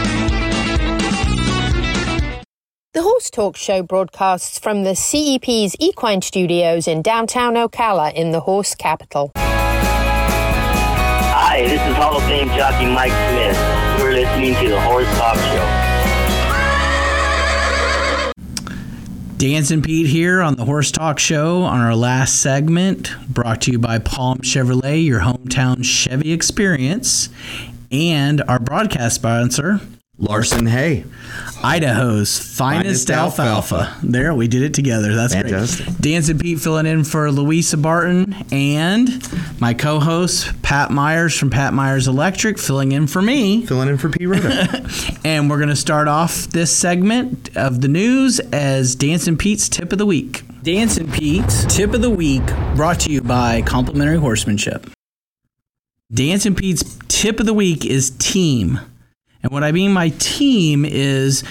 The 2.92 3.02
Horse 3.02 3.30
Talk 3.30 3.56
Show 3.56 3.82
broadcasts 3.82 4.58
from 4.58 4.84
the 4.84 4.90
CEP's 4.90 5.74
Equine 5.78 6.20
Studios 6.20 6.86
in 6.86 7.00
downtown 7.00 7.54
Ocala 7.54 8.12
in 8.12 8.32
the 8.32 8.40
horse 8.40 8.74
capital. 8.74 9.32
Hi, 11.34 11.62
this 11.62 11.80
is 11.80 11.96
Hall 11.96 12.18
of 12.18 12.22
Fame 12.24 12.48
jockey 12.48 12.84
Mike 12.84 13.12
Smith. 13.30 13.56
You're 13.98 14.12
listening 14.12 14.54
to 14.62 14.68
the 14.68 14.80
Horse 14.82 15.08
Talk 15.16 15.36
Show. 15.36 15.71
Dancing 19.42 19.82
Pete 19.82 20.06
here 20.06 20.40
on 20.40 20.54
the 20.54 20.64
Horse 20.64 20.92
Talk 20.92 21.18
Show 21.18 21.62
on 21.62 21.80
our 21.80 21.96
last 21.96 22.40
segment, 22.40 23.10
brought 23.28 23.62
to 23.62 23.72
you 23.72 23.78
by 23.80 23.98
Palm 23.98 24.38
Chevrolet, 24.38 25.04
your 25.04 25.18
hometown 25.18 25.84
Chevy 25.84 26.30
experience, 26.32 27.28
and 27.90 28.40
our 28.42 28.60
broadcast 28.60 29.16
sponsor, 29.16 29.80
Larson 30.22 30.66
Hay. 30.66 31.04
Idaho's 31.64 32.38
finest, 32.38 33.08
Finest 33.08 33.10
alfalfa. 33.10 33.74
alfalfa. 33.74 34.06
There, 34.06 34.32
we 34.34 34.46
did 34.46 34.62
it 34.62 34.72
together. 34.72 35.14
That's 35.16 35.34
Fantastic. 35.34 35.86
great. 35.86 36.00
Dancing 36.00 36.38
Pete 36.38 36.60
filling 36.60 36.86
in 36.86 37.02
for 37.02 37.28
Louisa 37.32 37.76
Barton 37.76 38.32
and 38.52 39.08
my 39.60 39.74
co-host 39.74 40.62
Pat 40.62 40.92
Myers 40.92 41.36
from 41.36 41.50
Pat 41.50 41.74
Myers 41.74 42.06
Electric 42.06 42.58
filling 42.58 42.92
in 42.92 43.08
for 43.08 43.20
me. 43.20 43.66
Filling 43.66 43.88
in 43.88 43.98
for 43.98 44.10
Pete 44.10 44.28
Rhoda. 44.28 44.86
and 45.24 45.50
we're 45.50 45.56
going 45.58 45.68
to 45.70 45.76
start 45.76 46.06
off 46.06 46.46
this 46.46 46.74
segment 46.76 47.56
of 47.56 47.80
the 47.80 47.88
news 47.88 48.38
as 48.52 48.94
Dancing 48.94 49.36
Pete's 49.36 49.68
tip 49.68 49.90
of 49.92 49.98
the 49.98 50.06
week. 50.06 50.42
Dancing 50.62 51.10
Pete's 51.10 51.64
tip 51.66 51.94
of 51.94 52.00
the 52.00 52.10
week 52.10 52.46
brought 52.76 53.00
to 53.00 53.10
you 53.10 53.22
by 53.22 53.60
Complimentary 53.62 54.18
Horsemanship. 54.18 54.88
Dancing 56.12 56.54
Pete's 56.54 56.96
tip 57.08 57.40
of 57.40 57.46
the 57.46 57.54
week 57.54 57.84
is 57.84 58.10
team. 58.10 58.78
And 59.42 59.52
what 59.52 59.64
I 59.64 59.72
mean 59.72 59.92
by 59.94 60.10
team 60.10 60.84
is 60.84 61.42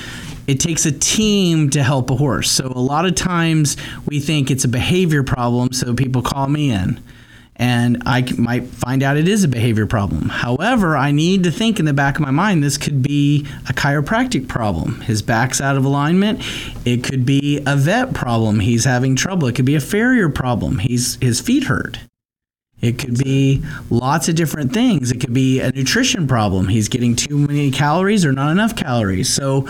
it 0.48 0.60
takes 0.60 0.86
a 0.86 0.92
team 0.92 1.70
to 1.72 1.84
help 1.84 2.10
a 2.10 2.16
horse. 2.16 2.50
So 2.50 2.68
a 2.68 2.80
lot 2.80 3.06
of 3.06 3.16
times 3.16 3.78
we 4.06 4.20
think 4.20 4.50
it's 4.50 4.66
a 4.66 4.70
behavior 4.70 5.24
problem, 5.24 5.72
so 5.74 5.94
people 5.94 6.22
call 6.22 6.48
me 6.48 6.72
in. 6.72 7.02
And 7.58 8.02
I 8.08 8.26
might 8.38 8.66
find 8.66 9.04
out 9.04 9.18
it 9.18 9.28
is 9.28 9.44
a 9.44 9.48
behavior 9.48 9.86
problem. 9.86 10.30
However, 10.30 10.98
I 10.98 11.12
need 11.12 11.44
to 11.44 11.52
think 11.52 11.80
in 11.80 11.86
the 11.86 11.94
back 11.94 12.16
of 12.16 12.22
my 12.22 12.32
mind 12.32 12.64
this 12.64 12.78
could 12.78 13.04
be 13.04 13.46
a 13.70 13.74
chiropractic 13.74 14.48
problem. 14.48 15.02
His 15.02 15.22
back's 15.22 15.62
out 15.62 15.78
of 15.78 15.86
alignment. 15.86 16.42
It 16.86 17.04
could 17.04 17.24
be 17.24 17.62
a 17.68 17.76
vet 17.76 18.14
problem. 18.14 18.62
He's 18.62 18.86
having 18.86 19.16
trouble. 19.16 19.48
It 19.48 19.56
could 19.56 19.66
be 19.66 19.76
a 19.76 19.82
farrier 19.82 20.30
problem. 20.30 20.80
He's 20.80 21.16
his 21.22 21.40
feet 21.40 21.66
hurt. 21.66 22.00
It 22.82 22.98
could 22.98 23.18
be 23.18 23.64
lots 23.90 24.28
of 24.28 24.36
different 24.36 24.74
things. 24.74 25.12
It 25.12 25.20
could 25.20 25.34
be 25.34 25.60
a 25.60 25.72
nutrition 25.72 26.28
problem. 26.28 26.68
He's 26.68 26.90
getting 26.90 27.16
too 27.16 27.38
many 27.38 27.72
calories 27.72 28.26
or 28.26 28.32
not 28.32 28.52
enough 28.52 28.76
calories. 28.76 29.32
So 29.32 29.68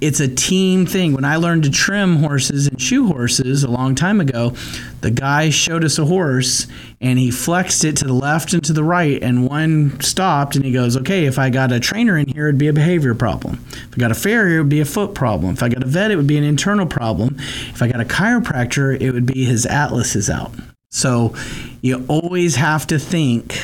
it's 0.00 0.20
a 0.20 0.28
team 0.28 0.86
thing. 0.86 1.12
When 1.12 1.24
I 1.24 1.36
learned 1.36 1.64
to 1.64 1.70
trim 1.70 2.16
horses 2.16 2.66
and 2.66 2.80
shoe 2.80 3.06
horses 3.06 3.64
a 3.64 3.70
long 3.70 3.94
time 3.94 4.20
ago, 4.20 4.54
the 5.02 5.10
guy 5.10 5.50
showed 5.50 5.84
us 5.84 5.98
a 5.98 6.06
horse 6.06 6.66
and 7.00 7.18
he 7.18 7.30
flexed 7.30 7.84
it 7.84 7.96
to 7.98 8.06
the 8.06 8.12
left 8.12 8.52
and 8.52 8.64
to 8.64 8.72
the 8.72 8.84
right, 8.84 9.22
and 9.22 9.46
one 9.48 10.00
stopped 10.00 10.56
and 10.56 10.64
he 10.64 10.72
goes, 10.72 10.96
Okay, 10.96 11.26
if 11.26 11.38
I 11.38 11.50
got 11.50 11.72
a 11.72 11.80
trainer 11.80 12.16
in 12.16 12.28
here, 12.28 12.48
it'd 12.48 12.58
be 12.58 12.68
a 12.68 12.72
behavior 12.72 13.14
problem. 13.14 13.64
If 13.70 13.94
I 13.94 13.96
got 13.98 14.10
a 14.10 14.14
farrier, 14.14 14.56
it 14.56 14.60
would 14.60 14.68
be 14.68 14.80
a 14.80 14.86
foot 14.86 15.14
problem. 15.14 15.52
If 15.52 15.62
I 15.62 15.68
got 15.68 15.82
a 15.82 15.86
vet, 15.86 16.10
it 16.10 16.16
would 16.16 16.26
be 16.26 16.38
an 16.38 16.44
internal 16.44 16.86
problem. 16.86 17.36
If 17.38 17.82
I 17.82 17.88
got 17.88 18.00
a 18.00 18.04
chiropractor, 18.04 18.98
it 19.00 19.12
would 19.12 19.26
be 19.26 19.44
his 19.44 19.66
atlas 19.66 20.16
is 20.16 20.28
out. 20.30 20.52
So 20.90 21.34
you 21.80 22.04
always 22.08 22.56
have 22.56 22.86
to 22.88 22.98
think 22.98 23.58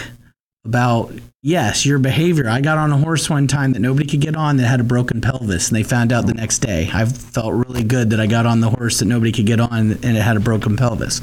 about 0.65 1.13
yes, 1.47 1.87
your 1.87 2.01
behavior. 2.01 2.49
I 2.49 2.61
got 2.61 2.77
on 2.77 2.93
a 2.93 2.99
horse 2.99 3.31
one 3.31 3.47
time 3.47 3.73
that 3.73 3.79
nobody 3.79 4.05
could 4.05 4.21
get 4.21 4.35
on 4.35 4.57
that 4.57 4.67
had 4.67 4.81
a 4.81 4.85
broken 4.85 5.21
pelvis, 5.21 5.69
and 5.69 5.77
they 5.77 5.85
found 5.85 6.13
out 6.13 6.27
the 6.27 6.35
next 6.35 6.59
day. 6.59 6.91
I 6.93 7.05
felt 7.05 7.55
really 7.55 7.85
good 7.85 8.11
that 8.11 8.19
I 8.19 8.27
got 8.27 8.47
on 8.47 8.61
the 8.61 8.71
horse 8.71 8.99
that 8.99 9.05
nobody 9.05 9.31
could 9.31 9.47
get 9.47 9.61
on 9.61 9.93
and 9.93 10.05
it 10.05 10.23
had 10.23 10.37
a 10.37 10.41
broken 10.41 10.77
pelvis. 10.77 11.19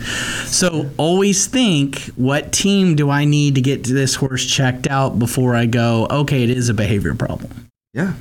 So 0.50 0.90
always 0.98 1.46
think 1.48 2.00
what 2.16 2.54
team 2.54 2.96
do 2.96 3.10
I 3.10 3.26
need 3.26 3.56
to 3.56 3.62
get 3.62 3.84
this 3.84 4.16
horse 4.16 4.46
checked 4.46 4.88
out 4.88 5.20
before 5.20 5.56
I 5.56 5.66
go, 5.66 6.08
okay, 6.10 6.44
it 6.44 6.50
is 6.50 6.70
a 6.70 6.74
behavior 6.74 7.16
problem. 7.16 7.70
Yeah. 7.94 8.14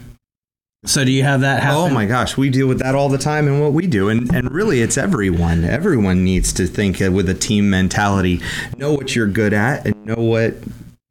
So 0.85 1.05
do 1.05 1.13
you 1.13 1.23
have 1.23 1.43
that 1.43 1.63
happen? 1.63 1.79
Oh 1.79 1.89
my 1.91 2.07
gosh, 2.07 2.37
we 2.37 2.51
deal 2.51 2.67
with 2.67 2.81
that 2.81 2.97
all 2.97 3.09
the 3.09 3.19
time 3.19 3.47
in 3.47 3.61
what 3.61 3.73
we 3.73 3.87
do, 3.87 4.09
and 4.09 4.35
and 4.35 4.51
really, 4.51 4.83
it's 4.83 4.99
everyone. 4.99 5.65
Everyone 5.65 6.25
needs 6.25 6.53
to 6.55 6.67
think 6.67 6.99
with 6.99 7.29
a 7.29 7.35
team 7.35 7.71
mentality. 7.71 8.41
Know 8.77 8.93
what 8.93 9.15
you're 9.15 9.29
good 9.29 9.53
at, 9.53 9.87
and 9.87 10.05
know 10.05 10.17
what 10.17 10.57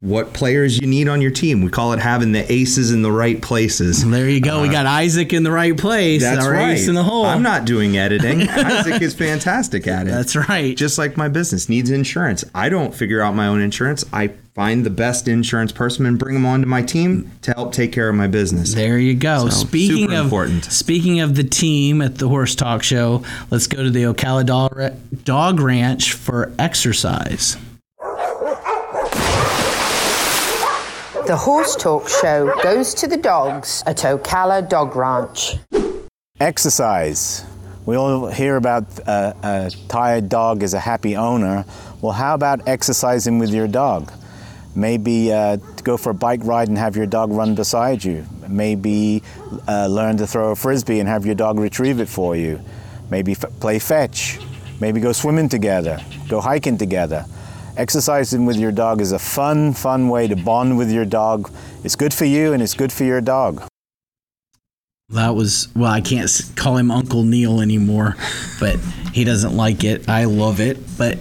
what 0.02 0.32
players 0.32 0.80
you 0.80 0.86
need 0.88 1.06
on 1.06 1.22
your 1.22 1.30
team. 1.30 1.62
We 1.62 1.70
call 1.70 1.92
it 1.92 2.00
having 2.00 2.32
the 2.32 2.52
aces 2.52 2.90
in 2.90 3.02
the 3.02 3.12
right 3.12 3.40
places. 3.40 4.04
There 4.04 4.28
you 4.28 4.40
go. 4.40 4.60
we 4.60 4.68
uh, 4.68 4.72
got 4.72 4.84
Isaac 4.84 5.32
in 5.32 5.44
the 5.44 5.52
right 5.52 5.78
place. 5.78 6.22
That's 6.22 6.44
our 6.44 6.50
right. 6.50 6.72
ace 6.72 6.88
in 6.88 6.96
the 6.96 7.04
hole. 7.04 7.24
I'm 7.24 7.42
not 7.42 7.64
doing 7.64 7.96
editing. 7.96 8.42
Isaac 8.48 9.00
is 9.00 9.14
fantastic 9.14 9.86
at 9.86 10.08
it. 10.08 10.10
That's 10.10 10.34
right. 10.34 10.76
Just 10.76 10.98
like 10.98 11.16
my 11.16 11.28
business 11.28 11.68
needs 11.68 11.88
insurance. 11.88 12.44
I 12.52 12.68
don't 12.68 12.92
figure 12.92 13.22
out 13.22 13.36
my 13.36 13.46
own 13.46 13.60
insurance. 13.60 14.04
I 14.12 14.32
find 14.56 14.84
the 14.84 14.90
best 14.90 15.28
insurance 15.28 15.70
person 15.70 16.04
and 16.04 16.18
bring 16.18 16.34
them 16.34 16.46
onto 16.46 16.66
my 16.66 16.82
team 16.82 17.30
to 17.42 17.52
help 17.52 17.72
take 17.72 17.92
care 17.92 18.08
of 18.08 18.16
my 18.16 18.26
business. 18.26 18.74
There 18.74 18.98
you 18.98 19.14
go. 19.14 19.48
So, 19.48 19.66
speaking 19.66 20.12
of 20.12 20.24
important. 20.24 20.64
speaking 20.64 21.20
of 21.20 21.36
the 21.36 21.44
team 21.44 22.02
at 22.02 22.16
the 22.16 22.26
Horse 22.26 22.56
Talk 22.56 22.82
Show, 22.82 23.22
let's 23.52 23.68
go 23.68 23.84
to 23.84 23.90
the 23.90 24.02
Ocala 24.02 24.44
Dog 25.24 25.60
Ranch 25.60 26.12
for 26.14 26.52
exercise. 26.58 27.56
The 31.26 31.36
Horse 31.36 31.76
Talk 31.76 32.08
Show 32.08 32.52
goes 32.62 32.94
to 32.94 33.06
the 33.06 33.16
dogs 33.16 33.82
at 33.86 33.98
Ocala 33.98 34.68
Dog 34.68 34.96
Ranch. 34.96 35.54
Exercise. 36.40 37.44
We 37.86 37.96
all 37.96 38.26
hear 38.26 38.56
about 38.56 38.84
uh, 39.06 39.32
a 39.42 39.70
tired 39.88 40.28
dog 40.28 40.62
is 40.64 40.74
a 40.74 40.80
happy 40.80 41.14
owner. 41.16 41.64
Well, 42.00 42.12
how 42.12 42.34
about 42.34 42.66
exercising 42.66 43.38
with 43.38 43.50
your 43.50 43.68
dog? 43.68 44.12
Maybe 44.74 45.32
uh, 45.32 45.56
go 45.84 45.96
for 45.96 46.10
a 46.10 46.14
bike 46.14 46.40
ride 46.42 46.68
and 46.68 46.76
have 46.76 46.96
your 46.96 47.06
dog 47.06 47.30
run 47.30 47.54
beside 47.54 48.02
you. 48.02 48.26
Maybe 48.48 49.22
uh, 49.68 49.86
learn 49.86 50.16
to 50.16 50.26
throw 50.26 50.50
a 50.50 50.56
frisbee 50.56 50.98
and 50.98 51.08
have 51.08 51.24
your 51.24 51.36
dog 51.36 51.58
retrieve 51.60 52.00
it 52.00 52.08
for 52.08 52.34
you. 52.34 52.60
Maybe 53.10 53.32
f- 53.32 53.44
play 53.60 53.78
fetch. 53.78 54.40
Maybe 54.80 54.98
go 55.00 55.12
swimming 55.12 55.48
together. 55.48 56.00
Go 56.28 56.40
hiking 56.40 56.78
together. 56.78 57.26
Exercising 57.76 58.44
with 58.46 58.56
your 58.56 58.72
dog 58.72 59.00
is 59.00 59.12
a 59.12 59.18
fun, 59.18 59.72
fun 59.72 60.08
way 60.08 60.28
to 60.28 60.36
bond 60.36 60.76
with 60.76 60.90
your 60.90 61.04
dog. 61.04 61.50
It's 61.84 61.96
good 61.96 62.12
for 62.12 62.24
you 62.26 62.52
and 62.52 62.62
it's 62.62 62.74
good 62.74 62.92
for 62.92 63.04
your 63.04 63.20
dog. 63.20 63.62
That 65.08 65.34
was 65.34 65.68
well, 65.74 65.90
I 65.90 66.00
can't 66.00 66.30
call 66.56 66.76
him 66.78 66.90
Uncle 66.90 67.22
Neil 67.22 67.60
anymore, 67.60 68.16
but 68.60 68.76
he 69.12 69.24
doesn't 69.24 69.54
like 69.56 69.84
it. 69.84 70.08
I 70.08 70.24
love 70.24 70.58
it, 70.60 70.78
but 70.96 71.18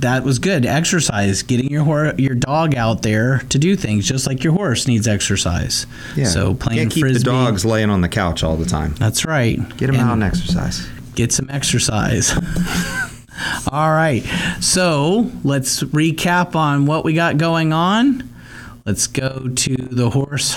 that 0.00 0.24
was 0.24 0.38
good. 0.38 0.66
Exercise, 0.66 1.42
getting 1.42 1.70
your 1.70 1.84
hor- 1.84 2.14
your 2.18 2.34
dog 2.34 2.74
out 2.74 3.00
there 3.00 3.38
to 3.48 3.58
do 3.58 3.76
things, 3.76 4.06
just 4.06 4.26
like 4.26 4.44
your 4.44 4.52
horse 4.52 4.86
needs 4.86 5.08
exercise. 5.08 5.86
Yeah. 6.16 6.26
So 6.26 6.54
playing 6.54 6.80
Can't 6.80 6.92
keep 6.92 7.00
frisbee. 7.02 7.18
the 7.20 7.30
dogs 7.30 7.64
laying 7.64 7.88
on 7.88 8.02
the 8.02 8.08
couch 8.10 8.42
all 8.42 8.56
the 8.56 8.66
time. 8.66 8.94
That's 8.96 9.24
right. 9.24 9.56
Get 9.78 9.86
them 9.86 9.96
out 9.96 10.12
and 10.14 10.22
exercise. 10.22 10.86
Get 11.14 11.32
some 11.32 11.48
exercise. 11.48 12.32
All 13.70 13.90
right. 13.90 14.22
So 14.60 15.30
let's 15.42 15.82
recap 15.82 16.54
on 16.54 16.86
what 16.86 17.04
we 17.04 17.14
got 17.14 17.36
going 17.36 17.72
on. 17.72 18.28
Let's 18.86 19.06
go 19.06 19.48
to 19.48 19.76
the 19.76 20.10
horse 20.10 20.54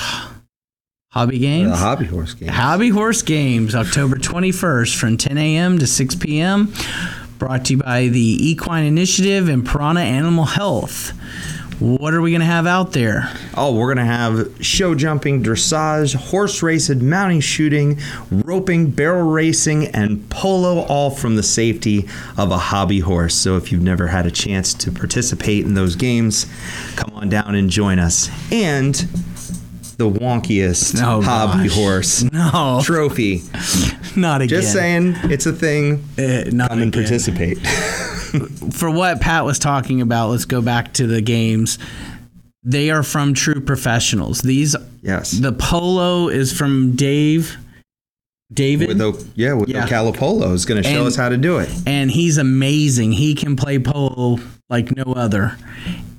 hobby 1.11 1.39
games. 1.39 1.71
The 1.71 1.78
hobby 1.78 2.05
horse 2.05 2.34
game. 2.34 2.49
Hobby 2.49 2.89
Horse 2.89 3.21
Games, 3.21 3.73
October 3.73 4.17
21st 4.17 4.95
from 4.95 5.17
10 5.17 5.38
a.m. 5.38 5.80
to 5.80 5.88
6 5.88 6.15
p.m. 6.15 6.73
Brought 7.39 7.65
to 7.65 7.73
you 7.73 7.80
by 7.80 8.07
the 8.07 8.49
Equine 8.49 8.84
Initiative 8.84 9.47
and 9.49 9.65
Pyranha 9.65 10.01
Animal 10.01 10.45
Health. 10.45 11.13
What 11.80 12.15
are 12.15 12.21
we 12.21 12.32
going 12.32 12.39
to 12.41 12.45
have 12.47 12.65
out 12.65 12.93
there? 12.93 13.32
Oh, 13.55 13.75
we're 13.75 13.93
going 13.93 14.05
to 14.07 14.11
have 14.11 14.65
show 14.65 14.95
jumping, 14.95 15.43
dressage, 15.43 16.15
horse 16.15 16.63
racing, 16.63 17.07
mounting 17.07 17.39
shooting, 17.39 17.99
roping, 18.32 18.89
barrel 18.89 19.30
racing, 19.30 19.86
and 19.89 20.28
polo, 20.32 20.80
all 20.86 21.11
from 21.11 21.36
the 21.36 21.43
safety 21.43 22.07
of 22.36 22.49
a 22.49 22.57
hobby 22.57 22.99
horse. 22.99 23.36
So 23.36 23.57
if 23.57 23.71
you've 23.71 23.84
never 23.84 24.07
had 24.07 24.25
a 24.25 24.32
chance 24.32 24.73
to 24.75 24.91
participate 24.91 25.65
in 25.65 25.75
those 25.75 25.95
games, 25.95 26.47
come 26.95 27.13
on 27.13 27.30
down 27.30 27.53
and 27.53 27.69
join 27.69 27.99
us. 27.99 28.28
And 28.51 28.95
the 29.97 30.09
wonkiest 30.09 30.99
Oh, 31.03 31.21
hobby 31.21 31.67
gosh. 31.69 31.75
horse 31.78 32.23
No. 32.32 32.82
trophy. 32.84 33.43
Not 34.15 34.41
again. 34.41 34.61
Just 34.61 34.73
saying, 34.73 35.13
it's 35.25 35.45
a 35.45 35.53
thing. 35.53 36.03
Eh, 36.17 36.49
not 36.51 36.69
come 36.69 36.82
and 36.82 36.91
participate. 36.93 37.59
for 38.71 38.89
what 38.91 39.21
Pat 39.21 39.45
was 39.45 39.59
talking 39.59 40.01
about, 40.01 40.30
let's 40.30 40.45
go 40.45 40.61
back 40.61 40.93
to 40.95 41.07
the 41.07 41.21
games. 41.21 41.78
They 42.63 42.89
are 42.91 43.03
from 43.03 43.34
true 43.34 43.61
professionals. 43.61 44.41
These 44.41 44.75
yes. 45.01 45.32
The 45.32 45.53
polo 45.53 46.28
is 46.30 46.51
from 46.57 46.95
Dave. 46.95 47.55
David. 48.53 48.88
With 48.88 48.97
the, 48.99 49.28
yeah, 49.36 49.53
with 49.53 49.69
Yeah. 49.69 49.86
the 49.86 49.91
Calipolo 49.91 50.53
is 50.53 50.65
going 50.65 50.82
to 50.82 50.88
show 50.89 50.99
And- 50.99 51.07
us 51.07 51.15
how 51.15 51.30
to 51.30 51.38
do 51.38 51.57
it. 51.57 51.69
and 51.86 52.09
he's 52.09 52.38
amazing. 52.38 53.11
He 53.13 53.36
can 53.36 53.55
play 53.55 53.78
polo 53.80 54.39
like 54.69 54.95
no 54.95 55.03
other. 55.13 55.57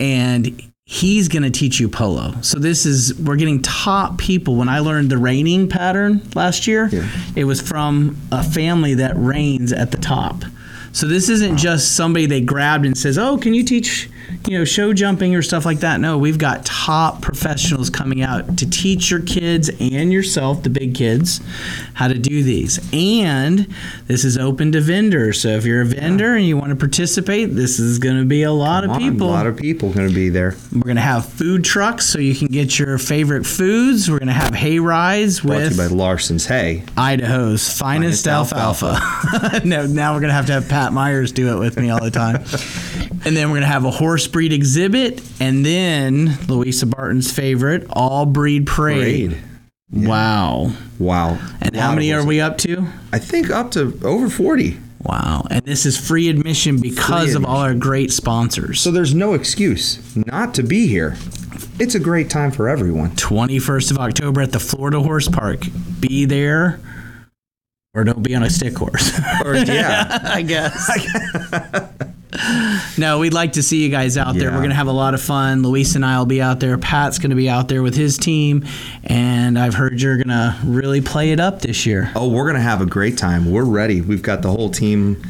And 0.00 0.62
he's 0.84 1.28
going 1.28 1.42
to 1.42 1.50
teach 1.50 1.80
you 1.80 1.88
polo. 1.88 2.34
So 2.42 2.58
this 2.58 2.86
is 2.86 3.14
we're 3.18 3.36
getting 3.36 3.60
top 3.62 4.18
people. 4.18 4.56
When 4.56 4.68
I 4.68 4.78
learned 4.80 5.10
the 5.10 5.18
reining 5.18 5.68
pattern 5.68 6.22
last 6.34 6.66
year, 6.66 6.90
it 7.34 7.44
was 7.44 7.60
from 7.60 8.16
a 8.32 8.42
family 8.42 8.94
that 8.94 9.12
reigns 9.16 9.72
at 9.72 9.90
the 9.90 9.98
top. 9.98 10.44
So 10.92 11.06
this 11.06 11.28
isn't 11.28 11.56
just 11.56 11.94
somebody 11.94 12.26
they 12.26 12.40
grabbed 12.40 12.86
and 12.86 12.96
says, 12.96 13.18
"Oh, 13.18 13.36
can 13.38 13.54
you 13.54 13.62
teach 13.64 14.08
you 14.46 14.58
know, 14.58 14.64
show 14.64 14.92
jumping 14.92 15.34
or 15.34 15.42
stuff 15.42 15.64
like 15.64 15.80
that. 15.80 16.00
No, 16.00 16.18
we've 16.18 16.38
got 16.38 16.64
top 16.64 17.22
professionals 17.22 17.90
coming 17.90 18.22
out 18.22 18.58
to 18.58 18.68
teach 18.68 19.10
your 19.10 19.20
kids 19.20 19.70
and 19.80 20.12
yourself, 20.12 20.62
the 20.62 20.70
big 20.70 20.94
kids, 20.94 21.40
how 21.94 22.08
to 22.08 22.18
do 22.18 22.42
these. 22.42 22.78
And 22.92 23.72
this 24.06 24.24
is 24.24 24.36
open 24.38 24.72
to 24.72 24.80
vendors. 24.80 25.40
So 25.40 25.48
if 25.48 25.64
you're 25.64 25.82
a 25.82 25.86
vendor 25.86 26.34
and 26.34 26.46
you 26.46 26.56
want 26.56 26.70
to 26.70 26.76
participate, 26.76 27.46
this 27.54 27.78
is 27.78 27.98
going 27.98 28.18
to 28.18 28.24
be 28.24 28.42
a 28.42 28.52
lot 28.52 28.82
Come 28.82 28.90
of 28.90 28.96
on, 28.96 29.12
people. 29.12 29.28
A 29.28 29.30
lot 29.30 29.46
of 29.46 29.56
people 29.56 29.92
going 29.92 30.08
to 30.08 30.14
be 30.14 30.28
there. 30.28 30.54
We're 30.72 30.82
going 30.82 30.96
to 30.96 31.02
have 31.02 31.26
food 31.26 31.64
trucks 31.64 32.06
so 32.06 32.18
you 32.18 32.34
can 32.34 32.48
get 32.48 32.78
your 32.78 32.98
favorite 32.98 33.46
foods. 33.46 34.10
We're 34.10 34.18
going 34.18 34.28
to 34.28 34.34
have 34.34 34.54
hay 34.54 34.78
rides 34.78 35.40
Brought 35.40 35.58
to 35.58 35.60
with 35.64 35.72
you 35.72 35.88
by 35.88 35.94
Larson's 35.94 36.46
Hay. 36.46 36.84
Idaho's 36.96 37.76
finest, 37.76 38.24
Finest 38.24 38.52
alfalfa. 38.52 39.62
no, 39.64 39.86
now 39.86 40.14
we're 40.14 40.20
gonna 40.20 40.32
have 40.32 40.46
to 40.46 40.52
have 40.52 40.68
Pat 40.68 40.92
Myers 40.92 41.32
do 41.32 41.54
it 41.54 41.58
with 41.58 41.78
me 41.78 41.90
all 41.90 42.02
the 42.02 42.10
time. 42.10 42.44
and 43.24 43.36
then 43.36 43.50
we're 43.50 43.56
gonna 43.56 43.66
have 43.66 43.84
a 43.84 43.90
horse 43.90 44.26
breed 44.26 44.52
exhibit, 44.52 45.22
and 45.40 45.64
then 45.64 46.38
Louisa 46.48 46.86
Barton's 46.86 47.30
favorite, 47.30 47.86
all 47.90 48.26
breed 48.26 48.66
parade. 48.66 49.30
Parade. 49.30 49.44
Wow. 49.90 50.72
Wow. 50.98 51.38
And 51.62 51.74
how 51.74 51.94
many 51.94 52.12
are 52.12 52.24
we 52.24 52.40
up 52.40 52.58
to? 52.58 52.86
I 53.12 53.18
think 53.18 53.50
up 53.50 53.70
to 53.72 53.98
over 54.04 54.28
40. 54.28 54.78
Wow. 55.02 55.46
And 55.50 55.64
this 55.64 55.86
is 55.86 55.96
free 55.96 56.28
admission 56.28 56.80
because 56.80 57.34
of 57.34 57.44
all 57.44 57.58
our 57.58 57.74
great 57.74 58.12
sponsors. 58.12 58.80
So 58.80 58.90
there's 58.90 59.14
no 59.14 59.32
excuse 59.32 59.98
not 60.14 60.54
to 60.54 60.62
be 60.62 60.86
here. 60.88 61.16
It's 61.78 61.94
a 61.94 62.00
great 62.00 62.28
time 62.28 62.50
for 62.50 62.68
everyone. 62.68 63.12
21st 63.12 63.92
of 63.92 63.98
October 63.98 64.42
at 64.42 64.52
the 64.52 64.60
Florida 64.60 65.00
Horse 65.00 65.28
Park. 65.28 65.60
Be 66.00 66.24
there 66.24 66.80
or 67.94 68.04
don't 68.04 68.22
be 68.22 68.34
on 68.34 68.42
a 68.42 68.50
stick 68.50 68.76
horse. 68.76 69.18
Or, 69.44 69.56
yeah. 69.56 70.18
I 70.24 70.42
guess. 70.42 70.90
no, 72.98 73.18
we'd 73.18 73.34
like 73.34 73.52
to 73.54 73.62
see 73.62 73.82
you 73.82 73.88
guys 73.88 74.16
out 74.16 74.34
there. 74.34 74.50
We're 74.50 74.58
going 74.58 74.70
to 74.70 74.76
have 74.76 74.86
a 74.86 74.92
lot 74.92 75.14
of 75.14 75.22
fun. 75.22 75.62
Luis 75.62 75.94
and 75.94 76.04
I 76.04 76.18
will 76.18 76.26
be 76.26 76.40
out 76.40 76.60
there. 76.60 76.78
Pat's 76.78 77.18
going 77.18 77.30
to 77.30 77.36
be 77.36 77.48
out 77.48 77.68
there 77.68 77.82
with 77.82 77.94
his 77.94 78.18
team. 78.18 78.64
And 79.04 79.58
I've 79.58 79.74
heard 79.74 80.00
you're 80.00 80.16
going 80.16 80.28
to 80.28 80.56
really 80.64 81.00
play 81.00 81.32
it 81.32 81.40
up 81.40 81.60
this 81.62 81.86
year. 81.86 82.12
Oh, 82.14 82.28
we're 82.28 82.44
going 82.44 82.56
to 82.56 82.60
have 82.60 82.80
a 82.80 82.86
great 82.86 83.18
time. 83.18 83.50
We're 83.50 83.64
ready. 83.64 84.00
We've 84.00 84.22
got 84.22 84.42
the 84.42 84.50
whole 84.50 84.70
team 84.70 85.22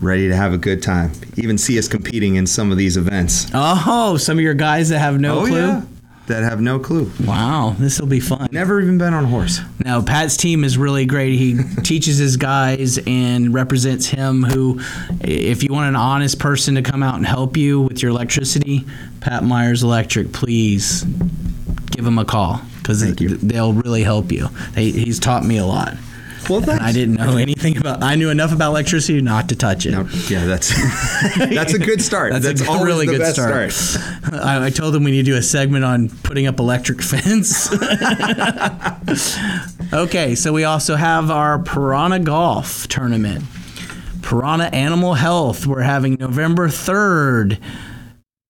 ready 0.00 0.28
to 0.28 0.36
have 0.36 0.52
a 0.52 0.58
good 0.58 0.82
time. 0.82 1.12
Even 1.36 1.58
see 1.58 1.78
us 1.78 1.88
competing 1.88 2.36
in 2.36 2.46
some 2.46 2.70
of 2.70 2.78
these 2.78 2.96
events. 2.96 3.46
Oh, 3.52 4.16
some 4.16 4.38
of 4.38 4.42
your 4.42 4.54
guys 4.54 4.88
that 4.90 4.98
have 4.98 5.20
no 5.20 5.40
oh, 5.40 5.46
clue? 5.46 5.58
yeah. 5.58 5.82
That 6.30 6.44
have 6.44 6.60
no 6.60 6.78
clue. 6.78 7.10
Wow, 7.26 7.74
this 7.76 7.98
will 8.00 8.06
be 8.06 8.20
fun. 8.20 8.48
Never 8.52 8.80
even 8.80 8.98
been 8.98 9.14
on 9.14 9.24
a 9.24 9.26
horse. 9.26 9.58
Now, 9.84 10.00
Pat's 10.00 10.36
team 10.36 10.62
is 10.62 10.78
really 10.78 11.04
great. 11.04 11.36
He 11.36 11.58
teaches 11.82 12.18
his 12.18 12.36
guys 12.36 12.98
and 13.04 13.52
represents 13.52 14.06
him. 14.06 14.44
Who, 14.44 14.80
if 15.22 15.64
you 15.64 15.72
want 15.72 15.88
an 15.88 15.96
honest 15.96 16.38
person 16.38 16.76
to 16.76 16.82
come 16.82 17.02
out 17.02 17.16
and 17.16 17.26
help 17.26 17.56
you 17.56 17.80
with 17.80 18.00
your 18.00 18.12
electricity, 18.12 18.86
Pat 19.20 19.42
Myers 19.42 19.82
Electric, 19.82 20.32
please 20.32 21.02
give 21.90 22.06
him 22.06 22.16
a 22.16 22.24
call 22.24 22.60
because 22.78 23.00
they'll 23.40 23.72
really 23.72 24.04
help 24.04 24.30
you. 24.30 24.50
They, 24.74 24.92
he's 24.92 25.18
taught 25.18 25.44
me 25.44 25.58
a 25.58 25.66
lot. 25.66 25.96
Well, 26.48 26.68
and 26.68 26.80
I 26.80 26.92
didn't 26.92 27.16
know 27.16 27.36
anything 27.36 27.76
about. 27.76 28.02
I 28.02 28.14
knew 28.14 28.30
enough 28.30 28.52
about 28.52 28.70
electricity 28.70 29.20
not 29.20 29.48
to 29.50 29.56
touch 29.56 29.86
it. 29.86 29.92
Yeah, 30.30 30.46
that's 30.46 30.70
that's 31.38 31.74
a 31.74 31.78
good 31.78 32.02
start. 32.02 32.32
That's, 32.32 32.44
That's 32.44 32.60
a 32.62 32.84
really 32.84 33.06
good 33.06 33.20
best 33.20 33.34
start. 33.34 33.72
I, 34.32 34.66
I 34.66 34.70
told 34.70 34.94
them 34.94 35.04
we 35.04 35.10
need 35.10 35.26
to 35.26 35.32
do 35.32 35.36
a 35.36 35.42
segment 35.42 35.84
on 35.84 36.08
putting 36.08 36.46
up 36.46 36.58
electric 36.58 37.02
fence. 37.02 37.70
okay, 39.92 40.34
so 40.34 40.52
we 40.52 40.64
also 40.64 40.96
have 40.96 41.30
our 41.30 41.58
Pyranha 41.58 42.24
Golf 42.24 42.88
Tournament. 42.88 43.44
Pyranha 44.20 44.72
Animal 44.72 45.14
Health. 45.14 45.66
We're 45.66 45.82
having 45.82 46.14
November 46.14 46.68
3rd. 46.68 47.60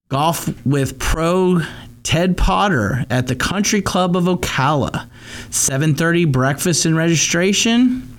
Golf 0.08 0.66
with 0.66 0.98
pro 0.98 1.60
Ted 2.02 2.36
Potter 2.36 3.04
at 3.10 3.26
the 3.26 3.36
Country 3.36 3.82
Club 3.82 4.16
of 4.16 4.24
Ocala. 4.24 5.08
7:30 5.50 6.30
breakfast 6.30 6.84
and 6.84 6.96
registration. 6.96 8.16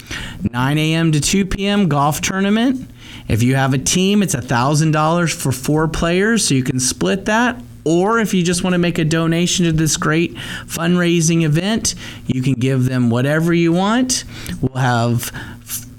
9 0.51 0.77
a.m. 0.77 1.11
to 1.11 1.21
2 1.21 1.45
p.m. 1.45 1.87
golf 1.87 2.21
tournament. 2.21 2.89
If 3.27 3.43
you 3.43 3.55
have 3.55 3.73
a 3.73 3.77
team, 3.77 4.21
it's 4.21 4.35
$1,000 4.35 5.33
for 5.33 5.51
four 5.51 5.87
players, 5.87 6.45
so 6.45 6.53
you 6.53 6.63
can 6.63 6.79
split 6.79 7.25
that. 7.25 7.61
Or 7.83 8.19
if 8.19 8.33
you 8.33 8.43
just 8.43 8.63
want 8.63 8.73
to 8.73 8.77
make 8.77 8.99
a 8.99 9.05
donation 9.05 9.65
to 9.65 9.71
this 9.71 9.97
great 9.97 10.35
fundraising 10.65 11.43
event, 11.43 11.95
you 12.27 12.41
can 12.41 12.53
give 12.53 12.85
them 12.85 13.09
whatever 13.09 13.53
you 13.53 13.71
want. 13.71 14.25
We'll 14.61 14.81
have 14.81 15.31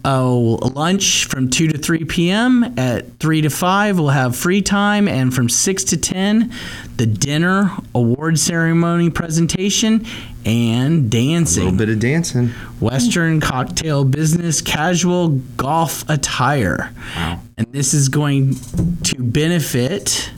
oh, 0.04 0.58
lunch 0.74 1.26
from 1.26 1.50
2 1.50 1.68
to 1.68 1.78
3 1.78 2.04
p.m. 2.04 2.74
At 2.78 3.18
3 3.18 3.42
to 3.42 3.50
5, 3.50 3.98
we'll 3.98 4.08
have 4.08 4.36
free 4.36 4.62
time. 4.62 5.08
And 5.08 5.34
from 5.34 5.48
6 5.48 5.84
to 5.84 5.96
10, 5.96 6.52
the 6.96 7.06
dinner, 7.06 7.70
award 7.94 8.38
ceremony 8.38 9.10
presentation, 9.10 10.04
and 10.44 11.10
dancing. 11.10 11.62
A 11.62 11.64
little 11.66 11.78
bit 11.78 11.88
of 11.88 12.00
dancing. 12.00 12.48
Western 12.80 13.40
cocktail 13.40 14.04
business, 14.04 14.60
casual 14.60 15.28
golf 15.56 16.08
attire. 16.08 16.92
Wow. 17.16 17.40
And 17.56 17.66
this 17.72 17.94
is 17.94 18.08
going 18.08 18.56
to 19.04 19.22
benefit 19.22 20.30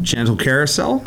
Gentle 0.00 0.36
Carousel, 0.36 1.04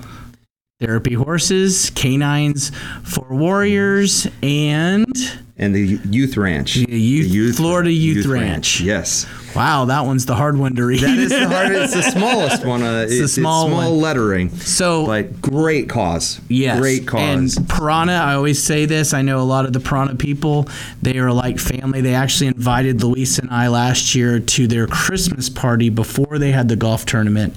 Therapy 0.79 1.13
Horses, 1.13 1.89
Canines 1.91 2.71
for 3.03 3.25
Warriors, 3.29 4.27
and 4.43 5.42
and 5.57 5.75
the 5.75 5.99
Youth 6.09 6.35
Ranch. 6.35 6.73
The 6.75 6.99
Youth, 6.99 7.57
Florida 7.57 7.91
Youth, 7.91 8.25
Ranch. 8.25 8.81
Yes. 8.81 9.27
Wow, 9.55 9.85
that 9.85 10.01
one's 10.01 10.25
the 10.25 10.33
hard 10.33 10.57
one 10.57 10.73
to 10.75 10.83
read. 10.83 11.01
That 11.01 11.15
is 11.15 11.29
the 11.29 11.47
hardest. 11.47 11.95
It's 11.95 12.05
the 12.05 12.11
smallest 12.19 12.65
one. 12.65 12.81
Uh, 12.81 13.05
It's 13.07 13.19
the 13.19 13.27
small 13.27 13.67
small 13.67 13.91
one. 13.91 14.01
lettering. 14.01 14.49
So, 14.49 15.05
but 15.05 15.39
great 15.43 15.87
cause. 15.89 16.41
Yes. 16.49 16.79
Great 16.79 17.05
cause. 17.05 17.55
And 17.57 17.67
Pyranha, 17.67 18.19
I 18.19 18.33
always 18.33 18.61
say 18.61 18.85
this. 18.87 19.13
I 19.13 19.21
know 19.21 19.39
a 19.39 19.43
lot 19.43 19.65
of 19.65 19.73
the 19.73 19.79
Pyranha 19.79 20.17
people, 20.17 20.67
they 21.03 21.19
are 21.19 21.31
like 21.31 21.59
family. 21.59 22.01
They 22.01 22.15
actually 22.15 22.47
invited 22.47 23.03
Luis 23.03 23.37
and 23.37 23.51
I 23.51 23.67
last 23.67 24.15
year 24.15 24.39
to 24.39 24.65
their 24.65 24.87
Christmas 24.87 25.49
party 25.49 25.89
before 25.89 26.39
they 26.39 26.51
had 26.51 26.67
the 26.67 26.75
golf 26.75 27.05
tournament 27.05 27.55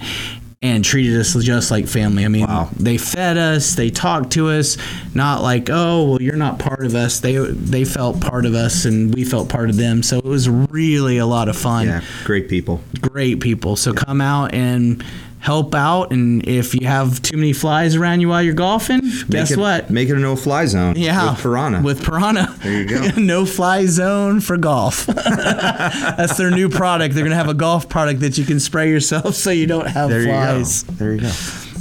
and 0.63 0.85
treated 0.85 1.21
us 1.21 1.35
just 1.45 1.71
like 1.71 1.87
family. 1.87 2.25
I 2.25 2.29
mean, 2.29 2.47
wow. 2.47 2.71
they 2.77 2.97
fed 2.97 3.37
us, 3.37 3.75
they 3.75 3.91
talked 3.91 4.33
to 4.33 4.49
us, 4.49 4.79
not 5.15 5.43
like, 5.43 5.69
"Oh, 5.71 6.11
well, 6.11 6.23
you're 6.23 6.37
not 6.37 6.59
part 6.59 6.85
of 6.85 6.95
us." 6.95 7.21
They 7.21 7.37
they 7.37 7.85
felt 7.85 8.21
part 8.21 8.47
of 8.47 8.55
us 8.55 8.85
and 8.85 9.15
we 9.15 9.25
felt 9.25 9.49
part 9.49 9.69
of 9.69 9.77
them. 9.77 10.03
So 10.03 10.19
it 10.19 10.25
was 10.25 10.49
really 10.49 11.19
a 11.19 11.27
lot 11.27 11.49
of 11.49 11.57
fun. 11.57 11.87
Yeah, 11.87 12.03
great 12.25 12.49
people. 12.49 12.81
Great 13.01 13.41
people. 13.41 13.77
So 13.77 13.93
come 13.93 14.21
out 14.21 14.55
and 14.55 15.05
help 15.39 15.75
out 15.75 16.11
and 16.13 16.47
if 16.49 16.75
you 16.75 16.87
have 16.87 17.23
too 17.23 17.37
many 17.37 17.53
flies 17.53 17.95
around 17.95 18.21
you 18.21 18.29
while 18.29 18.43
you're 18.43 18.55
golfing, 18.55 19.01
guess 19.31 19.51
it- 19.53 19.59
what? 19.59 19.91
Make 19.91 20.09
it 20.09 20.17
a 20.17 20.19
no-fly 20.21 20.67
zone. 20.67 20.95
Yeah. 20.97 21.31
With 21.31 21.41
Pyranha. 21.41 21.85
With 21.85 22.03
Pyranha. 22.03 22.57
There 22.63 22.73
you 22.83 22.87
go. 22.89 23.09
no 23.21 23.47
fly 23.47 23.87
zone 23.87 24.41
for 24.41 24.57
golf. 24.57 25.07
That's 25.07 26.37
their 26.37 26.51
new 26.51 26.69
product. 26.69 27.15
They're 27.15 27.23
going 27.25 27.31
to 27.31 27.37
have 27.37 27.49
a 27.49 27.55
golf 27.55 27.89
product 27.89 28.21
that 28.21 28.39
you 28.39 28.45
can 28.45 28.59
spray 28.61 28.89
yourself 28.91 29.35
so 29.35 29.51
you 29.51 29.67
don't 29.67 29.87
have 29.87 30.09
There 30.11 30.21
you 30.21 30.27
go. 30.27 30.33
flies. 30.33 30.83
There 30.85 31.15
you 31.15 31.21
go. 31.21 31.33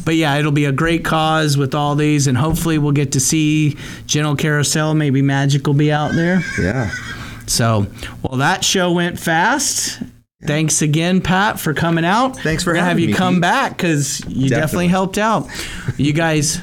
But 0.05 0.15
yeah, 0.15 0.35
it'll 0.37 0.51
be 0.51 0.65
a 0.65 0.71
great 0.71 1.03
cause 1.03 1.57
with 1.57 1.73
all 1.73 1.95
these, 1.95 2.27
and 2.27 2.37
hopefully 2.37 2.77
we'll 2.77 2.91
get 2.91 3.13
to 3.13 3.19
see 3.19 3.75
Gentle 4.05 4.35
Carousel. 4.35 4.93
Maybe 4.93 5.23
Magic 5.23 5.65
will 5.65 5.73
be 5.73 5.91
out 5.91 6.11
there. 6.13 6.43
Yeah. 6.59 6.91
So, 7.47 7.87
well, 8.21 8.37
that 8.37 8.63
show 8.63 8.91
went 8.91 9.19
fast. 9.19 9.99
Thanks 10.47 10.81
again, 10.81 11.21
Pat, 11.21 11.59
for 11.59 11.73
coming 11.73 12.05
out. 12.05 12.37
Thanks 12.37 12.63
for 12.63 12.71
We're 12.71 12.75
gonna 12.75 12.85
have 12.85 12.89
having 12.91 13.03
you 13.03 13.07
me, 13.09 13.13
come 13.13 13.39
back 13.41 13.75
because 13.77 14.19
you 14.21 14.49
definitely. 14.49 14.49
Definitely. 14.49 14.87
helped 14.87 15.17
out. 15.17 15.47
you 15.97 16.13
guys, 16.13 16.59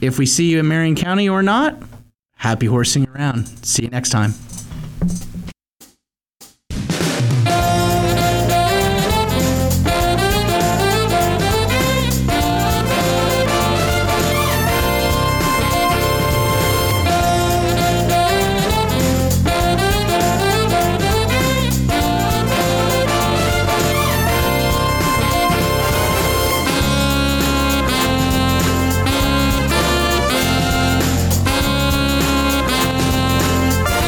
if 0.00 0.18
we 0.18 0.26
see 0.26 0.50
you 0.50 0.58
in 0.60 0.68
Marion 0.68 0.94
County 0.94 1.28
or 1.28 1.42
not, 1.42 1.76
happy 2.36 2.66
horsing 2.66 3.08
around. 3.08 3.46
See 3.64 3.84
you 3.84 3.88
next 3.90 4.10
time. 4.10 4.34